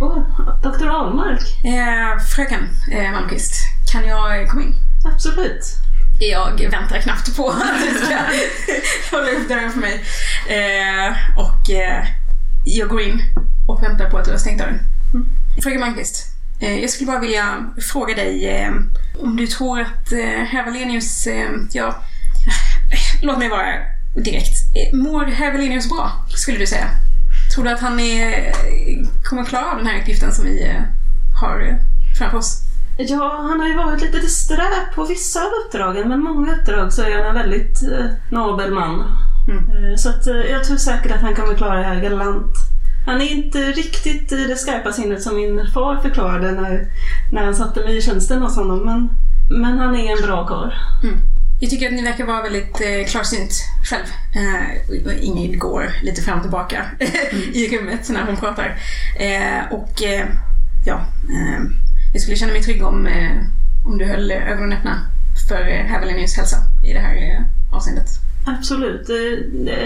Åh, 0.00 0.18
Dr. 0.62 0.88
Ahlmark. 0.88 1.64
Eh, 1.64 2.18
fröken 2.18 2.68
eh, 2.92 3.12
Malmqvist, 3.12 3.54
kan 3.92 4.08
jag 4.08 4.48
komma 4.48 4.62
in? 4.62 4.74
Absolut. 5.04 5.64
Jag 6.20 6.70
väntar 6.70 7.00
knappt 7.00 7.36
på 7.36 7.48
att 7.48 7.62
du 7.92 8.06
ska 8.06 8.18
hålla 9.16 9.30
upp 9.30 9.48
dörren 9.48 9.70
för 9.72 9.80
mig. 9.80 10.04
Eh, 10.48 11.38
och 11.38 11.70
eh, 11.70 12.06
jag 12.64 12.88
går 12.88 13.00
in 13.00 13.22
och 13.68 13.82
väntar 13.82 14.10
på 14.10 14.18
att 14.18 14.24
du 14.24 14.30
har 14.30 14.38
stängt 14.38 14.58
dörren. 14.58 14.78
Mm. 15.14 15.26
Fröken 15.62 15.80
Malmqvist, 15.80 16.31
jag 16.70 16.90
skulle 16.90 17.06
bara 17.06 17.20
vilja 17.20 17.70
fråga 17.92 18.14
dig 18.14 18.48
eh, 18.48 18.72
om 19.20 19.36
du 19.36 19.46
tror 19.46 19.80
att 19.80 20.12
eh, 20.12 20.18
herr 20.18 20.64
Wallenius, 20.64 21.26
eh, 21.26 21.50
ja, 21.72 21.88
eh, 21.88 23.22
låt 23.22 23.38
mig 23.38 23.48
vara 23.48 23.74
direkt. 24.14 24.56
Eh, 24.74 24.98
mår 24.98 25.24
herr 25.24 25.52
Wallenius 25.52 25.88
bra, 25.88 26.26
skulle 26.28 26.58
du 26.58 26.66
säga? 26.66 26.88
Tror 27.54 27.64
du 27.64 27.70
att 27.70 27.80
han 27.80 28.00
är, 28.00 28.52
kommer 29.24 29.44
klara 29.44 29.70
av 29.70 29.76
den 29.76 29.86
här 29.86 30.00
uppgiften 30.00 30.32
som 30.32 30.44
vi 30.44 30.62
eh, 30.62 30.82
har 31.40 31.60
eh, 31.60 31.76
framför 32.18 32.38
oss? 32.38 32.62
Ja, 32.96 33.46
han 33.48 33.60
har 33.60 33.68
ju 33.68 33.76
varit 33.76 34.02
lite 34.02 34.18
disträ 34.18 34.68
på 34.94 35.04
vissa 35.04 35.40
av 35.40 35.50
uppdragen, 35.66 36.08
men 36.08 36.20
många 36.20 36.52
uppdrag 36.52 36.92
så 36.92 37.02
är 37.02 37.16
han 37.18 37.26
en 37.26 37.34
väldigt 37.34 37.82
eh, 37.82 38.06
nobel 38.30 38.72
man. 38.72 39.18
Mm. 39.48 39.64
Eh, 39.70 39.96
så 39.96 40.08
att, 40.08 40.26
eh, 40.26 40.34
jag 40.36 40.64
tror 40.64 40.76
säkert 40.76 41.12
att 41.12 41.20
han 41.20 41.34
kommer 41.34 41.54
klara 41.54 41.78
det 41.78 41.84
här 41.84 42.00
galant. 42.00 42.54
Han 43.06 43.20
är 43.20 43.30
inte 43.30 43.58
riktigt 43.58 44.32
i 44.32 44.46
det 44.46 44.56
skarpa 44.56 44.92
sinnet 44.92 45.22
som 45.22 45.36
min 45.36 45.70
far 45.74 46.00
förklarade 46.00 46.52
när, 46.52 46.86
när 47.32 47.44
han 47.44 47.54
satte 47.54 47.80
mig 47.80 47.96
i 47.96 48.02
tjänsten 48.02 48.42
hos 48.42 48.56
honom, 48.56 48.84
men, 48.84 49.08
men 49.60 49.78
han 49.78 49.96
är 49.96 50.16
en 50.16 50.26
bra 50.26 50.46
karl. 50.46 50.72
Jag 51.60 51.70
tycker 51.70 51.86
att 51.86 51.92
ni 51.92 52.02
verkar 52.02 52.26
vara 52.26 52.42
väldigt 52.42 52.80
eh, 52.80 53.10
klarsynt 53.10 53.52
själv. 53.84 54.04
Eh, 54.34 55.26
Ingrid 55.26 55.58
går 55.58 55.92
lite 56.02 56.22
fram 56.22 56.36
och 56.36 56.42
tillbaka 56.42 56.84
i 57.52 57.68
rummet 57.68 58.08
när 58.08 58.26
hon 58.26 58.36
pratar. 58.36 58.76
Eh, 59.18 59.72
och 59.72 60.02
eh, 60.02 60.26
ja, 60.86 61.06
eh, 61.30 61.62
jag 62.12 62.22
skulle 62.22 62.36
känna 62.36 62.52
mig 62.52 62.62
trygg 62.62 62.84
om, 62.84 63.06
eh, 63.06 63.32
om 63.86 63.98
du 63.98 64.04
höll 64.04 64.30
ögonen 64.30 64.72
öppna 64.72 65.06
för 65.48 65.60
eh, 65.60 65.84
herr 65.84 66.00
Wallenius 66.00 66.36
hälsa 66.36 66.56
i 66.84 66.92
det 66.92 67.00
här 67.00 67.16
eh, 67.16 67.74
avseendet. 67.76 68.08
Absolut. 68.46 69.08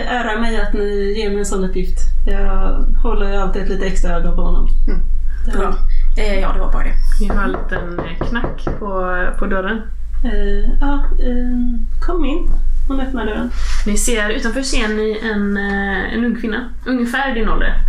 Ärar 0.08 0.40
mig 0.40 0.60
att 0.60 0.72
ni 0.72 1.14
ger 1.18 1.30
mig 1.30 1.38
en 1.38 1.46
sån 1.46 1.64
uppgift. 1.64 1.98
Jag 2.26 2.84
håller 3.02 3.32
ju 3.32 3.36
alltid 3.36 3.62
ett 3.62 3.68
lite 3.68 3.86
extra 3.86 4.16
öga 4.16 4.32
på 4.32 4.42
honom. 4.42 4.68
Mm. 4.88 5.00
Det 5.46 5.58
Bra. 5.58 5.74
Eh, 6.16 6.40
ja, 6.40 6.52
det 6.52 6.60
var 6.60 6.72
bara 6.72 6.84
det. 6.84 6.94
Vi 7.20 7.26
har 7.26 7.44
en 7.44 7.52
liten 7.52 7.98
eh, 7.98 8.28
knack 8.28 8.64
på, 8.78 9.24
på 9.38 9.46
dörren. 9.46 9.82
Eh, 10.24 10.70
ja, 10.80 10.94
eh, 11.20 11.80
kom 12.00 12.24
in. 12.24 12.50
Hon 12.88 13.00
öppnar 13.00 13.26
dörren. 13.26 13.50
Ni 13.86 13.96
ser, 13.96 14.30
utanför 14.30 14.62
ser 14.62 14.88
ni 14.88 15.20
en, 15.22 15.56
eh, 15.56 16.14
en 16.14 16.24
ung 16.24 16.40
kvinna. 16.40 16.70
Ungefär 16.86 17.34
din 17.34 17.48
ålder. 17.48 17.80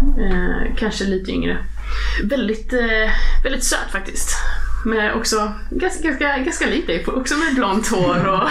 Kanske 0.77 1.05
lite 1.05 1.31
yngre. 1.31 1.57
Väldigt, 2.23 2.73
väldigt 3.43 3.63
söt 3.63 3.91
faktiskt. 3.91 4.29
Men 4.87 5.13
också 5.13 5.53
ganska, 5.69 6.07
ganska, 6.07 6.37
ganska 6.37 6.65
dig, 6.65 7.05
också 7.07 7.35
med 7.37 7.55
blont 7.55 7.87
hår 7.87 8.27
och, 8.27 8.49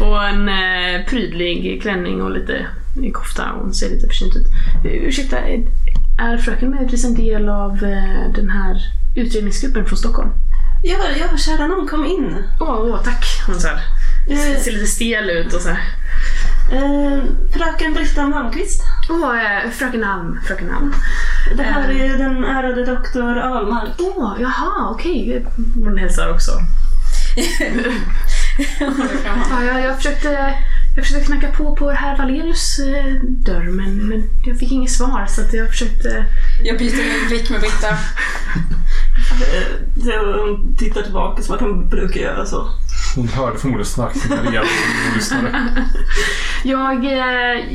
och 0.06 0.24
en 0.28 0.48
eh, 0.48 1.06
prydlig 1.08 1.82
klänning 1.82 2.22
och 2.22 2.30
lite 2.30 2.66
kofta. 3.12 3.52
och 3.52 3.60
Hon 3.60 3.74
ser 3.74 3.90
lite 3.90 4.06
försynt 4.06 4.36
ut. 4.36 4.46
Ursäkta, 4.84 5.38
är, 6.18 6.38
fröken 6.38 6.70
möjligtvis 6.70 7.04
en 7.04 7.14
del 7.14 7.48
av 7.48 7.72
eh, 7.72 8.32
den 8.34 8.48
här 8.48 8.76
utredningsgruppen 9.16 9.86
från 9.86 9.98
Stockholm? 9.98 10.30
Ja, 10.82 10.98
ja, 11.18 11.36
kära 11.36 11.66
någon, 11.66 11.88
kom 11.88 12.04
in. 12.04 12.36
Åh, 12.60 12.80
åh 12.80 13.02
tack. 13.02 13.24
Hon 13.46 13.60
så 13.60 13.68
här, 13.68 13.80
Eh, 14.30 14.60
Ser 14.60 14.72
lite 14.72 14.86
stel 14.86 15.30
ut 15.30 15.54
och 15.54 15.60
så 15.60 15.68
här. 15.68 15.82
Eh, 16.72 17.22
fröken 17.52 17.94
Britta 17.94 18.26
Malmqvist. 18.26 18.82
Åh, 19.10 19.44
eh, 19.44 19.70
fröken 19.70 20.04
Alm. 20.04 20.40
Fröken 20.46 20.70
Alm. 20.70 20.94
Det 21.56 21.62
här 21.62 21.90
är 21.90 22.18
den 22.18 22.44
ärade 22.44 22.84
doktor 22.84 23.38
Ahlmark. 23.38 23.90
Åh, 23.98 24.36
jaha, 24.40 24.90
okej. 24.90 25.46
Hon 25.74 25.98
hälsar 25.98 26.32
också. 26.32 26.52
Ja, 29.50 29.64
jag, 29.64 29.80
jag, 29.84 29.96
försökte, 29.96 30.54
jag 30.96 31.04
försökte 31.04 31.26
knacka 31.26 31.48
på 31.48 31.76
på 31.76 31.90
herr 31.90 32.16
Valerius 32.16 32.78
eh, 32.78 33.14
dörr 33.22 33.70
men, 33.70 34.08
men 34.08 34.22
jag 34.44 34.58
fick 34.58 34.72
inget 34.72 34.90
svar 34.90 35.26
så 35.28 35.40
att 35.40 35.52
jag 35.52 35.68
försökte... 35.68 36.24
Jag 36.62 36.78
byter 36.78 37.00
en 37.22 37.28
blick 37.28 37.50
med 37.50 37.60
Britta. 37.60 37.88
Eh, 39.30 39.78
så 40.04 40.40
hon 40.40 40.76
tittar 40.76 41.02
tillbaka 41.02 41.42
som 41.42 41.54
att 41.54 41.60
hon 41.60 41.88
brukar 41.88 42.20
göra 42.20 42.46
så. 42.46 42.68
Hon 43.16 43.28
hörde 43.28 43.58
förmodligen 43.58 44.00
igen 44.30 44.64
när 44.64 45.08
hon 45.08 45.14
lyssnade. 45.14 45.50
Jag, 46.62 47.04
eh, 47.04 47.66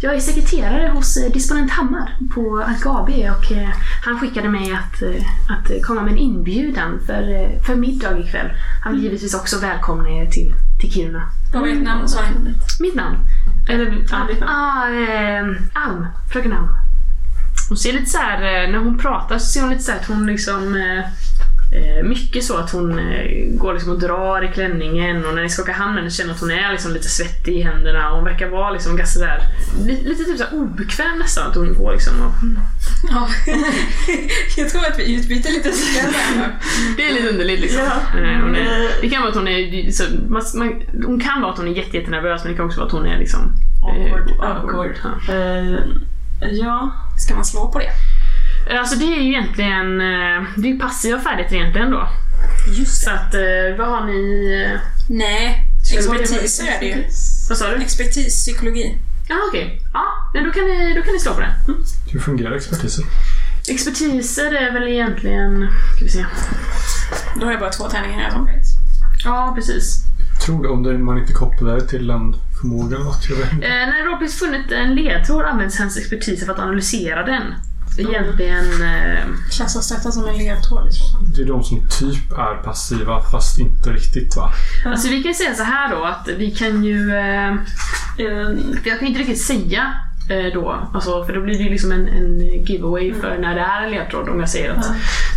jag 0.00 0.14
är 0.14 0.20
sekreterare 0.20 0.88
hos 0.88 1.16
eh, 1.16 1.32
disponent 1.32 1.70
Hammar 1.70 2.16
på 2.34 2.64
Agabe 2.66 3.30
och 3.30 3.52
eh, 3.52 3.68
han 4.04 4.20
skickade 4.20 4.48
mig 4.48 4.72
att, 4.72 5.02
att 5.48 5.82
komma 5.82 6.02
med 6.02 6.12
en 6.12 6.18
inbjudan 6.18 7.00
för, 7.06 7.48
för 7.66 7.76
middag 7.76 8.18
ikväll. 8.18 8.50
Han 8.84 8.92
vill 8.92 9.02
givetvis 9.02 9.34
också 9.34 9.58
välkomna 9.58 10.10
er 10.10 10.26
till, 10.26 10.54
till 10.80 10.92
Kiruna. 10.92 11.22
Vad 11.52 11.62
var 11.62 11.68
ert 11.68 11.82
namn 11.82 12.08
sa 12.08 12.20
du? 12.20 12.54
Mitt 12.82 12.94
namn? 12.94 13.16
Eller, 13.68 13.84
Ja, 14.10 14.26
ditt 14.28 14.40
namn. 14.40 14.52
Ah, 14.52 14.88
eh, 14.88 15.46
Alm. 15.72 16.06
Fröken 16.32 16.52
Alm. 16.52 16.68
Hon 17.68 17.76
ser 17.78 17.92
lite 17.92 18.06
så 18.06 18.18
här, 18.18 18.42
eh, 18.42 18.70
när 18.72 18.78
hon 18.78 18.98
pratar 18.98 19.38
så 19.38 19.46
ser 19.46 19.60
hon 19.60 19.70
lite 19.70 19.82
så 19.82 19.92
här 19.92 19.98
att 19.98 20.06
hon 20.06 20.26
liksom 20.26 20.76
mycket 22.04 22.44
så 22.44 22.56
att 22.56 22.70
hon 22.70 22.98
eh, 22.98 23.56
går 23.58 23.72
liksom 23.74 23.92
och 23.92 23.98
drar 24.00 24.44
i 24.44 24.48
klänningen 24.54 25.26
och 25.26 25.34
när 25.34 25.42
ni 25.42 25.48
skakar 25.48 25.72
hand 25.72 25.98
henne 25.98 26.10
känner 26.10 26.32
att 26.34 26.40
hon 26.40 26.50
är 26.50 26.72
liksom 26.72 26.92
lite 26.92 27.08
svettig 27.08 27.56
i 27.56 27.62
händerna 27.62 28.10
och 28.10 28.16
hon 28.16 28.24
verkar 28.24 28.48
vara 28.48 28.70
liksom 28.70 28.96
ganska 28.96 29.20
där, 29.20 29.42
lite, 29.86 30.24
typ 30.24 30.38
så 30.38 30.44
här 30.44 30.54
obekväm 30.54 31.18
nästan 31.18 31.50
att 31.50 31.54
hon 31.56 31.74
går 31.74 31.92
liksom 31.92 32.12
och, 32.22 32.32
Ja. 33.10 33.28
Jag 34.56 34.68
tror 34.68 34.86
att 34.86 34.98
vi 34.98 35.14
utbyter 35.14 35.50
lite 35.50 35.68
där. 35.68 36.56
Det 36.96 37.08
är 37.08 37.14
lite 37.14 37.28
underligt 37.28 37.60
liksom. 37.60 37.80
Ja. 37.80 38.20
Eh, 38.20 38.40
hon 38.42 38.56
är, 38.56 38.60
Eh, 38.84 38.90
det 39.00 39.08
kan 39.08 39.20
vara 39.22 39.30
att 39.30 39.36
hon 39.36 39.48
är, 39.48 39.90
så, 39.90 40.04
man, 40.28 40.42
man, 40.54 40.82
hon 41.06 41.20
kan 41.20 41.40
vara 41.42 41.52
att 41.52 41.58
hon 41.58 41.68
är 41.68 41.72
jätte, 41.72 41.96
jättenervös 41.96 42.44
men 42.44 42.52
det 42.52 42.56
kan 42.56 42.66
också 42.66 42.78
vara 42.80 42.86
att 42.86 42.92
hon 42.92 43.06
är 43.06 43.18
liksom 43.18 43.40
Awkward. 43.82 44.30
eh, 44.30 44.56
Awkward. 44.56 44.94
Ja. 45.02 45.34
eh, 45.34 45.78
ja, 46.52 46.90
Ska 47.18 47.34
man 47.34 47.44
slå 47.44 47.68
på 47.72 47.78
det? 47.78 47.90
Alltså 48.70 48.96
det 48.98 49.04
är 49.04 49.20
ju 49.20 49.28
egentligen, 49.28 50.00
eh, 50.00 50.42
det 50.56 50.70
är 50.70 50.78
passiva 50.78 51.20
färdigheter 51.20 51.56
egentligen 51.56 51.90
då. 51.90 52.08
Just 52.78 53.02
Så 53.04 53.10
att, 53.10 53.34
eh, 53.34 53.76
vad 53.78 53.88
har 53.88 54.06
ni? 54.06 54.52
eh, 54.64 54.80
Nej, 55.08 55.64
expertis 55.94 56.60
är 56.60 56.80
det 56.80 56.86
ju. 56.86 57.04
Vad 57.48 57.58
sa 57.58 57.70
du? 57.70 57.82
Expertis, 57.82 58.44
psykologi. 58.44 58.98
Ja 59.28 59.36
okej. 59.48 59.80
Ja, 59.92 60.04
men 60.34 60.44
då 60.44 60.50
kan, 60.50 60.64
ni, 60.64 60.94
då 60.94 61.02
kan 61.02 61.12
ni 61.12 61.18
slå 61.18 61.34
på 61.34 61.40
det. 61.40 61.54
Mm. 61.68 61.80
Hur 62.12 62.20
fungerar 62.20 62.52
expertisen? 62.56 63.04
Expertiser 63.68 64.54
är 64.54 64.72
väl 64.72 64.88
egentligen, 64.88 65.68
ska 65.94 66.04
vi 66.04 66.10
se. 66.10 66.24
Då 67.40 67.44
har 67.44 67.52
jag 67.52 67.60
bara 67.60 67.70
två 67.70 67.88
tärningar 67.88 68.18
här 68.20 68.30
som 68.30 68.48
Ja 69.24 69.52
precis. 69.56 70.04
Jag 70.32 70.40
tror 70.46 70.62
det, 70.62 70.68
om 70.68 70.82
det, 70.82 70.98
man 70.98 71.18
inte 71.18 71.32
kopplar 71.32 71.74
det 71.74 71.86
till 71.86 72.10
en 72.10 72.34
förmåga 72.60 72.96
eller 72.96 73.04
något. 73.04 73.26
Jag 73.28 73.36
vet 73.36 73.52
inte. 73.52 73.66
Eh, 73.66 73.72
när 73.72 74.04
Robis 74.04 74.38
funnit 74.38 74.72
en 74.72 74.94
ledtråd 74.94 75.44
används 75.44 75.78
hennes 75.78 75.96
expertis 75.98 76.44
för 76.44 76.52
att 76.52 76.58
analysera 76.58 77.26
den. 77.26 77.42
Egentligen... 77.98 78.82
Eh, 78.82 79.24
Klassas 79.50 79.88
detta 79.88 80.12
som 80.12 80.28
en 80.28 80.36
ledtråd 80.36 80.84
liksom? 80.84 81.32
Det 81.36 81.42
är 81.42 81.46
de 81.46 81.64
som 81.64 81.80
typ 82.00 82.32
är 82.32 82.62
passiva 82.64 83.22
fast 83.22 83.58
inte 83.58 83.90
riktigt 83.90 84.36
va? 84.36 84.52
alltså 84.86 85.08
vi 85.08 85.22
kan 85.22 85.34
säga 85.34 85.54
så 85.54 85.62
här 85.62 85.90
då 85.90 86.04
att 86.04 86.28
vi 86.38 86.50
kan 86.50 86.84
ju... 86.84 87.16
Eh, 87.16 87.48
eh, 88.18 88.50
jag 88.84 88.98
kan 88.98 89.08
inte 89.08 89.20
riktigt 89.20 89.42
säga 89.42 89.94
eh, 90.30 90.52
då, 90.54 90.88
alltså, 90.94 91.24
för 91.24 91.32
då 91.32 91.40
blir 91.40 91.58
det 91.58 91.64
ju 91.64 91.70
liksom 91.70 91.92
en, 91.92 92.08
en 92.08 92.40
giveaway 92.64 93.14
för 93.14 93.38
när 93.38 93.54
det 93.54 93.60
är 93.60 93.84
en 93.84 93.90
ledtråd 93.90 94.28
om 94.28 94.40
jag 94.40 94.48
säger 94.48 94.70
att. 94.70 94.84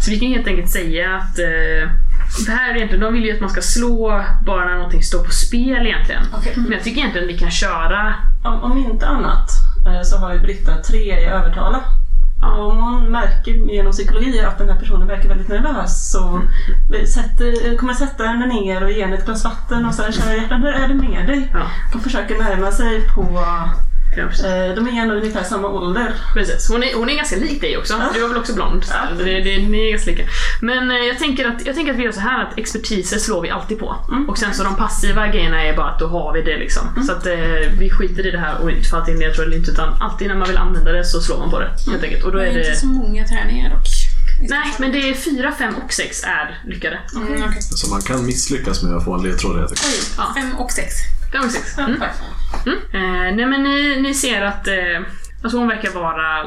Så 0.05 0.11
vi 0.11 0.19
kan 0.19 0.27
helt 0.27 0.47
enkelt 0.47 0.71
säga 0.71 1.15
att 1.15 1.39
eh, 1.39 1.91
det 2.45 2.51
här 2.51 2.71
är 2.71 2.75
egentligen, 2.75 3.03
de 3.03 3.13
vill 3.13 3.25
ju 3.25 3.33
att 3.33 3.41
man 3.41 3.49
ska 3.49 3.61
slå 3.61 4.23
bara 4.45 4.65
när 4.65 4.75
någonting 4.75 5.03
står 5.03 5.23
på 5.23 5.31
spel 5.31 5.85
egentligen. 5.85 6.23
Okej. 6.33 6.53
Men 6.55 6.71
jag 6.71 6.83
tycker 6.83 6.99
egentligen 6.99 7.27
vi 7.27 7.37
kan 7.37 7.51
köra 7.51 8.15
om, 8.43 8.61
om 8.61 8.77
inte 8.77 9.07
annat 9.07 9.49
eh, 9.87 10.01
så 10.03 10.17
har 10.17 10.33
ju 10.33 10.39
Britta 10.39 10.77
tre 10.77 11.21
i 11.21 11.25
övertala. 11.25 11.83
Ja. 12.41 12.57
Om 12.57 12.77
hon 12.77 13.11
märker 13.11 13.51
genom 13.51 13.91
psykologi 13.91 14.41
att 14.41 14.57
den 14.57 14.69
här 14.69 14.79
personen 14.79 15.07
verkar 15.07 15.29
väldigt 15.29 15.47
nervös 15.47 16.11
så 16.11 16.41
sätter, 17.07 17.77
kommer 17.77 17.93
sätta 17.93 18.23
henne 18.23 18.45
ner 18.45 18.83
och 18.83 18.91
ge 18.91 19.03
henne 19.03 19.17
ett 19.17 19.25
glas 19.25 19.43
vatten 19.43 19.85
och 19.85 19.93
säga 19.93 20.11
kära 20.11 20.35
hjärtan, 20.35 20.61
hur 20.61 20.73
är 20.73 20.87
det 20.87 20.93
med 20.93 21.27
dig? 21.27 21.51
Ja. 21.53 21.67
Och 21.95 22.01
försöker 22.01 22.37
närma 22.37 22.71
sig 22.71 23.07
på, 23.15 23.45
Eh, 24.17 24.75
de 24.75 24.87
är 24.87 25.01
ändå 25.01 25.15
ungefär 25.15 25.43
samma 25.43 25.67
ålder. 25.67 26.13
Precis. 26.33 26.69
Hon 26.69 26.83
är, 26.83 26.93
hon 26.93 27.09
är 27.09 27.15
ganska 27.15 27.35
lik 27.35 27.61
dig 27.61 27.77
också. 27.77 28.01
Du 28.13 28.21
var 28.21 28.27
väl 28.27 28.37
också 28.37 28.53
blond? 28.53 28.85
Ja. 28.89 29.15
Det, 29.17 29.23
det, 29.23 29.57
ni 29.57 29.87
är 29.87 29.91
ganska 29.91 30.11
lika. 30.11 30.23
Men 30.61 30.91
eh, 30.91 30.97
jag 30.97 31.19
tänker, 31.19 31.47
att, 31.47 31.65
jag 31.65 31.75
tänker 31.75 31.93
att 31.93 31.99
vi 31.99 32.03
gör 32.03 32.11
så 32.11 32.19
här 32.19 32.43
att 32.43 32.57
expertiser 32.57 33.17
slår 33.17 33.41
vi 33.41 33.49
alltid 33.49 33.79
på. 33.79 33.95
Mm. 34.09 34.29
Och 34.29 34.37
sen 34.37 34.53
så 34.53 34.63
de 34.63 34.75
passiva 34.75 35.27
grejerna 35.27 35.63
är 35.63 35.75
bara 35.75 35.89
att 35.89 35.99
då 35.99 36.07
har 36.07 36.33
vi 36.33 36.41
det 36.41 36.57
liksom. 36.57 36.87
Mm. 36.87 37.03
Så 37.03 37.11
att 37.11 37.27
eh, 37.27 37.33
vi 37.79 37.89
skiter 37.89 38.27
i 38.27 38.31
det 38.31 38.39
här 38.39 38.61
och 38.61 38.71
inte 38.71 38.89
för 38.89 38.97
att 38.97 39.05
det 39.05 39.11
är 39.11 39.41
eller 39.41 39.57
inte 39.57 39.71
utan 39.71 39.93
alltid 40.01 40.27
när 40.27 40.35
man 40.35 40.47
vill 40.47 40.57
använda 40.57 40.91
det 40.91 41.05
så 41.05 41.21
slår 41.21 41.37
man 41.37 41.49
på 41.49 41.59
det. 41.59 41.65
Mm. 41.65 41.91
Helt 41.91 42.03
enkelt. 42.03 42.23
Och 42.23 42.31
då 42.31 42.37
är 42.37 42.45
det 42.45 42.51
är 42.51 42.57
inte 42.57 42.75
så 42.75 42.87
många 42.87 43.27
träningar 43.27 43.69
dock. 43.69 43.87
Nej, 44.49 44.73
men 44.79 44.91
det 44.91 45.09
är 45.09 45.13
4, 45.13 45.51
5 45.51 45.75
och 45.85 45.93
6 45.93 46.23
är 46.23 46.61
lyckade. 46.65 46.99
Mm, 47.15 47.43
okay. 47.43 47.61
Så 47.61 47.89
man 47.89 48.01
kan 48.01 48.25
misslyckas 48.25 48.83
med 48.83 48.95
att 48.95 49.05
få 49.05 49.13
en 49.13 49.23
ledtråd 49.23 49.59
helt 49.59 49.71
enkelt. 49.71 50.35
5 50.35 50.55
och 50.57 50.71
6. 50.71 50.93
Där 51.31 51.39
var 51.39 51.45
vi 51.45 51.51
sex. 51.51 51.77
Mm. 51.77 52.01
Mm. 52.65 52.77
Eh, 52.93 53.35
nej 53.35 53.45
men 53.45 53.63
ni, 53.63 54.01
ni 54.01 54.13
ser 54.13 54.41
att 54.41 54.67
eh, 54.67 55.01
alltså 55.43 55.57
hon 55.57 55.67
verkar 55.67 55.91
vara 55.91 56.45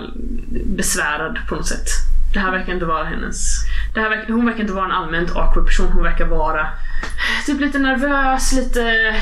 besvärad 0.66 1.38
på 1.48 1.54
något 1.54 1.66
sätt. 1.66 1.88
Det 2.34 2.40
här 2.40 2.50
verkar 2.50 2.72
inte 2.72 2.84
vara 2.84 3.04
hennes... 3.04 3.64
Det 3.94 4.00
här 4.00 4.08
verkar, 4.10 4.32
hon 4.32 4.46
verkar 4.46 4.60
inte 4.60 4.72
vara 4.72 4.84
en 4.84 4.92
allmänt 4.92 5.36
awkward 5.36 5.66
person, 5.66 5.92
hon 5.92 6.02
verkar 6.02 6.26
vara 6.26 6.60
eh, 6.60 7.46
typ 7.46 7.60
lite 7.60 7.78
nervös, 7.78 8.52
lite 8.52 9.14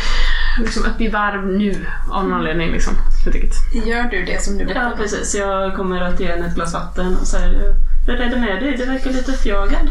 liksom 0.59 0.85
uppe 0.85 1.05
i 1.05 1.09
varv 1.09 1.47
nu 1.47 1.87
av 2.11 2.25
någon 2.25 2.33
anledning. 2.33 2.73
Liksom, 2.73 2.95
Gör 3.87 4.03
du 4.03 4.25
det 4.25 4.43
som 4.43 4.59
du 4.59 4.65
berättade? 4.65 4.91
Ja 4.91 4.97
precis, 4.97 5.35
jag 5.35 5.77
kommer 5.77 6.01
att 6.01 6.21
ge 6.21 6.27
henne 6.27 6.47
ett 6.47 6.55
glas 6.55 6.75
vatten 6.75 7.17
och 7.17 7.27
så 7.27 7.39
här, 7.39 7.49
eh, 7.49 7.75
hur 8.07 8.21
är 8.21 8.31
det 8.31 8.37
med 8.37 8.63
dig? 8.63 8.77
Du 8.77 8.85
verkar 8.87 9.11
lite 9.11 9.33
förjagad. 9.33 9.89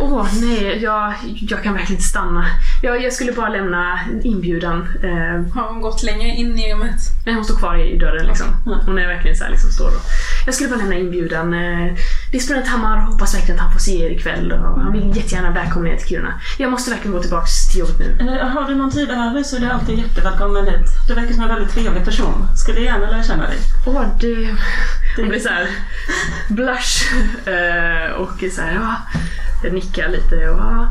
Åh 0.00 0.26
nej, 0.40 0.78
jag, 0.82 1.14
jag 1.48 1.62
kan 1.62 1.72
verkligen 1.74 1.92
inte 1.98 2.08
stanna. 2.08 2.46
Jag, 2.82 3.02
jag 3.02 3.12
skulle 3.12 3.32
bara 3.32 3.48
lämna 3.48 4.00
inbjudan. 4.22 4.88
Eh, 5.02 5.54
Har 5.54 5.68
hon 5.68 5.80
gått 5.80 6.02
längre 6.02 6.28
in 6.28 6.58
i 6.58 6.72
rummet? 6.74 6.94
Nej, 7.26 7.34
hon 7.34 7.44
står 7.44 7.56
kvar 7.56 7.76
i, 7.76 7.90
i 7.90 7.98
dörren 7.98 8.26
liksom. 8.26 8.46
Hon 8.86 8.98
är 8.98 9.06
verkligen 9.06 9.36
så 9.36 9.44
här, 9.44 9.50
liksom, 9.50 9.70
står 9.70 9.86
och... 9.88 10.02
Jag 10.46 10.54
skulle 10.54 10.70
bara 10.70 10.78
lämna 10.78 10.94
inbjudan. 10.94 11.54
Eh, 11.54 11.92
disponent 12.32 12.68
Hammar 12.68 12.96
hoppas 12.98 13.34
verkligen 13.34 13.56
att 13.60 13.62
han 13.64 13.72
får 13.72 13.80
se 13.80 14.04
er 14.06 14.10
ikväll 14.10 14.52
och 14.52 14.80
han 14.80 14.92
vill 14.92 15.16
jättegärna 15.16 15.50
välkomna 15.50 15.88
er 15.88 15.96
till 15.96 16.08
Kiruna. 16.08 16.40
Jag 16.58 16.70
måste 16.70 16.90
verkligen 16.90 17.12
gå 17.16 17.22
tillbaks 17.22 17.68
till 17.70 17.80
jobbet 17.80 17.98
nu. 17.98 18.38
Eh, 18.38 18.46
Har 18.48 18.68
du 18.68 18.74
någon 18.74 18.90
tid 18.90 19.10
över 19.10 19.42
så 19.42 19.56
är 19.56 19.60
du 19.60 19.66
alltid 19.70 19.98
jättevälkommen 19.98 20.66
hit. 20.66 20.86
Du 21.08 21.14
verkar 21.14 21.32
som 21.34 21.42
en 21.42 21.48
väldigt 21.48 21.74
trevlig 21.74 22.04
person. 22.04 22.48
Skulle 22.56 22.80
gärna 22.80 23.10
lära 23.10 23.22
känna 23.22 23.46
dig. 23.46 23.58
Åh, 23.86 24.02
det... 24.20 24.54
Hon 25.16 25.28
blir 25.28 25.40
så 25.40 25.48
här 25.48 25.66
blush 26.48 27.14
eh, 27.46 28.12
och 28.12 28.44
så 28.52 28.60
här, 28.60 28.74
ja, 28.74 28.96
jag 29.62 29.72
nickar 29.72 30.08
lite 30.08 30.48
och 30.48 30.58
ja, 30.58 30.88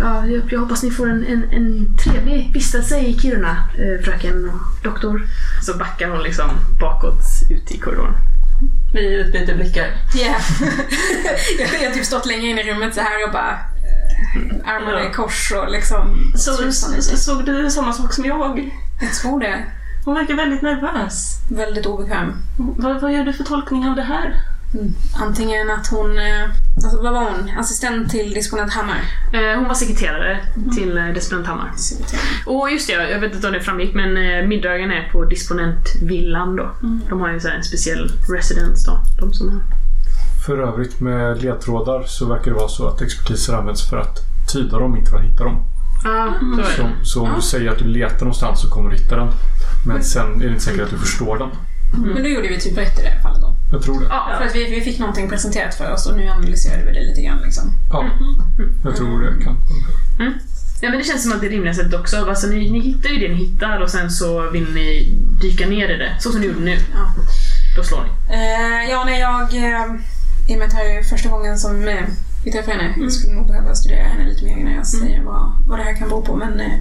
ja, 0.00 0.26
jag, 0.26 0.52
jag 0.52 0.60
hoppas 0.60 0.82
ni 0.82 0.90
får 0.90 1.10
en, 1.10 1.26
en, 1.26 1.50
en 1.50 1.96
trevlig 1.96 2.50
vistelse 2.54 2.98
i 2.98 3.18
Kiruna, 3.18 3.68
eh, 3.78 4.04
fröken 4.04 4.50
och 4.50 4.84
doktor. 4.84 5.22
Så 5.62 5.78
backar 5.78 6.08
hon 6.08 6.22
liksom 6.22 6.50
bakåt 6.80 7.22
ut 7.50 7.70
i 7.70 7.78
korridoren. 7.78 8.14
Vi 8.92 9.14
utbyter 9.14 9.54
blickar. 9.54 9.86
Ja. 10.14 10.36
jag 11.58 11.88
har 11.88 11.94
typ 11.94 12.04
stått 12.04 12.26
länge 12.26 12.48
in 12.48 12.58
i 12.58 12.62
rummet 12.62 12.94
så 12.94 13.00
här 13.00 13.26
och 13.26 13.32
bara 13.32 13.52
eh, 13.52 14.74
armarna 14.74 15.10
i 15.10 15.12
kors 15.12 15.52
och 15.52 15.70
liksom 15.70 16.32
så, 16.36 16.72
såg 17.16 17.44
du 17.44 17.70
samma 17.70 17.92
sak 17.92 18.12
som 18.12 18.24
jag? 18.24 18.70
Jag 19.00 19.14
tror 19.14 19.40
det. 19.40 19.64
Hon 20.04 20.14
verkar 20.14 20.34
väldigt 20.34 20.62
nervös. 20.62 21.38
Väldigt 21.50 21.86
obekväm. 21.86 22.32
Vad, 22.56 23.00
vad 23.00 23.12
gör 23.12 23.24
du 23.24 23.32
för 23.32 23.44
tolkning 23.44 23.88
av 23.88 23.96
det 23.96 24.02
här? 24.02 24.34
Mm. 24.74 24.94
Antingen 25.16 25.70
att 25.70 25.86
hon, 25.86 26.18
eh, 26.18 26.44
alltså 26.74 27.02
vad 27.02 27.12
var 27.12 27.24
hon? 27.30 27.50
Assistent 27.58 28.10
till 28.10 28.34
disponent 28.34 28.72
Hammar. 28.72 29.00
Eh, 29.32 29.58
hon 29.58 29.68
var 29.68 29.74
sekreterare 29.74 30.38
till 30.74 30.98
eh, 30.98 31.06
disponent 31.06 31.46
Hammar. 31.46 31.72
Och 32.46 32.70
just 32.70 32.86
det, 32.86 33.10
jag 33.10 33.20
vet 33.20 33.34
inte 33.34 33.46
om 33.46 33.52
det 33.52 33.60
framgick 33.60 33.94
men 33.94 34.16
eh, 34.16 34.46
middagen 34.46 34.90
är 34.90 35.08
på 35.12 35.24
disponentvillan 35.24 36.56
då. 36.56 36.70
De 37.08 37.20
har 37.20 37.32
ju 37.32 37.40
så 37.40 37.48
här 37.48 37.56
en 37.56 37.64
speciell 37.64 38.10
residence 38.28 38.90
då. 38.90 38.98
De 39.20 39.32
som 39.32 39.48
har. 39.48 39.60
För 40.46 40.58
övrigt 40.58 41.00
med 41.00 41.42
ledtrådar 41.42 42.02
så 42.02 42.26
verkar 42.26 42.50
det 42.50 42.56
vara 42.56 42.68
så 42.68 42.88
att 42.88 43.02
expertiser 43.02 43.54
används 43.54 43.90
för 43.90 43.96
att 43.96 44.18
tyda 44.52 44.78
dem, 44.78 44.96
inte 44.96 45.10
för 45.10 45.18
att 45.18 45.24
hitta 45.24 45.44
dem. 45.44 45.64
Ja, 46.04 46.34
så 46.74 46.82
är 46.82 46.92
Så, 47.02 47.22
om 47.22 47.32
du 47.36 47.42
säger 47.42 47.70
att 47.70 47.78
du 47.78 47.84
letar 47.84 48.18
någonstans 48.18 48.60
så 48.60 48.70
kommer 48.70 48.90
du 48.90 48.96
hitta 48.96 49.16
den. 49.16 49.28
Men 49.86 50.04
sen 50.04 50.34
är 50.42 50.44
det 50.44 50.48
inte 50.50 50.64
säkert 50.64 50.80
att 50.80 50.90
du 50.90 50.98
förstår 50.98 51.38
den. 51.38 51.48
Men 52.14 52.22
då 52.22 52.28
gjorde 52.28 52.48
vi 52.48 52.60
typ 52.60 52.78
rätt 52.78 52.98
i 52.98 53.02
det 53.02 53.08
här 53.08 53.22
fallet 53.22 53.40
då. 53.40 53.56
Jag 53.72 53.82
tror 53.82 54.00
det. 54.00 54.06
Ja, 54.10 54.34
För 54.38 54.46
att 54.46 54.54
vi, 54.54 54.74
vi 54.74 54.80
fick 54.80 54.98
någonting 54.98 55.28
presenterat 55.28 55.74
för 55.74 55.92
oss 55.92 56.06
och 56.06 56.16
nu 56.16 56.28
analyserade 56.28 56.84
vi 56.84 56.92
det 56.92 57.04
lite 57.04 57.20
grann 57.20 57.42
liksom. 57.42 57.72
Ja, 57.92 58.04
jag 58.84 58.96
tror 58.96 59.20
det 59.20 59.44
kan 59.44 59.56
funka. 59.68 59.92
Ja 60.82 60.90
men 60.90 60.98
det 60.98 61.04
känns 61.04 61.22
som 61.22 61.32
att 61.32 61.40
det 61.40 61.46
är 61.46 61.50
rimliga 61.50 61.74
sättet 61.74 61.94
också. 61.94 62.16
Alltså, 62.16 62.46
ni, 62.46 62.70
ni 62.70 62.80
hittar 62.80 63.10
ju 63.10 63.18
det 63.18 63.28
ni 63.28 63.34
hittar 63.34 63.80
och 63.80 63.90
sen 63.90 64.10
så 64.10 64.50
vill 64.50 64.74
ni 64.74 65.12
dyka 65.42 65.66
ner 65.66 65.88
i 65.88 65.96
det. 65.96 66.16
Så 66.20 66.32
som 66.32 66.40
ni 66.40 66.46
gjorde 66.46 66.60
nu. 66.60 66.78
Ja. 66.94 67.14
Då 67.76 67.82
slår 67.82 68.02
ni. 68.02 68.34
Eh, 68.34 68.90
ja, 68.90 69.04
när 69.04 69.20
jag... 69.20 69.54
Eh, 69.54 69.84
I 70.48 70.54
och 70.54 70.58
med 70.58 70.66
att 70.66 70.70
det 70.70 70.76
här 70.76 70.98
är 70.98 71.02
första 71.02 71.28
gången 71.28 71.58
som 71.58 71.88
eh, 71.88 72.04
vi 72.44 72.52
träffar 72.52 72.72
henne. 72.72 72.94
Jag 72.96 73.12
skulle 73.12 73.34
nog 73.34 73.46
behöva 73.46 73.74
studera 73.74 74.02
henne 74.02 74.28
lite 74.28 74.44
mer 74.44 74.56
innan 74.56 74.72
jag 74.72 74.86
säger 74.86 75.22
vad, 75.22 75.52
vad 75.66 75.78
det 75.78 75.82
här 75.82 75.96
kan 75.96 76.08
bero 76.08 76.22
på. 76.22 76.36
Men 76.36 76.60
eh, 76.60 76.72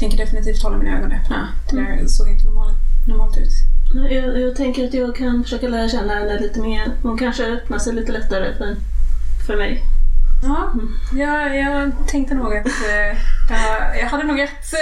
tänker 0.00 0.18
definitivt 0.18 0.62
hålla 0.62 0.78
mina 0.78 0.98
ögon 0.98 1.12
öppna. 1.12 1.48
Det 1.70 1.76
där 1.76 2.06
såg 2.06 2.28
inte 2.28 2.44
normalt, 2.44 2.76
normalt 3.08 3.36
ut. 3.36 3.52
Jag, 4.10 4.40
jag 4.40 4.56
tänker 4.56 4.86
att 4.86 4.94
jag 4.94 5.16
kan 5.16 5.44
försöka 5.44 5.68
lära 5.68 5.88
känna 5.88 6.14
henne 6.14 6.40
lite 6.40 6.60
mer. 6.60 6.92
Hon 7.02 7.18
kanske 7.18 7.46
öppnar 7.46 7.78
sig 7.78 7.92
lite 7.92 8.12
lättare 8.12 8.54
för, 8.58 8.76
för 9.46 9.56
mig. 9.56 9.82
Ja, 10.42 10.72
jag, 11.12 11.58
jag 11.58 11.92
tänkte 12.06 12.34
nog 12.34 12.56
att 12.56 12.66
eh, 12.66 13.18
jag, 13.50 14.00
jag 14.00 14.06
hade 14.06 14.24
nog 14.24 14.40
rätt. 14.40 14.74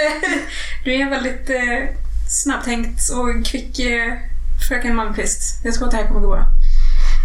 du 0.83 0.93
är 0.93 1.09
väldigt 1.09 1.49
eh, 1.49 1.95
snabbtänkt 2.27 3.01
och 3.09 3.45
kvick 3.45 3.79
eh, 3.79 4.13
fröken 4.67 4.95
Malmqvist. 4.95 5.61
Jag 5.63 5.73
tror 5.73 5.85
att 5.85 5.91
det 5.91 5.97
här 5.97 6.07
kommer 6.07 6.21
gå 6.21 6.27
bra. 6.27 6.45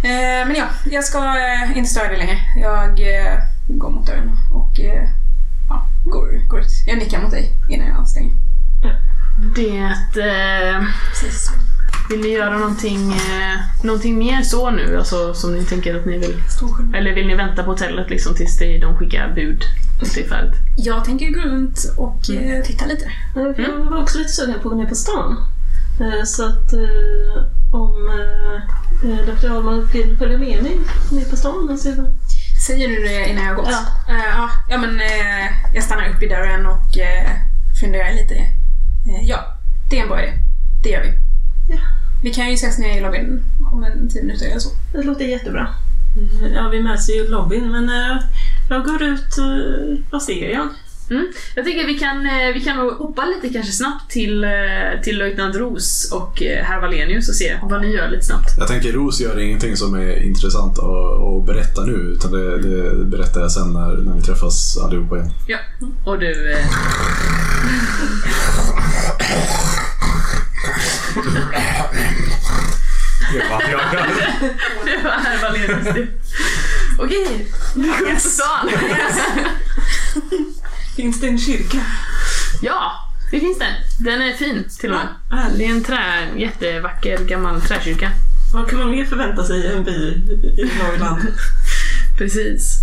Eh, 0.03 0.47
men 0.47 0.55
ja, 0.55 0.65
jag 0.91 1.03
ska 1.03 1.19
eh, 1.19 1.77
inte 1.77 1.89
störa 1.89 2.07
dig 2.07 2.17
längre. 2.17 2.37
Jag 2.61 2.89
eh, 2.89 3.39
går 3.67 3.89
mot 3.89 4.07
dörren 4.07 4.31
och 4.53 4.79
eh, 4.79 5.09
ja, 5.69 5.89
går, 6.05 6.47
går 6.49 6.59
ut. 6.59 6.67
Jag 6.87 6.97
nickar 6.97 7.21
mot 7.21 7.31
dig 7.31 7.51
innan 7.69 7.87
jag 7.87 8.07
stänger. 8.07 8.33
Det... 9.55 9.77
Eh, 10.21 10.83
Precis. 11.09 11.51
vill 12.09 12.19
ni 12.21 12.27
göra 12.27 12.57
någonting, 12.57 13.11
eh, 13.11 13.59
någonting 13.83 14.17
mer 14.17 14.41
så 14.41 14.71
nu? 14.71 14.97
Alltså 14.97 15.33
som 15.33 15.53
ni 15.53 15.63
tänker 15.65 15.99
att 15.99 16.05
ni 16.05 16.17
vill... 16.17 16.43
Eller 16.95 17.15
vill 17.15 17.27
ni 17.27 17.35
vänta 17.35 17.63
på 17.63 17.71
hotellet 17.71 18.09
liksom 18.09 18.35
tills 18.35 18.57
det, 18.57 18.77
de 18.79 18.97
skickar 18.97 19.33
bud? 19.35 19.63
Färdigt? 20.29 20.55
Jag 20.77 21.05
tänker 21.05 21.29
gå 21.29 21.39
runt 21.41 21.93
och 21.97 22.29
eh, 22.29 22.63
titta 22.63 22.85
lite. 22.85 23.11
Jag 23.35 23.77
var 23.85 24.01
också 24.01 24.17
lite 24.17 24.29
sugen 24.29 24.53
på 24.53 24.67
att 24.69 24.73
gå 24.75 24.81
ner 24.81 24.89
på 24.89 24.95
stan. 24.95 25.35
Eh, 26.01 26.23
Så 26.25 26.45
att 26.45 26.73
eh, 26.73 27.43
om 27.71 28.09
eh, 29.03 29.25
Dr. 29.25 29.51
Ahlman 29.51 29.85
vill 29.93 30.17
följa 30.17 30.37
med 30.37 30.63
mig 30.63 30.79
ner 31.11 31.25
på 31.25 31.35
stan 31.35 31.69
och 31.69 31.79
se 31.79 31.91
vad... 31.95 32.05
Säger 32.67 32.87
du 32.87 33.03
det 33.03 33.29
innan 33.29 33.43
jag 33.43 33.55
har 33.55 33.55
gått? 33.55 33.71
Ja. 33.71 34.13
Eh, 34.13 34.25
ja, 34.35 34.49
ja, 34.69 34.77
men 34.77 35.01
eh, 35.01 35.73
jag 35.73 35.83
stannar 35.83 36.09
upp 36.09 36.23
i 36.23 36.27
dörren 36.27 36.65
och 36.65 36.97
uh, 36.97 37.31
funderar 37.81 38.13
lite. 38.13 38.45
Ja, 39.21 39.57
det 39.89 39.97
är 39.97 40.01
en 40.01 40.07
bra 40.07 40.23
idé. 40.23 40.33
Det 40.83 40.89
gör 40.89 41.01
vi. 41.01 41.09
Ja. 41.73 41.79
Vi 42.23 42.33
kan 42.33 42.49
ju 42.49 42.53
ses 42.53 42.79
nere 42.79 42.97
i 42.97 43.01
lobbyn 43.01 43.43
om 43.71 43.83
en 43.83 44.09
tio 44.09 44.23
minuter 44.23 44.45
eller 44.45 44.59
så. 44.59 44.69
Det 44.93 45.03
låter 45.03 45.25
jättebra. 45.25 45.67
Ja, 46.55 46.69
vi 46.69 46.81
möts 46.81 47.09
ju 47.09 47.13
i 47.13 47.27
lobbyn 47.27 47.71
men 47.71 47.91
jag 48.69 48.85
går 48.85 49.03
ut... 49.03 49.35
Vad 50.11 50.23
ser 50.23 50.49
jag? 50.49 50.69
Mm. 51.09 51.27
Jag 51.55 51.65
tycker 51.65 51.87
vi 51.87 51.99
kan, 51.99 52.25
eh, 52.25 52.53
vi 52.53 52.61
kan 52.61 52.77
hoppa 52.77 53.25
lite 53.25 53.53
kanske 53.53 53.71
snabbt 53.71 54.11
till, 54.11 54.43
eh, 54.43 54.49
till 55.03 55.17
löjtnant 55.17 55.55
Ros 55.55 56.11
och 56.11 56.43
eh, 56.43 56.63
herr 56.63 56.81
Wallenius 56.81 57.29
och 57.29 57.35
se 57.35 57.59
vad 57.63 57.81
ni 57.81 57.87
gör 57.95 58.09
lite 58.09 58.25
snabbt. 58.25 58.49
Jag 58.57 58.67
tänker 58.67 58.91
Ros 58.91 59.19
gör 59.21 59.39
ingenting 59.39 59.77
som 59.77 59.93
är 59.95 60.23
intressant 60.23 60.79
att, 60.79 60.85
att 60.85 61.45
berätta 61.45 61.85
nu 61.85 61.93
utan 61.93 62.31
det, 62.31 62.57
det 62.61 63.05
berättar 63.05 63.41
jag 63.41 63.51
sen 63.51 63.73
när, 63.73 63.97
när 63.97 64.15
vi 64.15 64.21
träffas 64.21 64.77
allihopa 64.77 65.15
igen. 65.15 65.31
Ja, 65.47 65.57
och 66.05 66.19
du... 66.19 66.51
Eh, 66.51 66.65
Det 73.33 74.97
var 75.03 75.11
herr 75.11 75.41
Wallenius 75.41 75.93
det. 75.95 76.07
Okej, 76.99 77.47
nu 77.75 77.87
går 77.87 78.05
vi 78.07 78.13
på 78.13 78.19
stan. 78.19 78.69
Finns 80.95 81.21
det 81.21 81.27
en 81.27 81.37
kyrka? 81.39 81.85
Ja, 82.61 82.91
det 83.31 83.39
finns 83.39 83.59
det. 83.59 83.75
Den 83.99 84.21
är 84.21 84.33
fin 84.33 84.63
till 84.79 84.91
och 84.91 84.97
med. 84.97 85.39
Härligt. 85.39 85.57
Det 85.57 85.65
är 85.65 85.69
en 85.69 85.83
trä, 85.83 86.27
jättevacker 86.37 87.17
gammal 87.17 87.61
träkyrka. 87.61 88.11
Vad 88.53 88.69
kan 88.69 88.79
man 88.79 88.91
mer 88.91 89.05
förvänta 89.05 89.43
sig 89.43 89.59
i 89.59 89.67
en 89.67 89.83
by 89.83 90.21
i 90.57 90.71
Norrland? 90.79 91.21
Precis. 92.17 92.77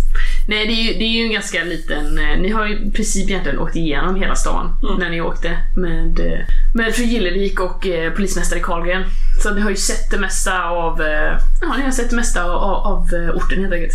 Nej, 0.47 0.67
det 0.67 0.73
är, 0.73 0.83
ju, 0.83 0.93
det 0.99 1.03
är 1.03 1.09
ju 1.19 1.23
en 1.25 1.31
ganska 1.31 1.63
liten... 1.63 2.17
eh, 2.17 2.37
Ni 2.39 2.49
har 2.51 2.67
ju 2.67 2.75
i 2.87 2.91
princip 2.91 3.29
egentligen 3.29 3.59
åkt 3.59 3.75
igenom 3.75 4.15
hela 4.15 4.35
stan 4.35 4.75
Mm. 4.83 4.99
när 4.99 5.09
ni 5.09 5.21
åkte 5.21 5.57
med, 5.75 6.19
eh, 6.19 6.39
med 6.75 6.95
fru 6.95 7.03
Gillevik 7.03 7.59
och 7.59 7.87
eh, 7.87 8.13
polismästare 8.13 8.59
Karlgren. 8.59 9.03
Så 9.43 9.53
ni 9.53 9.61
har 9.61 9.69
ju 9.69 9.75
sett 9.75 10.11
det 10.11 10.17
mesta 10.19 10.63
av... 10.63 11.01
eh, 11.01 11.37
Ja, 11.61 11.75
ni 11.77 11.83
har 11.83 11.91
sett 11.91 12.09
det 12.09 12.15
mesta 12.15 12.43
av, 12.43 12.51
av 12.93 13.09
eh, 13.13 13.35
orten 13.35 13.59
helt 13.61 13.73
enkelt. 13.73 13.93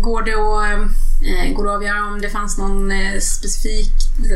Går 0.00 0.22
det, 0.22 0.32
att, 0.32 0.80
eh, 1.46 1.52
går 1.54 1.64
det 1.64 1.70
att 1.70 1.76
avgöra 1.76 2.04
om 2.12 2.20
det 2.20 2.28
fanns 2.30 2.58
någon 2.58 2.90
eh, 2.90 3.18
specifik 3.20 3.88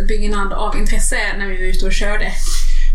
byggnad 0.08 0.52
av 0.52 0.76
intresse 0.76 1.16
när 1.38 1.46
vi 1.48 1.56
var 1.56 1.64
ute 1.64 1.86
och 1.86 1.92
körde? 1.92 2.32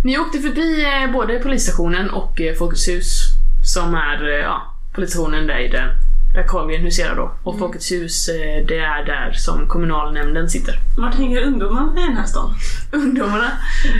Ni 0.03 0.17
åkte 0.19 0.39
förbi 0.39 0.85
eh, 0.85 1.11
både 1.13 1.39
polisstationen 1.39 2.09
och 2.09 2.41
Folkets 2.59 2.87
hus 2.87 3.21
som 3.73 3.95
är 3.95 4.23
ja, 4.27 4.75
polisstationen 4.95 5.47
där, 5.47 5.59
i 5.59 5.67
den, 5.67 5.89
där 6.37 6.47
Karlgren 6.47 6.81
huserar 6.81 7.15
då. 7.15 7.31
Och 7.43 7.59
Folkets 7.59 7.91
hus 7.91 8.29
eh, 8.29 8.65
det 8.67 8.77
är 8.77 9.05
där 9.05 9.33
som 9.33 9.67
kommunalnämnden 9.67 10.49
sitter. 10.49 10.75
Vart 10.97 11.15
hänger 11.15 11.41
ungdomarna 11.41 12.01
i 12.01 12.03
den 12.07 12.17
här 12.17 12.25
stan? 12.25 12.53
ungdomarna. 12.91 13.51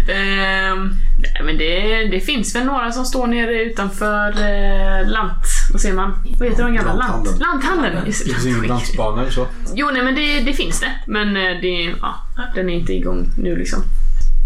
Ehm, 0.09 0.93
nej, 1.19 1.43
men 1.45 1.57
det, 1.57 2.03
det 2.11 2.19
finns 2.19 2.55
väl 2.55 2.65
några 2.65 2.91
som 2.91 3.05
står 3.05 3.27
nere 3.27 3.63
utanför 3.63 4.29
eh, 4.29 5.09
lant... 5.09 5.45
Vad 5.71 5.81
säger 5.81 5.95
man? 5.95 6.13
Vad 6.39 6.49
heter 6.49 6.63
de 6.63 6.73
gamla? 6.75 6.93
Lant, 6.93 7.39
Lanthandeln. 7.39 7.39
lanthandeln. 7.39 7.95
Det 8.05 8.11
finns 8.11 8.45
ingen 8.45 8.59
skit. 8.59 8.69
dansbana 8.69 9.21
eller 9.21 9.31
så. 9.31 9.47
Jo, 9.75 9.89
nej 9.93 10.03
men 10.03 10.15
det, 10.15 10.39
det 10.39 10.53
finns 10.53 10.79
det. 10.79 10.91
Men 11.07 11.27
eh, 11.37 11.61
det, 11.61 11.93
ja, 12.01 12.15
den 12.55 12.69
är 12.69 12.73
inte 12.73 12.93
igång 12.93 13.27
nu 13.37 13.55
liksom. 13.55 13.83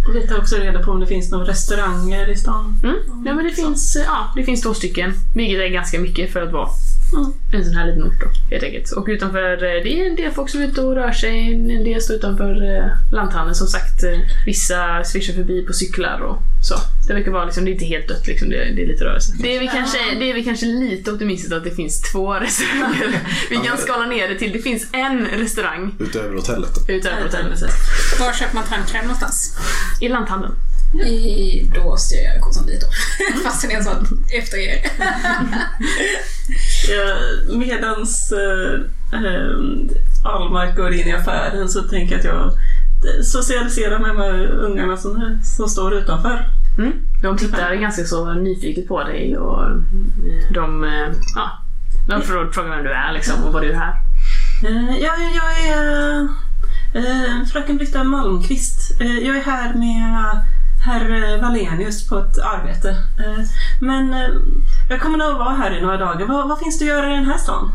Och 0.07 0.15
vi 0.15 0.27
tar 0.27 0.37
också 0.37 0.55
reda 0.55 0.83
på 0.83 0.91
om 0.91 0.99
det 0.99 1.07
finns 1.07 1.31
några 1.31 1.45
restauranger 1.45 2.29
i 2.29 2.35
stan. 2.35 2.79
Mm. 2.83 2.95
Nej, 3.23 3.33
men 3.33 3.45
det 3.45 3.51
finns, 3.51 3.95
eh, 3.95 4.03
ja, 4.05 4.33
det 4.35 4.43
finns 4.43 4.61
två 4.61 4.73
stycken. 4.73 5.13
Vilket 5.35 5.59
är 5.59 5.67
ganska 5.67 5.99
mycket 5.99 6.33
för 6.33 6.41
att 6.41 6.51
vara 6.51 6.69
Mm. 7.13 7.31
en 7.53 7.65
sån 7.65 7.73
här 7.73 7.87
liten 7.87 8.03
ort 8.03 8.19
då, 8.21 8.27
helt 8.51 8.63
enkelt. 8.63 8.91
Och 8.91 9.05
utanför, 9.07 9.53
eh, 9.53 9.83
det 9.83 10.01
är 10.01 10.09
en 10.09 10.15
del 10.15 10.31
folk 10.31 10.49
som 10.49 10.61
är 10.61 10.65
ute 10.67 10.81
och 10.81 10.95
rör 10.95 11.11
sig. 11.11 11.53
En 11.53 11.83
del 11.83 12.01
står 12.01 12.15
utanför 12.15 12.75
eh, 12.77 13.13
lanthandeln 13.13 13.55
som 13.55 13.67
sagt. 13.67 14.03
Eh, 14.03 14.19
Vissa 14.45 15.03
svischar 15.03 15.33
förbi 15.33 15.65
på 15.67 15.73
cyklar 15.73 16.19
och 16.19 16.37
så. 16.63 16.75
Det 17.07 17.13
verkar 17.13 17.31
vara 17.31 17.45
liksom, 17.45 17.65
det 17.65 17.71
är 17.71 17.73
inte 17.73 17.85
helt 17.85 18.07
dött 18.07 18.27
liksom, 18.27 18.49
det, 18.49 18.55
det 18.75 18.83
är 18.83 18.87
lite 18.87 19.03
rörelse. 19.05 19.33
Det 19.41 19.55
är, 19.55 19.59
väl 19.59 19.69
kanske, 19.69 19.97
det 20.19 20.29
är 20.29 20.33
väl 20.33 20.43
kanske 20.43 20.65
lite 20.65 21.11
optimistiskt 21.11 21.53
att 21.53 21.63
det 21.63 21.71
finns 21.71 22.01
två 22.01 22.33
restauranger. 22.45 23.19
Vi 23.49 23.55
kan 23.57 23.77
skala 23.77 24.05
ner 24.05 24.27
det 24.29 24.35
till, 24.39 24.51
det 24.51 24.59
finns 24.59 24.87
en 24.93 25.25
restaurang 25.25 25.95
Utöver 25.99 26.35
hotellet. 26.35 26.69
Då. 26.87 26.93
utanför 26.93 27.23
hotellet. 27.23 27.59
Var 28.19 28.33
köper 28.33 28.55
man 28.55 28.63
tandkräm 28.63 29.01
någonstans? 29.01 29.57
I 30.01 30.09
lanthandeln. 30.09 30.53
I, 30.99 31.71
då 31.75 31.97
styr 31.97 32.17
jag 32.33 32.41
kossan 32.41 32.65
dit 32.65 32.81
då. 32.81 32.87
Fast 33.43 33.61
den 33.61 33.71
är 33.71 33.81
så 33.81 33.91
efter 34.37 34.57
er. 34.57 34.79
Ja, 36.89 37.15
medans 37.55 38.31
eh, 38.31 38.73
eh, 39.19 39.55
Almark 40.25 40.75
går 40.75 40.93
in 40.93 41.07
i 41.07 41.11
affären 41.11 41.69
så 41.69 41.81
tänker 41.81 42.15
jag 42.15 42.19
att 42.19 42.25
jag 42.25 42.53
socialiserar 43.25 43.99
med 43.99 44.09
de 44.09 44.17
här 44.17 44.47
ungarna 44.47 44.97
som, 44.97 45.39
som 45.43 45.69
står 45.69 45.93
utanför. 45.93 46.45
Mm. 46.77 46.91
De 47.21 47.37
tittar 47.37 47.75
ganska 47.75 48.03
så 48.03 48.33
nyfiket 48.33 48.87
på 48.87 49.03
dig 49.03 49.37
och 49.37 49.63
eh, 49.63 49.75
de, 50.53 50.83
ja, 51.35 51.49
de 52.07 52.21
frå- 52.21 52.51
frågar 52.51 52.69
vem 52.75 52.83
du 52.83 52.91
är 52.91 53.13
liksom 53.13 53.43
och 53.43 53.53
vad 53.53 53.61
du 53.61 53.67
gör 53.67 53.75
här. 53.75 53.93
Eh, 54.65 54.97
jag, 55.01 55.13
är 55.69 56.21
eh, 56.95 57.45
fröken 57.51 57.77
Britta 57.77 58.03
Malmqvist. 58.03 58.91
Jag 58.99 59.37
är 59.37 59.41
här 59.43 59.73
med 59.73 60.41
herr 60.85 61.41
Wallenius 61.41 62.07
på 62.07 62.17
ett 62.17 62.37
arbete. 62.37 62.89
Eh, 62.89 63.45
men 63.79 64.13
eh, 64.13 64.29
jag 64.89 65.01
kommer 65.01 65.17
nog 65.17 65.37
vara 65.37 65.55
här 65.55 65.77
i 65.77 65.81
några 65.81 65.97
dagar. 65.97 66.25
Vad, 66.25 66.49
vad 66.49 66.59
finns 66.59 66.79
det 66.79 66.85
att 66.85 66.89
göra 66.89 67.13
i 67.13 67.15
den 67.15 67.25
här 67.25 67.37
stan? 67.37 67.71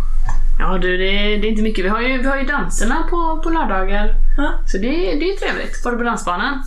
Ja 0.59 0.78
du, 0.78 0.96
det, 0.96 1.36
det 1.36 1.46
är 1.46 1.50
inte 1.50 1.62
mycket. 1.62 1.84
Vi 1.84 1.88
har 1.88 2.00
ju, 2.00 2.18
vi 2.18 2.28
har 2.28 2.36
ju 2.36 2.44
danserna 2.44 3.07
på, 3.11 3.40
på 3.44 3.50
lördagar. 3.50 4.14
Ja. 4.36 4.52
Så 4.66 4.78
det, 4.78 4.88
det 4.90 5.32
är 5.32 5.36
trevligt, 5.36 5.82
både 5.84 5.96
på 5.96 6.02
dansbanan. 6.02 6.62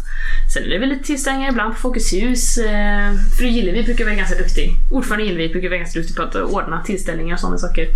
Sen 0.54 0.64
är 0.64 0.70
det 0.70 0.78
väl 0.80 0.90
lite 0.90 1.04
tillställningar 1.04 1.52
ibland 1.52 1.74
på 1.74 1.80
Folkets 1.80 2.14
hus. 2.14 2.58
Eh, 2.58 3.14
fru 3.38 3.48
Gillevik 3.48 3.86
brukar 3.86 4.06
vara 4.06 4.16
ganska 4.16 4.38
duktig. 4.38 4.76
Ordförande 4.92 5.26
Gillevik 5.26 5.52
brukar 5.52 5.70
vara 5.70 5.78
ganska 5.78 6.00
duktig 6.00 6.18
på 6.18 6.24
att 6.24 6.36
ordna 6.36 6.84
tillställningar 6.84 7.34
och 7.34 7.40
sådana 7.40 7.58
saker. 7.58 7.88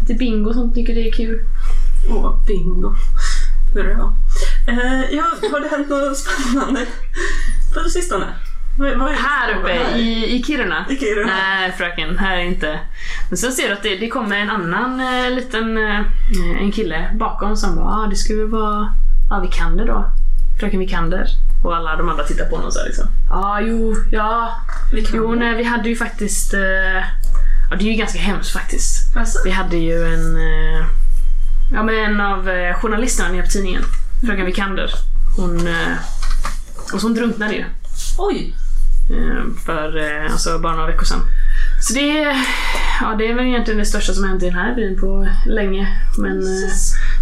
Lite 0.00 0.14
bingo 0.14 0.48
och 0.48 0.54
sånt 0.54 0.74
tycker 0.74 0.94
det 0.94 1.08
är 1.08 1.12
kul. 1.12 1.40
Åh, 2.10 2.46
bingo. 2.46 2.94
Bra. 3.74 4.12
Eh, 4.70 5.14
ja, 5.16 5.24
har 5.52 5.60
det 5.60 5.68
hänt 5.68 5.88
något 5.88 6.16
spännande 6.18 6.86
på 7.74 7.90
sistone? 7.90 8.26
Vad, 8.78 8.98
vad 8.98 9.10
Här 9.12 9.54
uppe 9.58 9.72
här? 9.72 9.96
i, 9.98 10.36
i 10.36 10.42
Kiruna? 10.42 10.84
I 10.90 10.96
Kiruna? 10.96 11.32
Nej 11.32 11.72
fröken, 11.78 12.18
här 12.18 12.36
är 12.36 12.40
inte. 12.44 12.80
Men 13.28 13.36
sen 13.38 13.52
ser 13.52 13.68
du 13.68 13.72
att 13.74 13.82
det, 13.82 13.96
det 13.96 14.08
kommer 14.08 14.36
en 14.36 14.50
annan 14.50 15.00
eh, 15.00 15.30
liten 15.30 15.78
eh, 15.78 16.00
en 16.60 16.72
kille 16.72 17.10
bakom 17.14 17.56
som 17.56 17.76
bara 17.76 17.94
ah, 17.94 18.06
det 18.06 18.16
skulle 18.16 18.44
vara, 18.44 18.92
ja 19.30 19.38
Vikander 19.40 19.86
då. 19.86 20.04
Fröken 20.60 20.80
Vikander. 20.80 21.26
Och 21.64 21.76
alla 21.76 21.96
de 21.96 22.08
andra 22.08 22.24
tittar 22.24 22.44
på 22.44 22.56
honom 22.56 22.70
så 22.70 22.78
här 22.78 22.86
liksom. 22.86 23.04
Ja, 23.30 23.36
ah, 23.36 23.60
jo, 23.60 23.94
ja. 24.12 24.50
Vi 24.92 25.04
kan- 25.04 25.16
Jo, 25.16 25.34
nej, 25.34 25.54
vi 25.56 25.64
hade 25.64 25.88
ju 25.88 25.96
faktiskt, 25.96 26.54
eh, 26.54 26.60
ja 27.70 27.76
det 27.78 27.84
är 27.84 27.90
ju 27.90 27.94
ganska 27.94 28.18
hemskt 28.18 28.52
faktiskt. 28.52 29.16
Alltså, 29.16 29.38
Vi 29.44 29.50
hade 29.50 29.76
ju 29.76 30.04
en, 30.14 30.36
eh, 30.36 30.86
ja 31.72 31.82
men 31.82 31.94
en 31.94 32.20
av 32.20 32.48
eh, 32.48 32.74
journalisterna 32.74 33.28
nere 33.28 33.42
på 33.42 33.48
tidningen 33.48 33.82
fröken 34.26 34.46
Vikander. 34.46 34.90
Hon, 35.36 35.66
eh, 35.66 35.92
och 36.94 37.00
hon 37.02 37.14
drunknade 37.14 37.54
ju. 37.54 37.64
Oj! 38.18 38.54
eh, 39.10 39.44
För 39.66 39.96
eh, 39.98 40.32
alltså 40.32 40.58
bara 40.58 40.72
några 40.72 40.86
veckor 40.86 41.04
sedan. 41.04 41.20
Så 41.82 41.94
det, 41.94 42.36
ja, 43.00 43.14
det 43.18 43.26
är 43.28 43.34
väl 43.34 43.46
egentligen 43.46 43.78
det 43.78 43.84
största 43.86 44.12
som 44.12 44.24
hänt 44.24 44.42
i 44.42 44.46
den 44.46 44.54
här 44.54 44.74
byn 44.74 45.00
på 45.00 45.28
länge. 45.46 45.88
Men, 46.18 46.38
eh, 46.38 46.70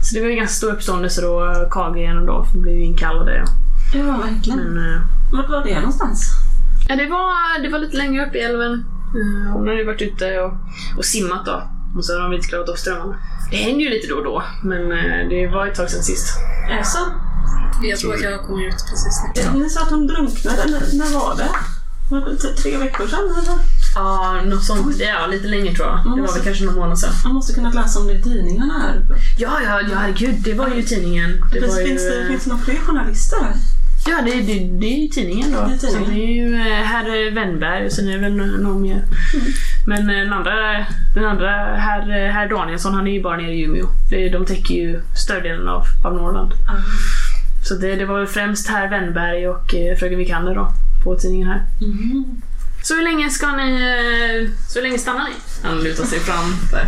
så 0.03 0.15
det 0.15 0.21
var 0.21 0.29
ju 0.29 0.37
ganska 0.37 0.55
stor 0.55 0.73
uppståndelse 0.73 1.21
då, 1.23 1.67
KG 1.71 2.01
igen 2.01 2.27
då, 2.27 2.45
för 2.45 2.53
vi 2.55 2.61
blev 2.63 2.75
ju 2.75 2.85
inkallade. 2.85 3.45
Ja, 3.95 4.03
verkligen. 4.03 4.59
Men, 4.59 5.01
Vart 5.33 5.49
var 5.49 5.65
det 5.65 5.75
någonstans? 5.75 6.23
Ja, 6.89 6.97
det 6.97 7.07
var, 7.07 7.63
det 7.63 7.69
var 7.69 7.79
lite 7.79 7.97
längre 7.97 8.27
upp 8.27 8.35
i 8.35 8.39
älven. 8.39 8.85
Hon 9.53 9.69
hade 9.69 9.79
ju 9.81 9.87
varit 9.87 10.03
ute 10.03 10.39
och, 10.41 10.53
och 10.97 11.05
simmat 11.05 11.47
då. 11.47 11.63
Och 11.99 12.05
så 12.05 12.13
har 12.13 12.21
de 12.23 12.33
inte 12.33 12.49
klarat 12.49 12.69
av 12.69 12.75
strömmarna. 12.75 13.17
Det 13.51 13.57
händer 13.57 13.81
ju 13.85 13.91
lite 13.91 14.07
då 14.09 14.15
och 14.17 14.25
då, 14.25 14.43
men 14.63 14.93
eh, 14.93 15.29
det 15.29 15.47
var 15.55 15.67
ett 15.67 15.75
tag 15.75 15.91
sedan 15.91 16.03
sist. 16.03 16.27
Alltså, 16.79 16.99
Jag 17.83 17.99
tror 17.99 18.15
att 18.15 18.21
jag 18.23 18.41
kommer 18.47 18.69
ut 18.69 18.85
precis 18.91 19.23
nu. 19.55 19.59
ni 19.63 19.71
sa 19.71 19.83
att 19.83 19.91
hon 19.91 20.07
drunknade. 20.07 20.57
När, 20.67 20.99
när 20.99 21.15
var 21.19 21.37
det? 21.37 21.49
Var 22.11 22.21
det 22.21 22.37
t- 22.37 22.49
tre 22.63 22.77
veckor 22.77 23.07
sedan 23.07 23.19
eller? 23.39 23.59
Ja, 23.95 24.41
något 24.47 24.65
sånt. 24.65 24.99
Det 24.99 25.13
var 25.21 25.29
lite 25.29 25.47
längre 25.49 25.75
tror 25.75 25.87
jag. 25.89 26.17
Det 26.17 26.23
var 26.23 26.35
väl 26.35 26.43
kanske 26.45 26.65
någon 26.65 26.75
månad 26.75 26.99
sedan. 26.99 27.11
Man 27.25 27.35
måste 27.35 27.53
kunnat 27.55 27.75
läsa 27.75 27.99
om 28.01 28.07
det 28.07 28.13
i 28.15 28.23
tidningarna 28.23 28.75
här. 28.79 29.01
Ja, 29.39 29.53
ja, 29.65 29.81
ja 29.91 29.97
herregud. 29.99 30.35
Det 30.45 30.55
var 30.55 30.69
ju 30.69 30.83
tidningen. 30.83 31.45
Det 31.53 31.61
finns, 31.61 31.75
var 31.75 31.81
ju, 31.81 31.87
finns, 31.87 32.03
det, 32.03 32.27
finns 32.29 32.45
det 32.45 32.51
några 32.51 32.63
fler 32.65 32.77
journalister 32.77 33.37
här? 33.43 33.55
Ja, 34.09 34.23
det, 34.25 34.43
det, 34.43 34.59
det 34.81 34.87
är 34.87 35.03
ju 35.03 35.09
tidningen 35.09 35.53
då. 35.53 35.59
Det 35.59 35.75
är 35.75 35.79
tidningen. 35.79 36.05
Så 36.05 36.11
det 36.11 36.25
är 36.25 36.33
ju 36.33 36.55
eh, 36.55 36.85
herr 36.85 37.31
Wennberg 37.31 37.87
och 37.87 37.93
sen 37.93 38.09
är 38.09 38.13
det 38.13 38.19
väl 38.19 38.61
någon 38.61 38.83
mer. 38.83 39.05
Men 39.87 40.11
eh, 40.11 40.17
den 40.17 40.33
andra, 40.33 40.87
den 41.15 41.25
andra 41.25 41.51
herr, 41.77 42.27
eh, 42.27 42.33
herr 42.33 42.49
Danielsson, 42.49 42.95
han 42.95 43.07
är 43.07 43.13
ju 43.13 43.23
bara 43.23 43.37
nere 43.37 43.53
i 43.53 43.63
Umeå. 43.63 43.87
Det, 44.11 44.29
de 44.29 44.47
täcker 44.47 44.75
ju 44.75 45.01
större 45.25 45.41
delen 45.41 45.69
av, 45.69 45.83
av 46.05 46.15
Norrland. 46.15 46.53
Så 47.69 47.75
det, 47.75 47.95
det 47.97 48.05
var 48.05 48.19
väl 48.19 48.27
främst 48.27 48.69
herr 48.69 48.89
Wennberg 48.89 49.49
och 49.49 49.75
eh, 49.75 49.97
fröken 49.97 50.19
Vikander 50.19 50.55
då, 50.55 50.73
på 51.05 51.17
tidningen 51.17 51.49
här. 51.49 51.63
Mm. 51.81 52.25
Så 52.83 52.95
hur 52.95 53.03
länge 53.03 53.31
ska 53.31 53.57
ni... 53.57 54.51
Så 54.69 54.79
hur 54.79 54.87
länge 54.87 54.99
stannar 54.99 55.25
ni? 55.25 55.35
Han 55.69 55.85
lutar 55.85 56.05
sig 56.05 56.19
fram. 56.19 56.55
Där. 56.73 56.87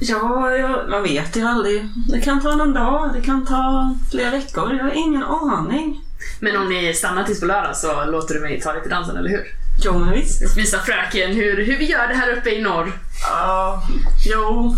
Ja, 0.00 0.50
jag, 0.50 0.90
man 0.90 1.02
vet 1.02 1.36
ju 1.36 1.42
aldrig. 1.42 1.88
Det 2.08 2.20
kan 2.20 2.42
ta 2.42 2.56
någon 2.56 2.74
dag, 2.74 3.10
det 3.14 3.20
kan 3.20 3.46
ta 3.46 3.94
flera 4.10 4.30
veckor. 4.30 4.74
Jag 4.74 4.84
har 4.84 4.92
ingen 4.92 5.22
aning. 5.22 6.00
Men 6.40 6.56
om 6.56 6.68
ni 6.68 6.94
stannar 6.94 7.24
tills 7.24 7.40
på 7.40 7.46
lördag 7.46 7.76
så 7.76 8.04
låter 8.04 8.34
du 8.34 8.40
mig 8.40 8.60
ta 8.60 8.72
lite 8.72 8.88
dansen, 8.88 9.16
eller 9.16 9.30
hur? 9.30 9.44
Jo, 9.84 9.98
men 9.98 10.12
visst. 10.12 10.56
Visa 10.56 10.78
fröken 10.78 11.30
hur, 11.32 11.64
hur 11.64 11.78
vi 11.78 11.84
gör 11.90 12.08
det 12.08 12.14
här 12.14 12.32
uppe 12.36 12.50
i 12.50 12.62
norr. 12.62 12.92
Ja, 13.22 13.82
jo. 14.26 14.76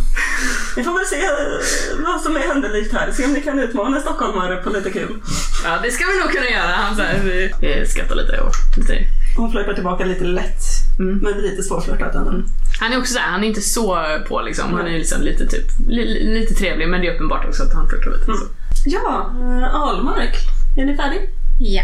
Vi 0.76 0.84
får 0.84 0.94
väl 0.98 1.06
se 1.06 1.20
vad 2.04 2.20
som 2.20 2.36
är 2.36 2.40
händelseligt 2.40 2.92
här. 2.92 3.10
Se 3.12 3.24
om 3.24 3.32
ni 3.32 3.40
kan 3.40 3.58
utmana 3.58 4.00
stockholmare 4.00 4.56
på 4.56 4.70
lite 4.70 4.90
kul. 4.90 5.22
Ja, 5.64 5.78
det 5.82 5.90
ska 5.90 6.04
vi 6.06 6.18
nog 6.18 6.30
kunna 6.30 6.48
göra. 6.50 6.72
Han 6.72 6.96
så 6.96 7.02
här, 7.02 7.84
skrattar 7.86 8.14
lite 8.14 8.40
och 8.40 8.52
lite. 8.78 8.98
Hon 9.36 9.52
flörtar 9.52 9.74
tillbaka 9.74 10.04
lite 10.04 10.24
lätt. 10.24 10.60
Mm. 10.98 11.18
Men 11.18 11.32
lite 11.42 11.62
svårflörtat 11.62 12.14
ändå. 12.14 12.32
Han 12.80 12.92
är 12.92 12.98
också 12.98 13.12
så 13.12 13.18
här, 13.18 13.30
han 13.30 13.44
är 13.44 13.48
inte 13.48 13.60
så 13.60 13.98
på 14.28 14.40
liksom. 14.42 14.74
Han 14.74 14.86
är 14.86 14.98
liksom 14.98 15.22
lite 15.22 15.46
typ, 15.46 15.64
li, 15.88 16.04
li- 16.04 16.40
lite 16.40 16.54
trevlig 16.54 16.88
men 16.88 17.00
det 17.00 17.08
är 17.08 17.14
uppenbart 17.14 17.44
också 17.48 17.62
att 17.62 17.74
han 17.74 17.88
flörtar 17.88 18.10
lite. 18.10 18.24
Så. 18.24 18.32
Ja, 18.86 19.30
eh, 19.40 19.74
Almark. 19.74 20.36
Är 20.76 20.84
ni 20.84 20.96
färdig? 20.96 21.20
Ja. 21.60 21.82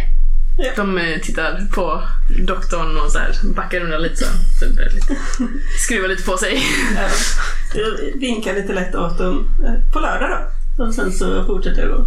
De 0.76 0.99
eh, 0.99 1.20
tittar 1.20 1.66
på 1.74 2.03
doktorn 2.47 2.97
och 2.97 3.12
så 3.12 3.18
här, 3.18 3.32
backar 3.55 3.80
undan 3.80 4.03
lite 4.03 4.16
så. 4.16 4.24
typ, 4.61 4.78
eh, 4.78 4.95
lite, 4.95 5.16
skruvar 5.86 6.09
lite 6.09 6.22
på 6.22 6.36
sig. 6.36 6.62
Ja. 6.97 7.09
Jag 7.74 8.20
vinkar 8.20 8.55
lite 8.55 8.72
lätt 8.72 8.95
åt 8.95 9.18
dem. 9.18 9.49
Eh, 9.64 9.93
På 9.93 10.01
lördag 10.01 10.30
då. 10.78 10.84
Och 10.84 10.95
sen 10.95 11.12
så 11.12 11.45
fortsätter 11.47 11.80
jag 11.82 11.91
då. 11.91 12.07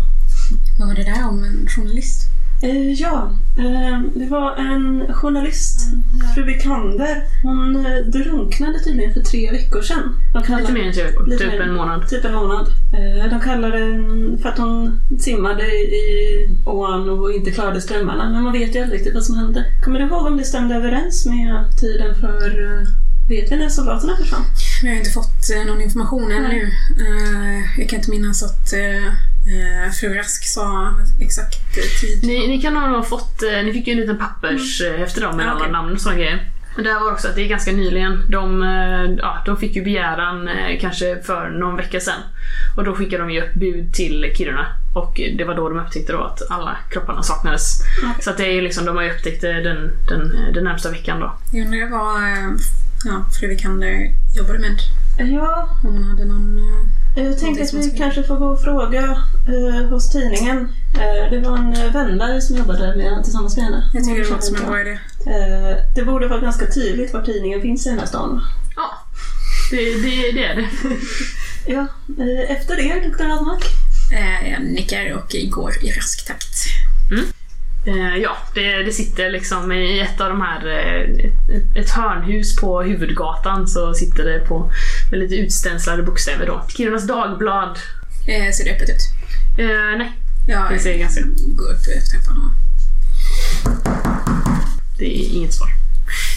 Vad 0.80 0.88
var 0.88 0.96
det 0.96 1.04
där 1.04 1.28
om 1.28 1.44
en 1.44 1.68
journalist? 1.68 2.28
Eh, 2.64 2.92
ja, 2.94 3.30
eh, 3.58 4.02
det 4.16 4.26
var 4.30 4.56
en 4.56 5.14
journalist, 5.14 5.80
fru 6.36 6.44
Vikander. 6.44 7.24
Hon 7.44 7.86
eh, 7.86 8.06
drunknade 8.06 8.80
tydligen 8.80 9.14
för 9.14 9.22
tre 9.22 9.52
veckor 9.52 9.82
sedan. 9.82 10.16
De 10.34 10.44
kallar- 10.44 10.60
Lite 10.60 10.74
mer 10.74 10.88
än 10.88 10.94
tre 10.94 11.04
veckor, 11.04 11.26
Lite 11.28 11.44
typ 11.44 11.54
mer. 11.54 11.62
en 11.62 11.74
månad. 11.76 12.08
Typ 12.10 12.26
en 12.26 12.34
månad. 12.36 12.68
Eh, 12.94 13.30
de 13.30 13.40
kallade 13.40 13.80
den 13.80 14.38
för 14.42 14.50
att 14.50 14.58
hon 14.58 15.00
simmade 15.20 15.64
i 15.72 16.50
ån 16.66 17.10
och 17.10 17.32
inte 17.32 17.52
klarade 17.52 17.82
strömmarna. 17.82 18.30
Men 18.30 18.44
man 18.44 18.54
vet 18.54 18.76
ju 18.76 18.80
aldrig 18.82 19.00
riktigt 19.00 19.14
vad 19.14 19.24
som 19.24 19.36
hände. 19.38 19.66
Kommer 19.84 20.00
du 20.00 20.06
ihåg 20.06 20.26
om 20.26 20.38
det 20.38 20.44
stämde 20.44 20.76
överens 20.76 21.26
med 21.26 21.64
tiden 21.80 22.16
för... 22.16 22.52
Vet 23.30 23.52
vi 23.52 23.56
när 23.56 23.70
soldaterna 23.70 24.18
försvann? 24.18 24.46
Vi 24.84 24.90
har 24.90 24.96
inte 24.96 25.10
fått 25.10 25.50
eh, 25.56 25.66
någon 25.66 25.82
information 25.82 26.32
ännu. 26.32 26.62
Eh, 27.00 27.80
jag 27.80 27.90
kan 27.90 28.00
inte 28.00 28.12
minnas 28.12 28.44
att 28.44 28.74
eh, 28.74 29.92
fru 30.00 30.14
Rask 30.14 30.48
sa 30.48 30.94
exakt 31.20 31.74
tid. 32.02 32.20
Ni, 32.24 32.48
ni 32.48 32.62
kan 32.62 32.76
ha 32.76 33.04
fått, 33.04 33.42
ni 33.64 33.74
fick 33.74 33.88
ju 33.88 33.94
en 33.94 34.00
liten 34.00 34.18
pappershäfte 34.18 35.22
då 35.22 35.32
med 35.32 35.46
Ja, 35.46 35.50
alla 35.50 35.60
okej. 35.60 35.72
namn 35.72 35.94
och 35.94 36.02
sådana 36.02 36.20
grejer. 36.20 36.52
Men 36.76 36.84
det 36.84 36.92
här 36.92 37.00
var 37.00 37.12
också 37.12 37.28
att 37.28 37.36
det 37.36 37.42
är 37.42 37.48
ganska 37.48 37.72
nyligen. 37.72 38.32
De, 38.32 38.62
ja, 39.22 39.44
de 39.46 39.58
fick 39.58 39.76
ju 39.76 39.84
begäran 39.84 40.50
kanske 40.82 41.22
för 41.22 41.50
någon 41.50 41.76
vecka 41.78 42.00
sedan. 42.00 42.20
Och 42.78 42.84
då 42.84 42.96
skickade 42.96 43.24
de 43.24 43.32
ju 43.32 43.42
upp 43.42 43.54
bud 43.54 43.94
till 43.94 44.34
Kiruna. 44.38 44.66
Och 44.96 45.22
det 45.38 45.44
var 45.44 45.56
då 45.56 45.70
de 45.70 45.80
upptäckte 45.80 46.12
då 46.14 46.24
att 46.24 46.42
alla 46.52 46.78
kropparna 46.90 47.24
saknades. 47.24 47.82
Okej. 48.04 48.24
Så 48.24 48.30
att 48.30 48.38
det 48.38 48.46
är 48.46 48.52
ju 48.52 48.62
liksom, 48.62 48.86
de 48.86 48.96
har 48.96 49.04
ju 49.04 49.12
upptäckt 49.12 49.42
det 49.42 49.54
den, 49.64 49.92
den, 50.10 50.54
den 50.54 50.64
närmsta 50.64 50.92
veckan 50.92 51.20
då. 51.20 51.34
Jag 51.54 51.66
undrar 51.66 51.90
vad 51.90 52.22
ja, 53.06 53.26
fru 53.40 53.48
Vikander 53.48 54.16
jobbade 54.38 54.60
med. 54.60 54.78
Ja, 55.34 55.70
Om 55.84 55.94
hon 55.94 56.04
hade 56.04 56.26
någon... 56.26 56.60
eh, 57.18 57.24
jag 57.24 57.40
tänkte 57.40 57.64
att 57.64 57.74
vi 57.74 57.90
kanske 57.98 58.24
får 58.24 58.38
gå 58.38 58.46
och 58.46 58.62
fråga 58.62 59.04
eh, 59.48 59.90
hos 59.90 60.10
tidningen. 60.12 60.58
Eh, 60.96 61.32
det 61.32 61.40
var 61.40 61.58
en 61.58 61.74
eh, 61.74 61.92
Wennberg 61.94 62.42
som 62.42 62.56
jobbade 62.58 62.96
med, 62.96 63.24
tillsammans 63.24 63.56
med 63.58 63.66
henne. 63.66 63.90
Jag 63.94 64.04
tycker 64.06 64.24
det 64.24 64.30
låter 64.30 64.42
som 64.46 64.56
en 64.56 64.66
bra 64.66 64.82
idé. 64.82 65.00
Eh, 65.26 65.78
det 65.96 66.04
borde 66.06 66.28
vara 66.28 66.40
ganska 66.40 66.66
tydligt 66.66 67.14
var 67.14 67.22
tidningen 67.22 67.62
finns 67.62 67.86
i 67.86 67.90
den 67.90 68.00
här 68.00 68.06
stan. 68.06 68.42
Ja, 68.76 68.90
det, 69.72 69.78
det, 69.78 70.32
det 70.32 70.46
är 70.46 70.56
det. 70.56 70.68
Ja, 71.66 71.88
eh, 72.20 72.52
efter 72.58 72.76
det, 72.76 73.08
doktor 73.08 73.26
Almark. 73.26 73.64
Eh, 74.14 74.52
jag 74.52 74.62
nickar 74.64 75.14
och 75.14 75.36
går 75.50 75.84
i 75.84 75.92
rask 75.92 76.28
takt. 76.28 76.56
Eh, 77.12 77.20
ja, 78.22 78.38
det, 78.54 78.84
det 78.84 78.92
sitter 78.92 79.30
liksom 79.30 79.72
i 79.72 80.00
ett 80.00 80.22
av 80.22 80.30
de 80.30 80.42
här, 80.42 80.68
eh, 80.68 81.26
ett, 81.56 81.76
ett 81.76 81.90
hörnhus 81.90 82.56
på 82.56 82.82
huvudgatan 82.82 83.68
så 83.68 83.94
sitter 83.94 84.24
det 84.24 84.40
på 84.40 84.72
med 85.12 85.20
lite 85.20 85.36
utstenslade 85.36 86.04
bokstäver 86.04 86.46
då. 86.46 86.66
Kirunas 86.68 87.08
Dagblad. 87.08 87.80
Eh, 88.28 88.52
ser 88.52 88.66
det 88.66 88.72
öppet 88.72 88.90
ut? 88.90 89.02
Eh, 89.58 89.98
nej, 89.98 90.12
Jag 90.48 90.72
det 90.72 90.80
ser 90.80 90.98
ganska... 90.98 91.22
går 91.48 91.72
upp 91.72 91.78
och 91.78 92.12
träffar 92.12 92.32
honom. 92.34 92.54
Det 94.98 95.06
är 95.06 95.36
inget 95.36 95.54
svar. 95.54 95.70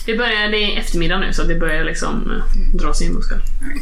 Det 0.07 0.17
börjar, 0.17 0.51
det 0.51 0.57
är 0.57 0.79
eftermiddag 0.79 1.19
nu 1.19 1.33
så 1.33 1.43
det 1.43 1.55
börjar 1.55 1.85
liksom 1.85 2.31
eh, 2.31 2.77
dra 2.79 2.95
sig 2.95 3.07
in 3.07 3.15
mot. 3.15 3.25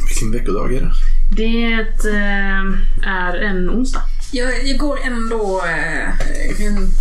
Vilken 0.07 0.31
veckodag 0.31 0.73
är 0.73 0.81
det? 0.81 0.91
Det 1.35 1.73
eh, 2.09 3.09
är 3.09 3.35
en 3.35 3.69
onsdag. 3.69 4.01
Jag, 4.31 4.67
jag 4.67 4.77
går 4.77 4.99
ändå 5.03 5.63
eh, 5.65 6.09
runt... 6.65 6.93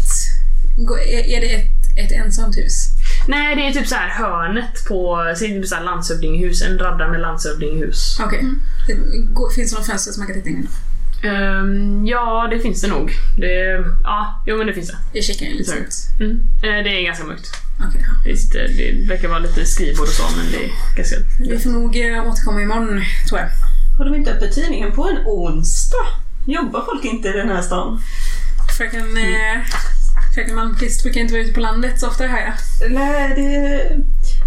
Är, 0.90 1.40
det 1.40 1.54
ett, 1.54 1.68
ett 1.98 2.12
ensamt 2.12 2.56
hus? 2.56 2.88
Nej, 3.28 3.56
det 3.56 3.62
är 3.66 3.72
typ 3.72 3.88
så 3.88 3.94
här 3.94 4.08
hörnet 4.08 4.84
på, 4.88 5.32
så 5.36 5.44
typ 5.44 5.66
så 5.66 5.74
här 5.74 5.84
landshövdingehus, 5.84 6.62
en 6.62 6.78
radda 6.78 7.08
med 7.08 7.20
landshövdingehus. 7.20 8.18
Okej. 8.20 8.44
Det 8.86 8.94
går- 9.32 9.50
Finns 9.50 9.70
det 9.72 9.78
något 9.78 9.86
fönster 9.86 10.12
som 10.12 10.20
man 10.20 10.26
kan 10.26 10.36
titta 10.42 10.50
in? 10.50 10.68
Ehm, 11.24 12.06
ja, 12.06 12.48
det 12.50 12.58
finns 12.60 12.80
det 12.82 12.88
nog. 12.88 13.10
Det, 13.38 13.84
ja, 14.04 14.42
jo 14.46 14.56
men 14.58 14.66
det 14.66 14.74
finns 14.74 14.88
det. 14.88 14.96
Jag 15.12 15.24
kikar 15.24 15.46
in 15.46 15.56
lite. 15.56 15.72
Mm. 16.20 16.40
Eh, 16.62 16.84
det 16.84 16.90
är 17.00 17.04
ganska 17.04 17.24
mörkt. 17.24 17.48
Okej, 17.88 18.04
ja. 18.24 18.32
Det, 18.52 18.66
det 18.66 19.08
verkar 19.08 19.28
vara 19.28 19.38
lite 19.38 19.64
skrivbord 19.66 20.06
och 20.06 20.12
så, 20.12 20.22
men 20.36 20.46
det 20.52 20.64
är 20.64 20.96
ganska... 20.96 21.16
Vi 21.40 21.58
får 21.58 21.70
nog 21.70 21.96
eh, 21.96 22.26
återkomma 22.28 22.62
imorgon, 22.62 23.02
tror 23.28 23.40
jag. 23.40 23.48
Har 23.98 24.04
de 24.04 24.14
inte 24.14 24.32
öppet 24.32 24.52
tidningen 24.54 24.92
på 24.92 25.04
en 25.08 25.16
onsdag? 25.26 26.06
Jobbar 26.46 26.84
folk 26.84 27.04
inte 27.04 27.28
i 27.28 27.32
den 27.32 27.48
här 27.48 27.62
stan? 27.62 28.00
Fröken, 28.78 29.16
eh, 29.16 29.60
fröken 30.34 30.54
Malmqvist 30.54 31.02
brukar 31.02 31.20
inte 31.20 31.32
vara 31.32 31.42
ute 31.42 31.52
på 31.52 31.60
landet 31.60 32.00
så 32.00 32.06
ofta, 32.06 32.26
hör 32.26 32.38
jag. 32.38 32.54
Nej, 32.90 33.32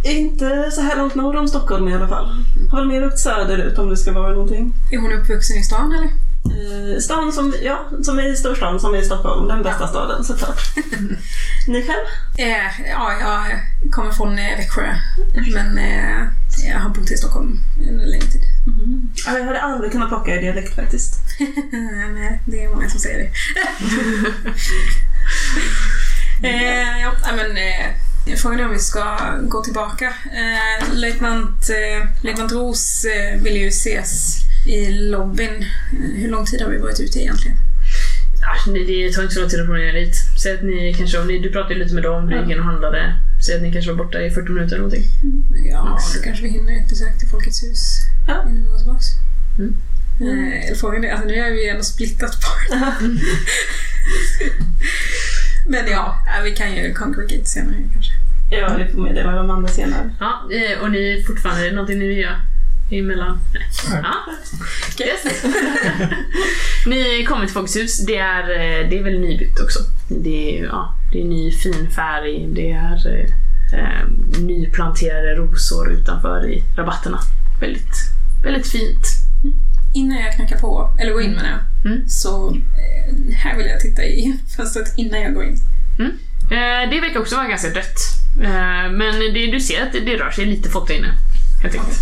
det 0.03 0.09
är 0.09 0.17
inte 0.17 0.71
så 0.71 0.81
här 0.81 0.97
långt 0.97 1.15
norr 1.15 1.35
om 1.35 1.47
Stockholm 1.47 1.87
i 1.87 1.93
alla 1.93 2.07
fall. 2.07 2.29
Har 2.71 2.79
väl 2.79 2.87
mer 2.87 3.07
åkt 3.07 3.19
söderut 3.19 3.77
om 3.77 3.89
det 3.89 3.97
ska 3.97 4.11
vara 4.11 4.33
någonting. 4.33 4.73
Är 4.91 4.97
hon 4.97 5.11
uppvuxen 5.13 5.57
i 5.57 5.63
stan, 5.63 5.91
eller? 5.91 6.09
Eh, 6.45 6.99
stan 6.99 7.31
som, 7.31 7.53
ja, 7.61 7.85
som 8.03 8.19
är 8.19 8.33
i 8.33 8.35
storstan, 8.35 8.79
som 8.79 8.93
är 8.93 8.97
i 8.97 9.05
Stockholm. 9.05 9.47
Den 9.47 9.63
bästa 9.63 9.87
staden 9.87 10.23
såklart. 10.23 10.61
Ni 11.67 11.83
själv? 11.87 12.05
Eh, 12.37 12.89
ja, 12.89 13.13
jag 13.13 13.61
kommer 13.91 14.11
från 14.11 14.39
eh, 14.39 14.57
Växjö. 14.57 14.95
Men 15.53 15.77
eh, 15.77 16.27
jag 16.67 16.79
har 16.79 16.89
bott 16.89 17.11
i 17.11 17.17
Stockholm 17.17 17.59
en 17.87 17.97
längre 17.97 18.25
tid. 18.25 18.41
Ja, 19.25 19.37
jag 19.37 19.45
hade 19.45 19.61
aldrig 19.61 19.91
kunnat 19.91 20.09
plocka 20.09 20.35
i 20.35 20.41
dialekt 20.41 20.75
faktiskt. 20.75 21.19
Nej, 22.13 22.41
det 22.45 22.63
är 22.63 22.69
många 22.69 22.89
som 22.89 22.99
säger 22.99 23.17
det. 23.17 23.31
eh, 26.47 27.01
ja, 27.01 27.11
men 27.35 27.57
eh, 27.57 28.35
frågan 28.37 28.59
är 28.59 28.65
om 28.65 28.71
vi 28.71 28.79
ska 28.79 29.17
gå 29.41 29.63
tillbaka. 29.63 30.05
Eh, 30.07 30.93
löjtnant, 30.93 31.69
eh, 31.69 32.07
löjtnant 32.23 32.51
Ros 32.51 33.05
eh, 33.05 33.41
vill 33.41 33.57
ju 33.57 33.67
ses 33.67 34.44
i 34.67 34.91
lobbyn. 34.91 35.65
Hur 36.15 36.27
lång 36.29 36.45
tid 36.45 36.61
har 36.61 36.69
vi 36.69 36.77
varit 36.77 36.99
ute 36.99 37.19
egentligen? 37.19 37.57
Ni- 38.67 38.85
det 39.07 39.13
tar 39.13 39.21
inte 39.21 39.33
så 39.33 39.41
lång 39.41 39.49
tid 39.49 39.59
att 39.59 39.65
promenera 39.65 39.91
dit. 39.93 40.15
Säg 40.43 40.53
att 40.53 40.63
ni 40.63 40.93
kanske, 40.97 41.17
om 41.19 41.27
ni, 41.27 41.39
du 41.39 41.51
pratade 41.51 41.75
lite 41.75 41.93
med 41.93 42.03
dem, 42.03 42.29
du 42.29 42.39
gick 42.41 42.49
in 42.51 42.59
och 42.59 42.65
handlade. 42.65 43.13
Säg 43.45 43.55
att 43.55 43.61
ni 43.61 43.71
kanske 43.73 43.91
var 43.91 43.97
borta 44.03 44.21
i 44.21 44.29
40 44.31 44.51
minuter 44.51 44.75
eller 44.75 44.83
någonting. 44.85 45.05
Ja, 45.71 45.99
då 46.15 46.21
kanske 46.21 46.43
vi 46.43 46.49
hinner 46.49 46.77
ett 46.81 46.89
besök 46.89 47.19
till 47.19 47.27
Folkets 47.27 47.63
hus 47.63 47.99
Ja. 48.27 48.33
innan 48.43 48.55
vi 48.63 48.67
går 48.69 48.77
tillbaks. 48.77 49.05
Mm. 49.59 49.75
Eh, 50.21 50.65
eller 50.67 50.75
frågan 50.75 51.03
är, 51.03 51.11
alltså 51.11 51.27
nu 51.27 51.33
är 51.35 51.51
vi 51.51 51.63
ju 51.63 51.69
ändå 51.69 51.83
splittat 51.83 52.31
på 52.41 52.75
Men 55.67 55.87
ja, 55.91 56.23
ja, 56.25 56.43
vi 56.43 56.51
kan 56.51 56.75
ju 56.75 56.93
Conquer 56.93 57.21
Gate 57.21 57.45
senare 57.49 57.75
kanske. 57.93 58.11
Ja, 58.51 58.77
vi 58.77 58.91
får 58.93 58.99
meddela 59.01 59.31
de 59.31 59.49
andra 59.49 59.67
senare. 59.69 60.09
Ja, 60.19 60.49
eh, 60.51 60.81
och 60.83 60.91
ni 60.91 61.23
fortfarande, 61.27 61.61
är 61.61 61.69
det 61.69 61.75
någonting 61.75 61.99
ni 61.99 62.07
vill 62.07 62.17
göra? 62.17 62.41
Emellan? 62.91 63.39
Nej. 63.53 64.01
Ja. 64.03 64.15
Yes. 65.05 65.43
ni 66.85 67.25
kommer 67.25 67.45
till 67.45 67.53
Folkets 67.53 67.75
hus. 67.75 68.05
Det 68.05 68.17
är, 68.17 68.43
eh, 68.49 68.89
det 68.89 68.97
är 68.97 69.03
väl 69.03 69.19
nybyggt 69.19 69.59
också. 69.59 69.79
Det 70.07 70.59
är, 70.59 70.63
ja, 70.65 70.93
det 71.11 71.21
är 71.21 71.25
ny 71.25 71.51
fin 71.51 71.89
färg. 71.95 72.47
Det 72.53 72.71
är 72.71 73.07
eh, 73.13 73.79
eh, 73.79 74.07
nyplanterade 74.39 75.35
rosor 75.35 75.91
utanför 75.91 76.49
i 76.49 76.63
rabatterna. 76.77 77.19
Väldigt, 77.61 77.95
väldigt 78.43 78.67
fint. 78.67 79.05
Innan 79.93 80.17
jag 80.17 80.35
knackar 80.35 80.57
på, 80.57 80.95
eller 80.99 81.11
går 81.13 81.21
in 81.21 81.31
menar 81.31 81.49
jag, 81.49 81.59
Mm. 81.91 82.09
så 82.09 82.49
eh, 82.55 83.35
här 83.35 83.57
vill 83.57 83.65
jag 83.67 83.79
titta 83.79 84.03
i 84.03 84.39
fönstret 84.57 84.93
innan 84.97 85.21
jag 85.21 85.33
går 85.33 85.43
in. 85.43 85.57
Eh, 86.51 86.89
det 86.91 87.01
verkar 87.01 87.19
också 87.19 87.35
vara 87.35 87.47
ganska 87.47 87.69
dött. 87.69 87.97
Eh, 88.43 88.91
men 88.91 89.19
det, 89.33 89.51
du 89.51 89.59
ser 89.59 89.83
att 89.83 89.93
det, 89.93 89.99
det 89.99 90.17
rör 90.17 90.31
sig 90.31 90.45
lite 90.45 90.69
folk 90.69 90.87
där 90.87 90.95
inne. 90.95 91.13
Helt 91.61 91.75
enkelt. 91.75 91.97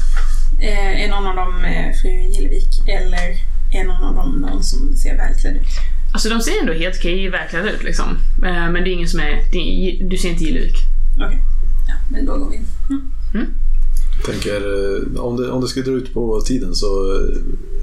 Eh, 0.60 1.04
är 1.04 1.10
någon 1.10 1.28
av 1.28 1.36
dem 1.36 1.66
eh, 1.66 1.94
fru 2.02 2.10
Gillevik 2.10 2.88
eller 2.88 3.36
är 3.80 3.84
någon 3.84 4.04
av 4.04 4.16
dem 4.16 4.32
någon 4.42 4.64
som 4.64 4.96
ser 4.96 5.18
välklädd 5.18 5.56
ut? 5.56 5.68
Alltså 6.14 6.30
de 6.30 6.42
ser 6.42 6.60
ändå 6.62 6.74
helt 6.74 6.96
okej 7.00 7.30
välklädda 7.30 7.72
ut 7.72 7.84
liksom. 7.84 8.06
Eh, 8.44 8.70
men 8.72 8.74
det 8.74 8.90
är 8.90 8.94
ingen 8.94 9.10
som 9.10 9.20
är... 9.20 9.42
Du 10.10 10.18
ser 10.18 10.30
inte 10.30 10.44
Gillevik. 10.44 10.76
Okej. 11.18 11.40
Ja, 11.88 11.94
men 12.12 12.26
då 12.26 12.38
går 12.38 12.50
vi 12.50 12.56
in. 12.56 12.66
Tänker, 14.26 14.62
eh, 15.16 15.22
om 15.22 15.38
det, 15.38 15.52
om 15.52 15.62
det 15.62 15.68
ska 15.68 15.82
dra 15.82 15.92
ut 15.92 16.14
på 16.14 16.42
tiden 16.42 16.76
så 16.76 16.88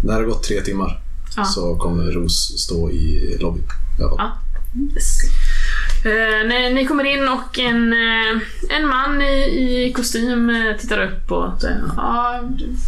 när 0.02 0.12
det 0.12 0.18
har 0.18 0.24
gått 0.24 0.42
tre 0.42 0.60
timmar 0.60 1.00
Ja. 1.36 1.44
så 1.44 1.76
kommer 1.76 2.04
Ros 2.12 2.58
stå 2.58 2.90
i 2.90 3.36
lobbyn. 3.40 3.62
fall. 3.98 4.16
Ja. 4.18 4.32
Yes. 4.94 5.18
Eh, 6.04 6.48
ni, 6.48 6.74
ni 6.74 6.84
kommer 6.86 7.04
in 7.04 7.28
och 7.28 7.58
en, 7.58 7.92
eh, 7.92 8.40
en 8.76 8.86
man 8.88 9.22
i, 9.22 9.86
i 9.86 9.92
kostym 9.96 10.50
eh, 10.50 10.76
tittar 10.76 10.98
upp 11.02 11.32
och 11.32 11.60
säger 11.60 11.80
ja, 11.96 12.40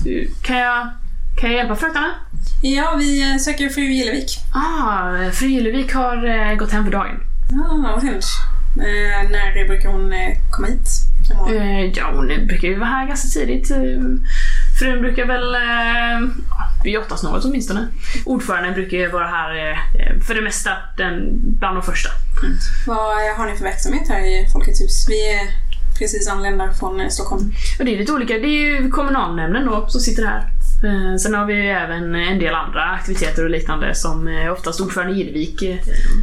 du- 0.05 0.29
kan, 0.43 0.57
jag, 0.57 0.89
kan 1.41 1.51
jag 1.51 1.57
hjälpa 1.59 1.77
fröknarna? 1.77 2.11
Ja, 2.63 2.97
vi 2.99 3.31
eh, 3.33 3.37
söker 3.39 3.69
fru 3.69 3.83
Gillevik. 3.83 4.31
Ah, 4.55 5.31
fru 5.33 5.47
Gyllevik 5.47 5.95
har 5.95 6.55
gått 6.57 6.73
hem 6.73 6.85
för 6.85 6.93
dagen. 6.93 7.21
Ja, 7.51 7.91
vad 7.93 8.01
trevligt. 8.01 8.25
Eh, 8.77 9.31
när 9.31 9.69
brukar 9.69 9.89
hon 9.89 10.13
komma 10.51 10.67
hit? 10.69 10.89
Eh, 11.51 11.85
ja, 11.85 12.11
hon 12.15 12.27
brukar 12.47 12.69
ju 12.69 12.79
vara 12.79 12.89
här 12.89 13.07
ganska 13.07 13.29
tidigt. 13.41 13.71
Frun 14.83 15.01
brukar 15.01 15.27
väl... 15.27 15.55
Eh, 15.55 16.29
vid 16.85 16.99
åttasnåret 16.99 17.45
åtminstone. 17.45 17.89
Ordföranden 18.25 18.75
brukar 18.75 18.97
ju 18.97 19.09
vara 19.11 19.27
här 19.27 19.71
eh, 19.71 20.23
för 20.23 20.35
det 20.35 20.41
mesta 20.41 20.71
den, 20.97 21.31
bland 21.33 21.77
de 21.77 21.83
första. 21.83 22.11
Vad 22.87 23.31
eh, 23.31 23.37
har 23.37 23.47
ni 23.47 23.57
för 23.57 23.65
verksamhet 23.65 24.09
här 24.09 24.21
i 24.21 24.49
Folkets 24.53 24.81
hus? 24.81 25.07
Vi 25.09 25.33
är 25.33 25.41
precis 25.99 26.29
anlända 26.29 26.73
från 26.73 27.01
eh, 27.01 27.09
Stockholm. 27.09 27.53
Och 27.79 27.85
det 27.85 27.95
är 27.95 27.99
lite 27.99 28.13
olika. 28.13 28.35
Det 28.35 28.47
är 28.47 28.83
ju 28.83 28.91
kommunalnämnden 28.91 29.67
då 29.67 29.87
som 29.89 30.01
sitter 30.01 30.27
här. 30.27 30.39
Eh, 30.85 31.17
Sen 31.17 31.35
har 31.35 31.47
vi 31.47 31.55
ju 31.55 31.69
även 31.71 32.15
en 32.15 32.39
del 32.39 32.55
andra 32.55 32.83
aktiviteter 32.83 33.45
och 33.45 33.51
liknande 33.51 33.95
som 33.95 34.29
eh, 34.29 34.53
oftast 34.53 34.81
ordförande 34.81 35.15
Gillvik 35.15 35.63
eh, 35.63 35.79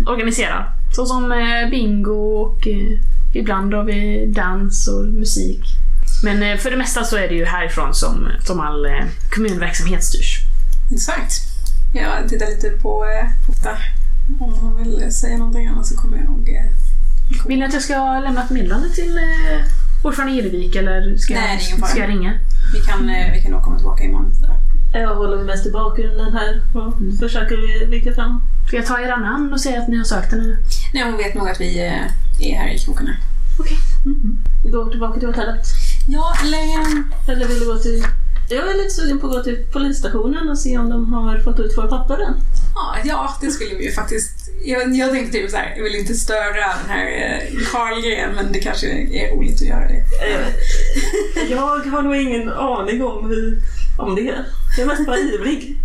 organiserar. 0.07 0.72
Såsom 0.95 1.34
bingo 1.72 2.41
och 2.41 2.68
ibland 3.34 3.74
har 3.74 3.84
vi 3.84 4.26
dans 4.26 4.88
och 4.88 5.05
musik. 5.05 5.62
Men 6.24 6.43
eh, 6.43 6.57
för 6.57 6.72
det 6.72 6.78
mesta 6.78 7.03
så 7.03 7.17
är 7.17 7.28
det 7.28 7.36
ju 7.36 7.45
härifrån 7.45 7.93
som, 7.95 8.32
som 8.45 8.59
all 8.59 8.86
eh, 8.86 9.05
kommunverksamhet 9.32 10.03
styrs. 10.03 10.39
Intressant. 10.91 11.32
Jag 11.93 12.30
tittar 12.30 12.45
lite 12.45 12.70
på 12.70 13.05
eh, 13.05 13.30
Putta. 13.47 13.78
Om 14.39 14.53
hon 14.53 14.78
vill 14.84 15.11
säga 15.11 15.38
någonting 15.38 15.67
annat 15.67 15.88
så 15.88 15.97
kommer 15.97 16.17
jag 16.17 16.26
nog... 16.26 16.49
Vill 17.47 17.59
ni 17.59 17.65
att 17.65 17.74
jag 17.74 17.82
ska 17.82 18.20
lämna 18.20 18.43
ett 18.43 18.49
meddelande 18.49 18.89
till 18.89 19.20
ordförande 20.03 20.34
Gillvik 20.34 20.76
eller 20.76 21.17
ska, 21.17 21.34
Nej, 21.34 21.59
jag, 21.78 21.89
ska 21.89 21.99
jag 21.99 22.09
ringa? 22.09 22.39
vi, 22.74 22.80
kan, 22.80 23.07
vi 23.34 23.41
kan 23.41 23.51
nog 23.51 23.63
komma 23.63 23.78
tillbaka 23.78 24.03
imorgon. 24.03 24.32
Jag 24.93 25.15
håller 25.15 25.43
mest 25.43 25.65
i 25.65 25.72
bakgrunden 25.72 26.34
här 26.34 26.61
och 26.74 26.93
försöker 27.20 27.57
vi 27.57 27.86
vicka 27.86 28.13
fram. 28.13 28.41
Ska 28.67 28.76
jag 28.76 28.86
ta 28.86 28.99
era 28.99 29.17
namn 29.17 29.53
och 29.53 29.61
säga 29.61 29.82
att 29.82 29.88
ni 29.88 29.97
har 29.97 30.03
sökt 30.03 30.32
henne? 30.32 30.57
Nej, 30.93 31.03
hon 31.03 31.17
vet 31.17 31.36
nog 31.36 31.49
att 31.49 31.61
vi 31.61 31.80
är 31.80 32.11
här 32.57 32.70
i 32.70 32.80
krokarna. 32.80 33.15
Vi 34.63 34.70
går 34.70 34.89
tillbaka 34.91 35.20
till 35.20 35.28
hotellet. 35.28 35.65
Ja, 36.12 36.34
eller... 36.43 36.57
eh, 36.57 37.30
Eller 37.30 37.47
vill 37.47 37.60
du 37.60 37.66
gå 37.66 37.78
till... 37.78 38.03
Jag 38.49 38.70
är 38.72 38.78
lite 38.78 38.89
sugen 38.89 39.20
på 39.20 39.28
att 39.28 39.34
gå 39.34 39.43
till 39.43 39.66
polisstationen 39.74 40.49
och 40.49 40.60
se 40.60 40.78
om 40.78 40.89
de 40.89 41.14
har 41.14 41.39
fått 41.39 41.60
ut 41.60 41.78
våra 41.78 41.88
papper 41.88 42.14
än. 42.14 42.34
Ja, 42.76 42.95
ja, 43.03 43.38
det 43.41 43.51
skulle 43.51 43.76
vi 43.76 43.86
ju 43.86 43.91
faktiskt... 43.91 44.49
Jag, 44.64 44.95
jag 44.95 45.12
tänkte 45.12 45.38
typ 45.38 45.51
så 45.51 45.57
här, 45.57 45.74
jag 45.78 45.84
vill 45.84 45.95
inte 45.95 46.14
störa 46.14 46.53
den 46.82 46.89
här 46.89 47.05
eh, 47.05 47.60
Carlgren, 47.72 48.36
men 48.36 48.51
det 48.51 48.60
kanske 48.60 48.88
är 48.88 49.36
roligt 49.36 49.55
att 49.55 49.68
göra 49.68 49.88
det. 49.88 50.03
Eh, 50.32 51.51
Jag 51.51 51.57
har 51.91 52.01
nog 52.01 52.16
ingen 52.16 52.49
aning 52.49 53.03
om, 53.03 53.30
hur, 53.30 53.60
om 53.97 54.16
det. 54.16 54.22
Jag 54.78 54.84
är 54.84 54.86
mest 54.86 55.05
bara 55.05 55.18
ivrig 55.18 55.78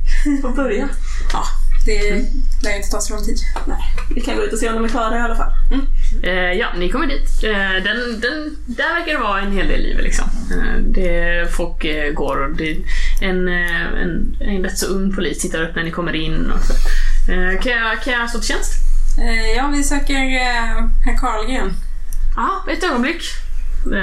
på 0.42 0.48
att 0.48 0.56
börja. 0.56 0.88
Ja, 1.32 1.44
det 1.84 2.10
lär 2.62 2.70
ju 2.70 2.76
inte 2.76 2.90
ta 2.90 3.00
så 3.00 3.14
lång 3.14 3.24
tid. 3.24 3.38
Vi 4.14 4.20
kan 4.20 4.36
gå 4.36 4.42
ut 4.42 4.52
och 4.52 4.58
se 4.58 4.68
om 4.68 4.74
de 4.74 4.84
är 4.84 4.88
klara 4.88 5.18
i 5.18 5.20
alla 5.20 5.36
fall. 5.36 5.52
Eh, 6.22 6.52
ja, 6.52 6.66
ni 6.76 6.88
kommer 6.88 7.06
dit. 7.06 7.44
Eh, 7.44 7.84
den, 7.84 8.20
den, 8.20 8.56
där 8.66 8.94
verkar 8.94 9.12
det 9.12 9.18
vara 9.18 9.40
en 9.40 9.52
hel 9.52 9.68
del 9.68 9.82
liv 9.82 9.98
liksom. 9.98 10.24
Eh, 10.50 10.80
det, 10.80 11.48
folk 11.52 11.84
eh, 11.84 12.12
går 12.12 12.36
och 12.36 12.56
det, 12.56 12.76
en, 13.20 13.48
eh, 13.48 14.02
en, 14.02 14.36
en 14.40 14.62
rätt 14.62 14.78
så 14.78 14.86
ung 14.86 15.14
polis 15.14 15.38
tittar 15.38 15.62
upp 15.62 15.76
när 15.76 15.84
ni 15.84 15.90
kommer 15.90 16.14
in. 16.14 16.50
Och. 16.50 16.70
Eh, 17.32 17.60
kan, 17.60 17.72
jag, 17.72 18.02
kan 18.02 18.12
jag 18.12 18.30
stå 18.30 18.38
till 18.38 18.48
tjänst? 18.48 18.72
Ja, 19.56 19.72
vi 19.76 19.84
söker 19.84 20.14
herr 21.04 21.16
Carlgren. 21.20 21.72
Ja, 22.36 22.64
ett 22.72 22.84
ögonblick. 22.84 23.22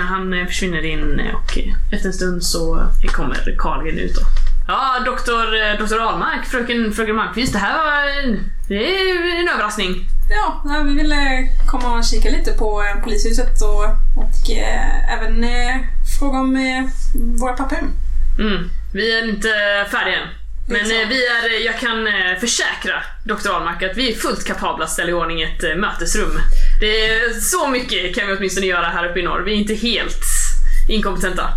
Han 0.10 0.48
försvinner 0.48 0.86
in 0.86 1.22
och 1.34 1.58
efter 1.92 2.08
en 2.08 2.14
stund 2.14 2.44
så 2.44 2.88
kommer 3.08 3.56
Carlgren 3.58 3.98
ut. 3.98 4.18
Och, 4.18 4.41
ja, 4.72 5.00
doktor, 5.06 5.62
eh, 5.62 5.80
doktor 5.80 6.00
Ahlmark, 6.02 6.46
fröken, 6.46 6.94
fröken 6.94 7.16
Malmqvist, 7.16 7.54
det 7.54 7.60
här 7.60 7.78
var 7.78 8.24
en, 8.24 8.40
det 8.68 8.76
är 8.76 9.40
en 9.42 9.50
överraskning. 9.50 10.08
Ja, 10.30 10.64
vi 10.86 10.94
ville 10.94 11.48
komma 11.68 11.98
och 11.98 12.04
kika 12.04 12.30
lite 12.30 12.52
på 12.52 12.84
eh, 12.84 13.04
polishuset 13.04 13.62
och, 13.62 13.84
och 14.24 14.52
eh, 14.52 15.14
även 15.14 15.44
eh, 15.44 15.76
fråga 16.20 16.40
om 16.40 16.56
eh, 16.56 16.84
våra 17.42 17.54
papper. 17.54 17.80
Mm, 18.40 18.70
vi 18.94 19.18
är 19.18 19.30
inte 19.30 19.50
färdiga 19.92 20.16
än. 20.16 20.28
Men 20.68 20.82
eh, 20.82 21.08
vi 21.10 21.28
är, 21.28 21.54
eh, 21.54 21.66
jag 21.66 21.80
kan 21.80 22.08
eh, 22.08 22.40
försäkra 22.40 23.04
Dr. 23.26 23.50
Ahlmark 23.50 23.84
att 23.84 23.98
vi 23.98 24.12
är 24.12 24.16
fullt 24.16 24.44
kapabla 24.44 24.86
att 24.86 24.92
ställa 24.92 25.10
i 25.10 25.14
ordning 25.14 25.42
ett 25.42 25.64
eh, 25.64 25.76
mötesrum. 25.76 26.40
Det 26.80 27.06
är 27.06 27.40
så 27.40 27.68
mycket 27.68 28.16
kan 28.16 28.28
vi 28.28 28.38
åtminstone 28.38 28.68
göra 28.68 28.86
här 28.86 29.10
uppe 29.10 29.20
i 29.20 29.24
norr. 29.24 29.42
Vi 29.42 29.52
är 29.52 29.56
inte 29.56 29.74
helt 29.74 30.24
inkompetenta. 30.90 31.50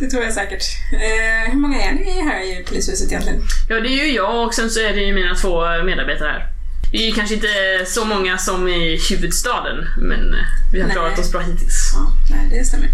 Det 0.00 0.06
tror 0.10 0.22
jag 0.22 0.32
säkert. 0.32 0.62
Eh, 0.92 1.52
hur 1.52 1.58
många 1.58 1.82
är 1.82 1.92
ni 1.92 2.22
här 2.24 2.40
i 2.40 2.64
polishuset 2.64 3.12
egentligen? 3.12 3.42
Ja, 3.68 3.80
det 3.80 3.88
är 3.88 4.06
ju 4.06 4.12
jag 4.12 4.46
och 4.46 4.54
sen 4.54 4.70
så 4.70 4.80
är 4.80 4.92
det 4.92 5.00
ju 5.00 5.14
mina 5.14 5.34
två 5.34 5.60
medarbetare 5.84 6.28
här. 6.28 6.52
Vi 6.92 7.08
är 7.08 7.14
kanske 7.14 7.34
inte 7.34 7.48
så 7.86 8.04
många 8.04 8.38
som 8.38 8.68
i 8.68 9.00
huvudstaden, 9.10 9.88
men 9.98 10.34
eh, 10.34 10.44
vi 10.72 10.80
har 10.80 10.86
Nej. 10.86 10.96
klarat 10.96 11.18
oss 11.18 11.32
bra 11.32 11.40
hittills. 11.40 11.92
Ja, 11.94 12.12
nej, 12.30 12.58
det 12.58 12.64
stämmer. 12.64 12.88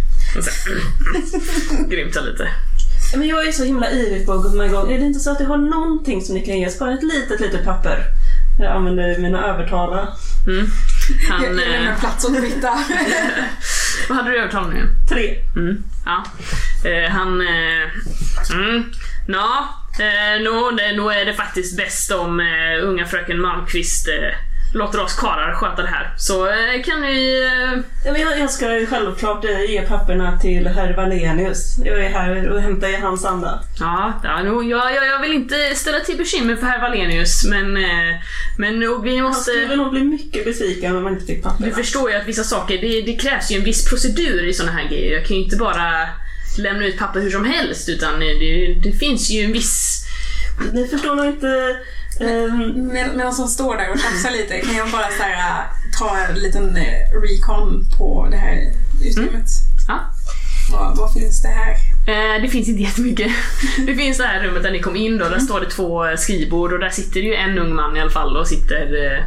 Grymta 1.90 2.20
lite. 2.20 2.48
Men 3.16 3.28
jag 3.28 3.48
är 3.48 3.52
så 3.52 3.64
himla 3.64 3.90
ivrig 3.90 4.26
på 4.26 4.32
att 4.32 4.42
komma 4.42 4.66
igång. 4.66 4.92
Är 4.92 4.98
det 4.98 5.06
inte 5.06 5.20
så 5.20 5.30
att 5.30 5.38
du 5.38 5.44
har 5.44 5.56
någonting 5.56 6.22
som 6.22 6.34
ni 6.34 6.46
kan 6.46 6.58
ge 6.58 6.66
oss? 6.66 6.78
Bara 6.78 6.94
ett 6.94 7.02
litet, 7.02 7.40
litet 7.40 7.64
papper. 7.64 8.04
Jag 8.60 8.72
använder 8.72 9.18
mina 9.18 9.46
övertalare. 9.46 10.08
Mm. 10.46 10.66
Han, 11.28 11.44
jag, 11.44 11.54
lämnar 11.54 11.96
plats 11.96 12.24
åt 12.24 12.40
Britta. 12.40 12.78
Vad 14.08 14.18
hade 14.18 14.30
du 14.30 14.38
övertalningen? 14.38 14.86
Tre. 15.08 15.36
Mm, 15.56 15.84
ja. 16.04 16.24
Eh, 16.90 17.10
han... 17.10 17.40
Eh, 17.40 17.88
mm, 18.54 18.84
Nå, 19.28 19.68
eh, 19.98 20.76
det, 20.76 20.92
nå 20.96 21.10
är 21.10 21.24
det 21.24 21.34
faktiskt 21.34 21.76
bäst 21.76 22.12
om 22.12 22.40
eh, 22.40 22.84
unga 22.84 23.06
fröken 23.06 23.40
Malmqvist 23.40 24.08
eh, 24.08 24.47
låter 24.72 25.00
oss 25.00 25.14
karlar 25.14 25.54
sköta 25.54 25.82
det 25.82 25.88
här. 25.88 26.14
Så 26.16 26.46
eh, 26.46 26.82
kan 26.84 27.00
ni... 27.02 27.42
Eh, 28.04 28.20
jag, 28.20 28.38
jag 28.40 28.50
ska 28.50 28.66
självklart 28.66 29.44
eh, 29.44 29.70
ge 29.70 29.82
papperna 29.82 30.38
till 30.38 30.66
herr 30.66 30.96
Wallenius. 30.96 31.76
Jag 31.84 32.04
är 32.04 32.08
här 32.10 32.48
och 32.48 32.60
hämtar 32.60 32.88
i 32.88 32.96
hans 32.96 33.24
anda. 33.24 33.60
ja, 33.80 34.64
jag, 34.64 34.94
jag, 34.94 35.06
jag 35.06 35.20
vill 35.20 35.32
inte 35.32 35.74
ställa 35.74 36.00
till 36.00 36.16
bekymmer 36.16 36.56
för 36.56 36.66
herr 36.66 36.80
Wallenius, 36.80 37.44
men, 37.44 37.76
eh, 37.76 38.16
men 38.58 38.80
nog, 38.80 39.02
vi 39.04 39.16
Han 39.16 39.26
måste... 39.28 39.50
skulle 39.50 39.76
nog 39.76 39.90
bli 39.90 40.04
mycket 40.04 40.44
besviken 40.44 40.96
om 40.96 41.02
man 41.02 41.12
inte 41.12 41.26
fick 41.26 41.36
Du 41.36 41.42
papperna. 41.42 41.74
förstår 41.74 42.10
ju 42.10 42.16
att 42.16 42.28
vissa 42.28 42.44
saker, 42.44 42.78
det, 42.78 43.02
det 43.02 43.16
krävs 43.16 43.50
ju 43.50 43.56
en 43.58 43.64
viss 43.64 43.90
procedur 43.90 44.48
i 44.48 44.52
såna 44.54 44.72
här 44.72 44.88
grejer. 44.88 45.12
Jag 45.16 45.26
kan 45.26 45.36
ju 45.36 45.42
inte 45.42 45.56
bara 45.56 46.08
lämna 46.58 46.86
ut 46.86 46.98
papper 46.98 47.20
hur 47.20 47.30
som 47.30 47.44
helst, 47.44 47.88
utan 47.88 48.20
det, 48.20 48.74
det 48.82 48.92
finns 48.92 49.30
ju 49.30 49.44
en 49.44 49.52
viss... 49.52 50.04
Ni 50.72 50.88
förstår 50.88 51.14
nog 51.14 51.26
inte 51.26 51.76
Ehm, 52.20 52.86
Med, 52.86 53.16
medan 53.16 53.36
de 53.36 53.48
står 53.48 53.76
där 53.76 53.90
och 53.90 53.98
tjafsar 53.98 54.30
lite 54.30 54.60
kan 54.60 54.76
jag 54.76 54.90
bara 54.90 55.08
så 55.18 55.22
här, 55.22 55.60
äh, 55.60 55.64
ta 55.98 56.16
en 56.16 56.34
liten 56.34 56.76
eh, 56.76 57.20
recon 57.22 57.84
på 57.98 58.28
det 58.30 58.36
här 58.36 58.72
utrymmet. 59.04 59.48
Ja. 59.88 60.00
Vad, 60.72 60.96
vad 60.96 61.12
finns 61.12 61.42
det 61.42 61.48
här? 61.48 61.70
Eh, 62.08 62.42
det 62.42 62.48
finns 62.48 62.68
inte 62.68 62.82
jättemycket. 62.82 63.32
Det 63.86 63.94
finns 63.94 64.18
det 64.18 64.24
här 64.24 64.42
rummet 64.44 64.62
där 64.62 64.70
ni 64.70 64.80
kom 64.80 64.96
in 64.96 65.18
då, 65.18 65.28
där 65.28 65.38
står 65.38 65.60
det 65.60 65.70
två 65.70 66.16
skrivbord 66.16 66.72
och 66.72 66.78
där 66.78 66.90
sitter 66.90 67.20
ju 67.20 67.34
en 67.34 67.58
ung 67.58 67.74
man 67.74 67.96
i 67.96 68.00
alla 68.00 68.10
fall 68.10 68.36
och 68.36 68.48
sitter 68.48 69.14
eh, 69.14 69.24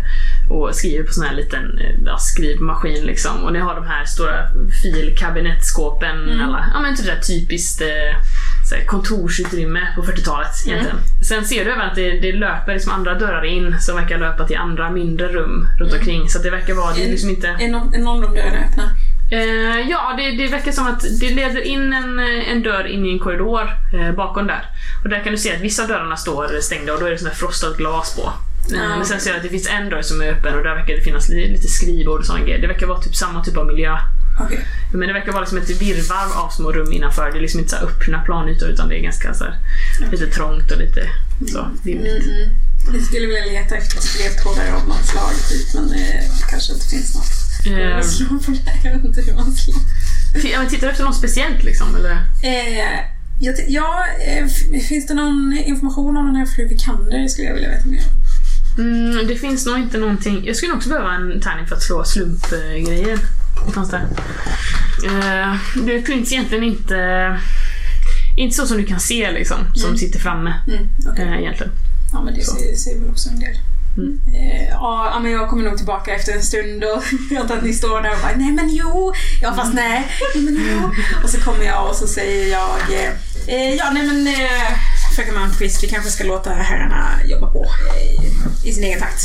och 0.52 0.76
skriver 0.76 1.04
på 1.04 1.14
sån 1.14 1.24
här 1.26 1.36
liten 1.36 1.80
eh, 1.80 1.96
ja, 2.06 2.18
skrivmaskin 2.18 3.06
liksom. 3.06 3.44
Och 3.44 3.54
ni 3.54 3.60
har 3.60 3.76
de 3.76 3.86
här 3.88 4.06
stora 4.06 4.48
filkabinettskåpen, 4.84 6.42
alla, 6.42 6.72
ja 6.74 6.80
men 6.80 6.96
typ 6.96 7.06
det 7.06 7.12
här 7.12 7.22
typiskt 7.22 7.82
eh, 7.82 7.88
så 7.88 8.51
kontorsutrymme 8.86 9.88
på 9.95 10.03
40-talet 10.03 10.47
egentligen. 10.67 10.97
Sen 11.28 11.45
ser 11.45 11.65
du 11.65 11.72
även 11.72 11.82
att 11.82 11.95
det, 11.95 12.19
det 12.19 12.32
löper 12.32 12.74
liksom 12.74 12.91
andra 12.91 13.13
dörrar 13.13 13.45
in 13.45 13.80
som 13.80 13.95
verkar 13.95 14.17
löpa 14.17 14.47
till 14.47 14.57
andra 14.57 14.89
mindre 14.89 15.28
rum 15.28 15.67
runt 15.80 15.93
omkring. 15.93 16.30
Så 16.30 16.38
att 16.38 16.43
det 16.43 16.49
verkar 16.49 16.74
vara, 16.74 16.93
det 16.93 17.03
är 17.05 17.09
liksom 17.09 17.30
inte... 17.30 17.47
Är 17.47 17.69
någon, 17.69 17.93
är 17.93 17.99
någon 17.99 18.24
av 18.24 18.36
dörrarna 18.36 18.57
öppna? 18.69 18.84
Eh, 19.32 19.89
ja, 19.89 20.13
det, 20.17 20.32
det 20.32 20.47
verkar 20.47 20.72
som 20.72 20.88
att 20.88 21.01
det 21.19 21.30
leder 21.30 21.61
in 21.61 21.93
en, 21.93 22.19
en 22.19 22.63
dörr 22.63 22.88
in 22.88 23.05
i 23.05 23.11
en 23.11 23.19
korridor 23.19 23.69
eh, 23.93 24.11
bakom 24.11 24.47
där. 24.47 24.65
Och 25.03 25.09
där 25.09 25.24
kan 25.24 25.32
du 25.32 25.38
se 25.38 25.55
att 25.55 25.61
vissa 25.61 25.84
av 25.84 25.88
dörrarna 25.88 26.17
står 26.17 26.61
stängda 26.61 26.93
och 26.93 26.99
då 26.99 27.05
är 27.05 27.11
det 27.11 27.17
sån 27.17 27.28
här 27.28 27.36
frostat 27.36 27.78
glas 27.78 28.15
på. 28.15 28.34
Eh, 28.72 28.78
Ja, 28.78 28.95
men 28.97 29.05
sen 29.05 29.20
ser 29.20 29.30
jag 29.30 29.38
att 29.38 29.43
det 29.43 29.49
finns 29.49 29.68
en 29.68 29.89
dörr 29.89 30.01
som 30.01 30.22
är 30.22 30.28
öppen 30.32 30.53
och 30.57 30.64
där 30.64 30.76
verkar 30.76 30.93
det 30.95 31.01
finnas 31.01 31.30
li, 31.30 31.47
lite 31.47 31.68
skrivbord 31.68 32.20
och 32.20 32.26
sådana 32.26 32.43
grejer. 32.45 32.59
Det 32.62 32.68
verkar 32.68 32.88
vara 32.88 33.01
typ 33.01 33.16
samma 33.16 33.43
typ 33.43 33.57
av 33.57 33.66
miljö. 33.68 33.97
Okej. 34.39 34.59
Men 34.93 35.07
det 35.07 35.14
verkar 35.14 35.32
vara 35.32 35.41
liksom 35.41 35.57
ett 35.57 35.70
virrvarr 35.82 36.32
av 36.43 36.49
små 36.49 36.72
rum 36.72 36.91
innanför. 36.91 37.32
Det 37.32 37.38
är 37.38 37.41
liksom 37.41 37.59
inte 37.59 37.70
så 37.78 37.86
öppna 37.86 38.20
planytor 38.22 38.70
utan 38.70 38.89
det 38.89 38.95
är 38.99 39.01
ganska 39.03 39.34
så 39.34 39.43
här, 39.43 39.55
lite 40.12 40.28
trångt 40.28 40.72
och 40.72 40.78
lite 40.78 41.09
så 41.51 41.59
Mm, 41.59 41.78
dimmigt. 41.84 42.26
mm. 42.26 42.49
Vi 42.93 43.01
skulle 43.01 43.26
vilja 43.28 43.45
leta 43.45 43.76
efter 43.76 44.24
ledtrådar 44.24 44.72
av 44.82 44.88
något 44.88 45.05
slag 45.05 45.32
typ, 45.49 45.74
men 45.74 45.89
det 45.89 46.24
kanske 46.49 46.74
inte 46.74 46.86
finns 46.88 47.16
något. 47.16 47.32
Eh, 47.66 47.80
Jag 47.80 48.05
slår 48.05 48.28
på 48.39 48.51
det 48.51 48.70
här, 48.72 48.80
jag 48.91 48.97
vet 48.97 49.05
inte 49.05 49.22
hur 49.22 49.34
man 49.34 49.51
slår. 49.55 49.76
ja, 50.51 50.59
men 50.59 50.70
tittar 50.70 50.88
du 50.88 50.91
efter 50.91 51.03
något 51.03 51.16
speciellt 51.18 51.64
liksom? 51.64 51.95
Eller? 51.95 52.12
Eh, 52.43 52.99
jag 53.41 53.55
t- 53.57 53.66
ja, 53.68 54.05
eh, 54.28 54.45
finns 54.89 55.07
det 55.07 55.14
någon 55.14 55.57
information 55.66 56.18
om 56.18 56.26
den 56.26 56.36
här 56.36 56.45
fru 56.45 56.68
Vikander 56.68 57.28
skulle 57.28 57.47
jag 57.47 57.53
vilja 57.53 57.70
veta 57.70 57.88
mer 57.89 57.99
om. 57.99 58.14
Mm, 58.78 59.28
det 59.28 59.36
finns 59.36 59.65
nog 59.65 59.78
inte 59.78 59.97
någonting. 59.97 60.45
Jag 60.45 60.55
skulle 60.55 60.74
också 60.74 60.89
behöva 60.89 61.13
en 61.13 61.41
tärning 61.41 61.67
för 61.67 61.76
att 61.76 61.84
slå 61.84 62.03
slumpgrejer. 62.03 63.19
Det 63.67 63.72
fanns. 63.74 63.93
Eh, 63.93 65.55
det 65.86 66.01
finns 66.01 66.32
egentligen 66.32 66.63
inte... 66.63 67.38
Inte 68.38 68.55
så 68.55 68.65
som 68.67 68.78
du 68.78 68.86
kan 68.86 68.99
se 68.99 69.32
liksom, 69.32 69.57
som 69.76 69.97
sitter 69.97 70.19
framme 70.19 70.53
Mm, 70.67 70.88
okej. 71.11 71.26
eh, 71.26 71.39
egentligen. 71.39 71.72
Ja, 72.13 72.22
men 72.22 72.34
det 72.36 72.43
säger, 72.43 72.76
säger 72.76 72.99
väl 72.99 73.09
också 73.09 73.30
en 73.30 73.39
del. 73.39 73.55
Mm. 73.97 74.19
Eh, 74.36 74.69
ja, 74.69 75.19
men 75.24 75.32
jag 75.32 75.49
kommer 75.49 75.63
nog 75.63 75.78
tillbaka 75.78 76.11
efter 76.15 76.34
en 76.34 76.41
stund 76.41 76.84
och 76.84 77.03
jag 77.32 77.41
antar 77.41 77.57
att 77.57 77.63
ni 77.63 77.74
står 77.74 78.01
där 78.01 78.11
och 78.11 78.22
bara 78.22 78.36
nej 78.36 78.51
men 78.51 78.69
jo, 78.76 79.13
ja 79.41 79.53
fast 79.53 79.74
nej, 79.74 80.07
nej 80.36 80.43
men 80.43 80.67
jo. 80.72 80.91
Och 81.24 81.30
så 81.30 81.39
kommer 81.41 81.65
jag 81.65 81.89
och 81.89 81.95
så 81.95 82.07
säger 82.07 82.51
jag 82.51 82.78
eh, 83.47 83.76
ja 83.76 83.91
nej 83.93 84.07
men 84.07 84.28
fröken 85.22 85.36
Malmqvist 85.36 85.84
vi 85.84 85.88
kanske 85.88 86.11
ska 86.11 86.24
låta 86.24 86.49
herrarna 86.49 87.07
jobba 87.26 87.47
på 87.47 87.65
i 88.65 88.72
sin 88.72 88.84
egen 88.84 88.99
takt. 88.99 89.22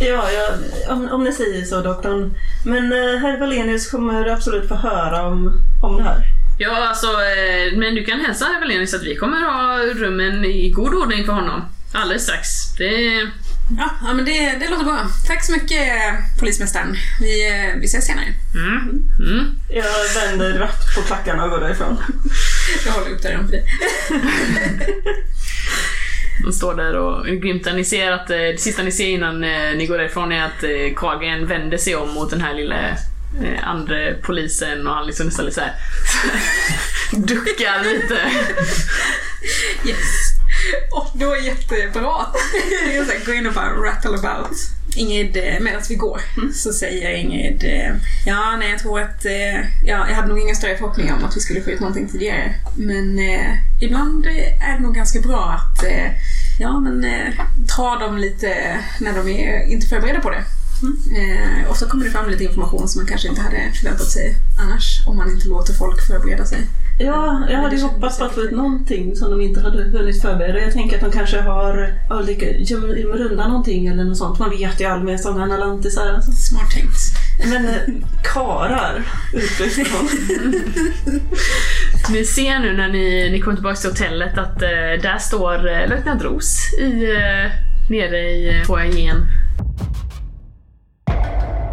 ja, 0.00 0.30
ja 0.30 0.48
om, 0.92 1.08
om 1.08 1.24
ni 1.24 1.32
säger 1.32 1.64
så 1.64 1.80
doktorn. 1.80 2.34
Men 2.64 2.92
eh, 2.92 3.20
herr 3.20 3.40
Valenius 3.40 3.90
kommer 3.90 4.26
absolut 4.26 4.68
få 4.68 4.74
höra 4.74 5.26
om, 5.26 5.62
om 5.82 5.96
det 5.96 6.02
här. 6.02 6.24
Ja, 6.58 6.88
alltså, 6.88 7.06
eh, 7.06 7.78
men 7.78 7.94
du 7.94 8.04
kan 8.04 8.20
hälsa 8.20 8.44
herr 8.44 8.60
Wallenius 8.60 8.94
att 8.94 9.02
vi 9.02 9.16
kommer 9.16 9.40
ha 9.40 9.78
rummen 9.94 10.44
i 10.44 10.70
god 10.70 10.94
ordning 10.94 11.24
för 11.24 11.32
honom. 11.32 11.64
Alldeles 11.92 12.22
strax. 12.22 12.48
Det... 12.78 13.20
Ja, 13.70 13.90
ja 14.02 14.14
men 14.14 14.24
det, 14.24 14.56
det 14.60 14.68
låter 14.68 14.84
bra. 14.84 15.08
Tack 15.26 15.44
så 15.44 15.52
mycket 15.52 15.92
polismästaren. 16.38 16.96
Vi, 17.20 17.48
eh, 17.48 17.80
vi 17.80 17.86
ses 17.86 18.06
senare. 18.06 18.26
Mm. 18.54 19.02
Mm. 19.18 19.54
Jag 19.68 20.14
vänder 20.14 20.58
rappt 20.58 20.94
på 20.96 21.02
klackarna 21.02 21.44
och 21.44 21.50
går 21.50 21.60
därifrån. 21.60 21.96
Jag 22.86 22.92
håller 22.92 23.10
upp 23.10 23.22
dörren 23.22 23.48
för 23.48 23.52
dig. 23.52 23.66
De 26.44 26.52
står 26.52 26.74
där 26.74 26.96
och 26.96 27.26
grymtar. 27.26 27.72
Ni 27.72 27.84
ser 27.84 28.12
att 28.12 28.30
eh, 28.30 28.36
det 28.36 28.60
sista 28.60 28.82
ni 28.82 28.92
ser 28.92 29.08
innan 29.08 29.44
eh, 29.44 29.76
ni 29.76 29.86
går 29.86 29.98
därifrån 29.98 30.32
är 30.32 30.44
att 30.44 30.94
Carlgren 30.96 31.46
vänder 31.46 31.78
sig 31.78 31.96
om 31.96 32.14
mot 32.14 32.30
den 32.30 32.40
här 32.40 32.54
lilla 32.54 32.96
andra 33.62 33.96
polisen 34.22 34.86
och 34.86 34.94
han 34.94 35.06
liksom 35.06 35.26
nästan 35.26 35.44
lite 35.44 35.54
så 35.54 35.60
här 35.60 35.74
duckar 37.26 37.84
lite. 37.84 38.18
Yes. 39.88 40.33
Och 40.92 41.10
då 41.14 41.32
är 41.32 41.40
jättebra. 41.40 42.26
Jag 42.94 43.26
går 43.26 43.34
in 43.34 43.46
och 43.46 43.52
bara 43.52 43.70
rattle 43.70 44.18
about. 44.18 44.56
Ingrid, 44.96 45.36
eh, 45.36 45.60
medan 45.60 45.82
vi 45.88 45.94
går, 45.94 46.20
så 46.52 46.72
säger 46.72 47.10
Ingrid 47.10 47.64
eh, 47.64 47.96
Ja, 48.26 48.56
nej 48.58 48.70
jag 48.70 48.78
tror 48.78 49.00
att 49.00 49.24
eh, 49.24 49.60
ja, 49.84 50.08
jag 50.08 50.14
hade 50.14 50.28
nog 50.28 50.40
inga 50.40 50.54
större 50.54 50.76
förhoppningar 50.76 51.16
om 51.16 51.24
att 51.24 51.36
vi 51.36 51.40
skulle 51.40 51.62
få 51.62 51.70
ut 51.70 51.80
någonting 51.80 52.08
tidigare. 52.08 52.54
Men 52.76 53.18
eh, 53.18 53.58
ibland 53.80 54.26
är 54.26 54.72
det 54.76 54.82
nog 54.82 54.94
ganska 54.94 55.20
bra 55.20 55.60
att 55.60 55.84
eh, 55.84 56.10
ja, 56.58 56.80
men, 56.80 57.04
eh, 57.04 57.34
ta 57.76 57.98
dem 57.98 58.18
lite 58.18 58.78
när 59.00 59.12
de 59.12 59.28
är 59.28 59.66
inte 59.66 59.86
förberedda 59.86 60.20
på 60.20 60.30
det. 60.30 60.44
Eh, 61.16 61.70
ofta 61.70 61.86
kommer 61.86 62.04
det 62.04 62.10
fram 62.10 62.30
lite 62.30 62.44
information 62.44 62.88
som 62.88 63.00
man 63.00 63.08
kanske 63.08 63.28
inte 63.28 63.40
hade 63.40 63.72
förväntat 63.74 64.10
sig 64.10 64.36
annars 64.60 65.06
om 65.06 65.16
man 65.16 65.30
inte 65.30 65.48
låter 65.48 65.72
folk 65.72 66.06
förbereda 66.06 66.46
sig. 66.46 66.58
Ja, 66.98 67.42
jag 67.48 67.58
hade 67.58 67.76
ju 67.76 67.82
hoppats 67.82 68.18
på 68.18 68.24
att 68.24 68.32
få 68.32 68.40
ut 68.40 68.52
någonting 68.52 69.16
som 69.16 69.30
de 69.30 69.40
inte 69.40 69.60
hade 69.60 69.82
hunnit 69.82 70.22
förbereda. 70.22 70.58
Jag 70.60 70.72
tänker 70.72 70.96
att 70.96 71.02
de 71.02 71.10
kanske 71.10 71.40
har 71.40 71.94
gömmer 72.58 72.96
gömmer 72.96 73.30
undan 73.30 73.48
någonting 73.48 73.86
eller 73.86 74.04
något 74.04 74.16
sånt. 74.16 74.38
Man 74.38 74.50
vet 74.50 74.80
ju 74.80 74.84
aldrig 74.84 75.04
med 75.04 75.20
sådana 75.20 75.46
här 75.46 75.58
lantisar. 75.58 76.14
Alltså. 76.14 76.32
Smart 76.32 76.70
tänkt. 76.70 76.96
Men 77.52 77.64
eh, 77.68 77.80
karar 78.22 79.02
utbyggd 79.32 79.88
från. 79.88 80.08
Ni 82.10 82.24
ser 82.24 82.58
nu 82.58 82.76
när 82.76 82.88
ni, 82.88 83.30
ni 83.32 83.40
kommer 83.40 83.56
tillbaka 83.56 83.76
till 83.76 83.90
hotellet 83.90 84.38
att 84.38 84.62
eh, 84.62 85.02
där 85.02 85.18
står 85.18 85.54
eh, 85.54 85.88
löjtnant 85.88 86.22
Ros 86.22 86.74
i, 86.80 87.04
eh, 87.04 87.50
nere 87.90 88.18
i 88.18 88.58
eh, 88.58 88.64
foajén. 88.64 89.26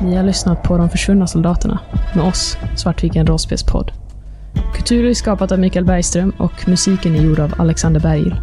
Ni 0.01 0.15
har 0.15 0.23
lyssnat 0.23 0.63
på 0.63 0.77
De 0.77 0.89
försvunna 0.89 1.27
soldaterna 1.27 1.79
med 2.15 2.23
oss, 2.23 2.57
Svartviken 2.75 3.27
rollspelspodd. 3.27 4.00
Kulturen 4.73 5.09
är 5.09 5.13
skapat 5.13 5.51
av 5.51 5.59
Mikael 5.59 5.85
Bergström 5.85 6.29
och 6.37 6.67
musiken 6.67 7.15
är 7.15 7.21
gjord 7.21 7.39
av 7.39 7.53
Alexander 7.57 7.99
Bergil. 7.99 8.35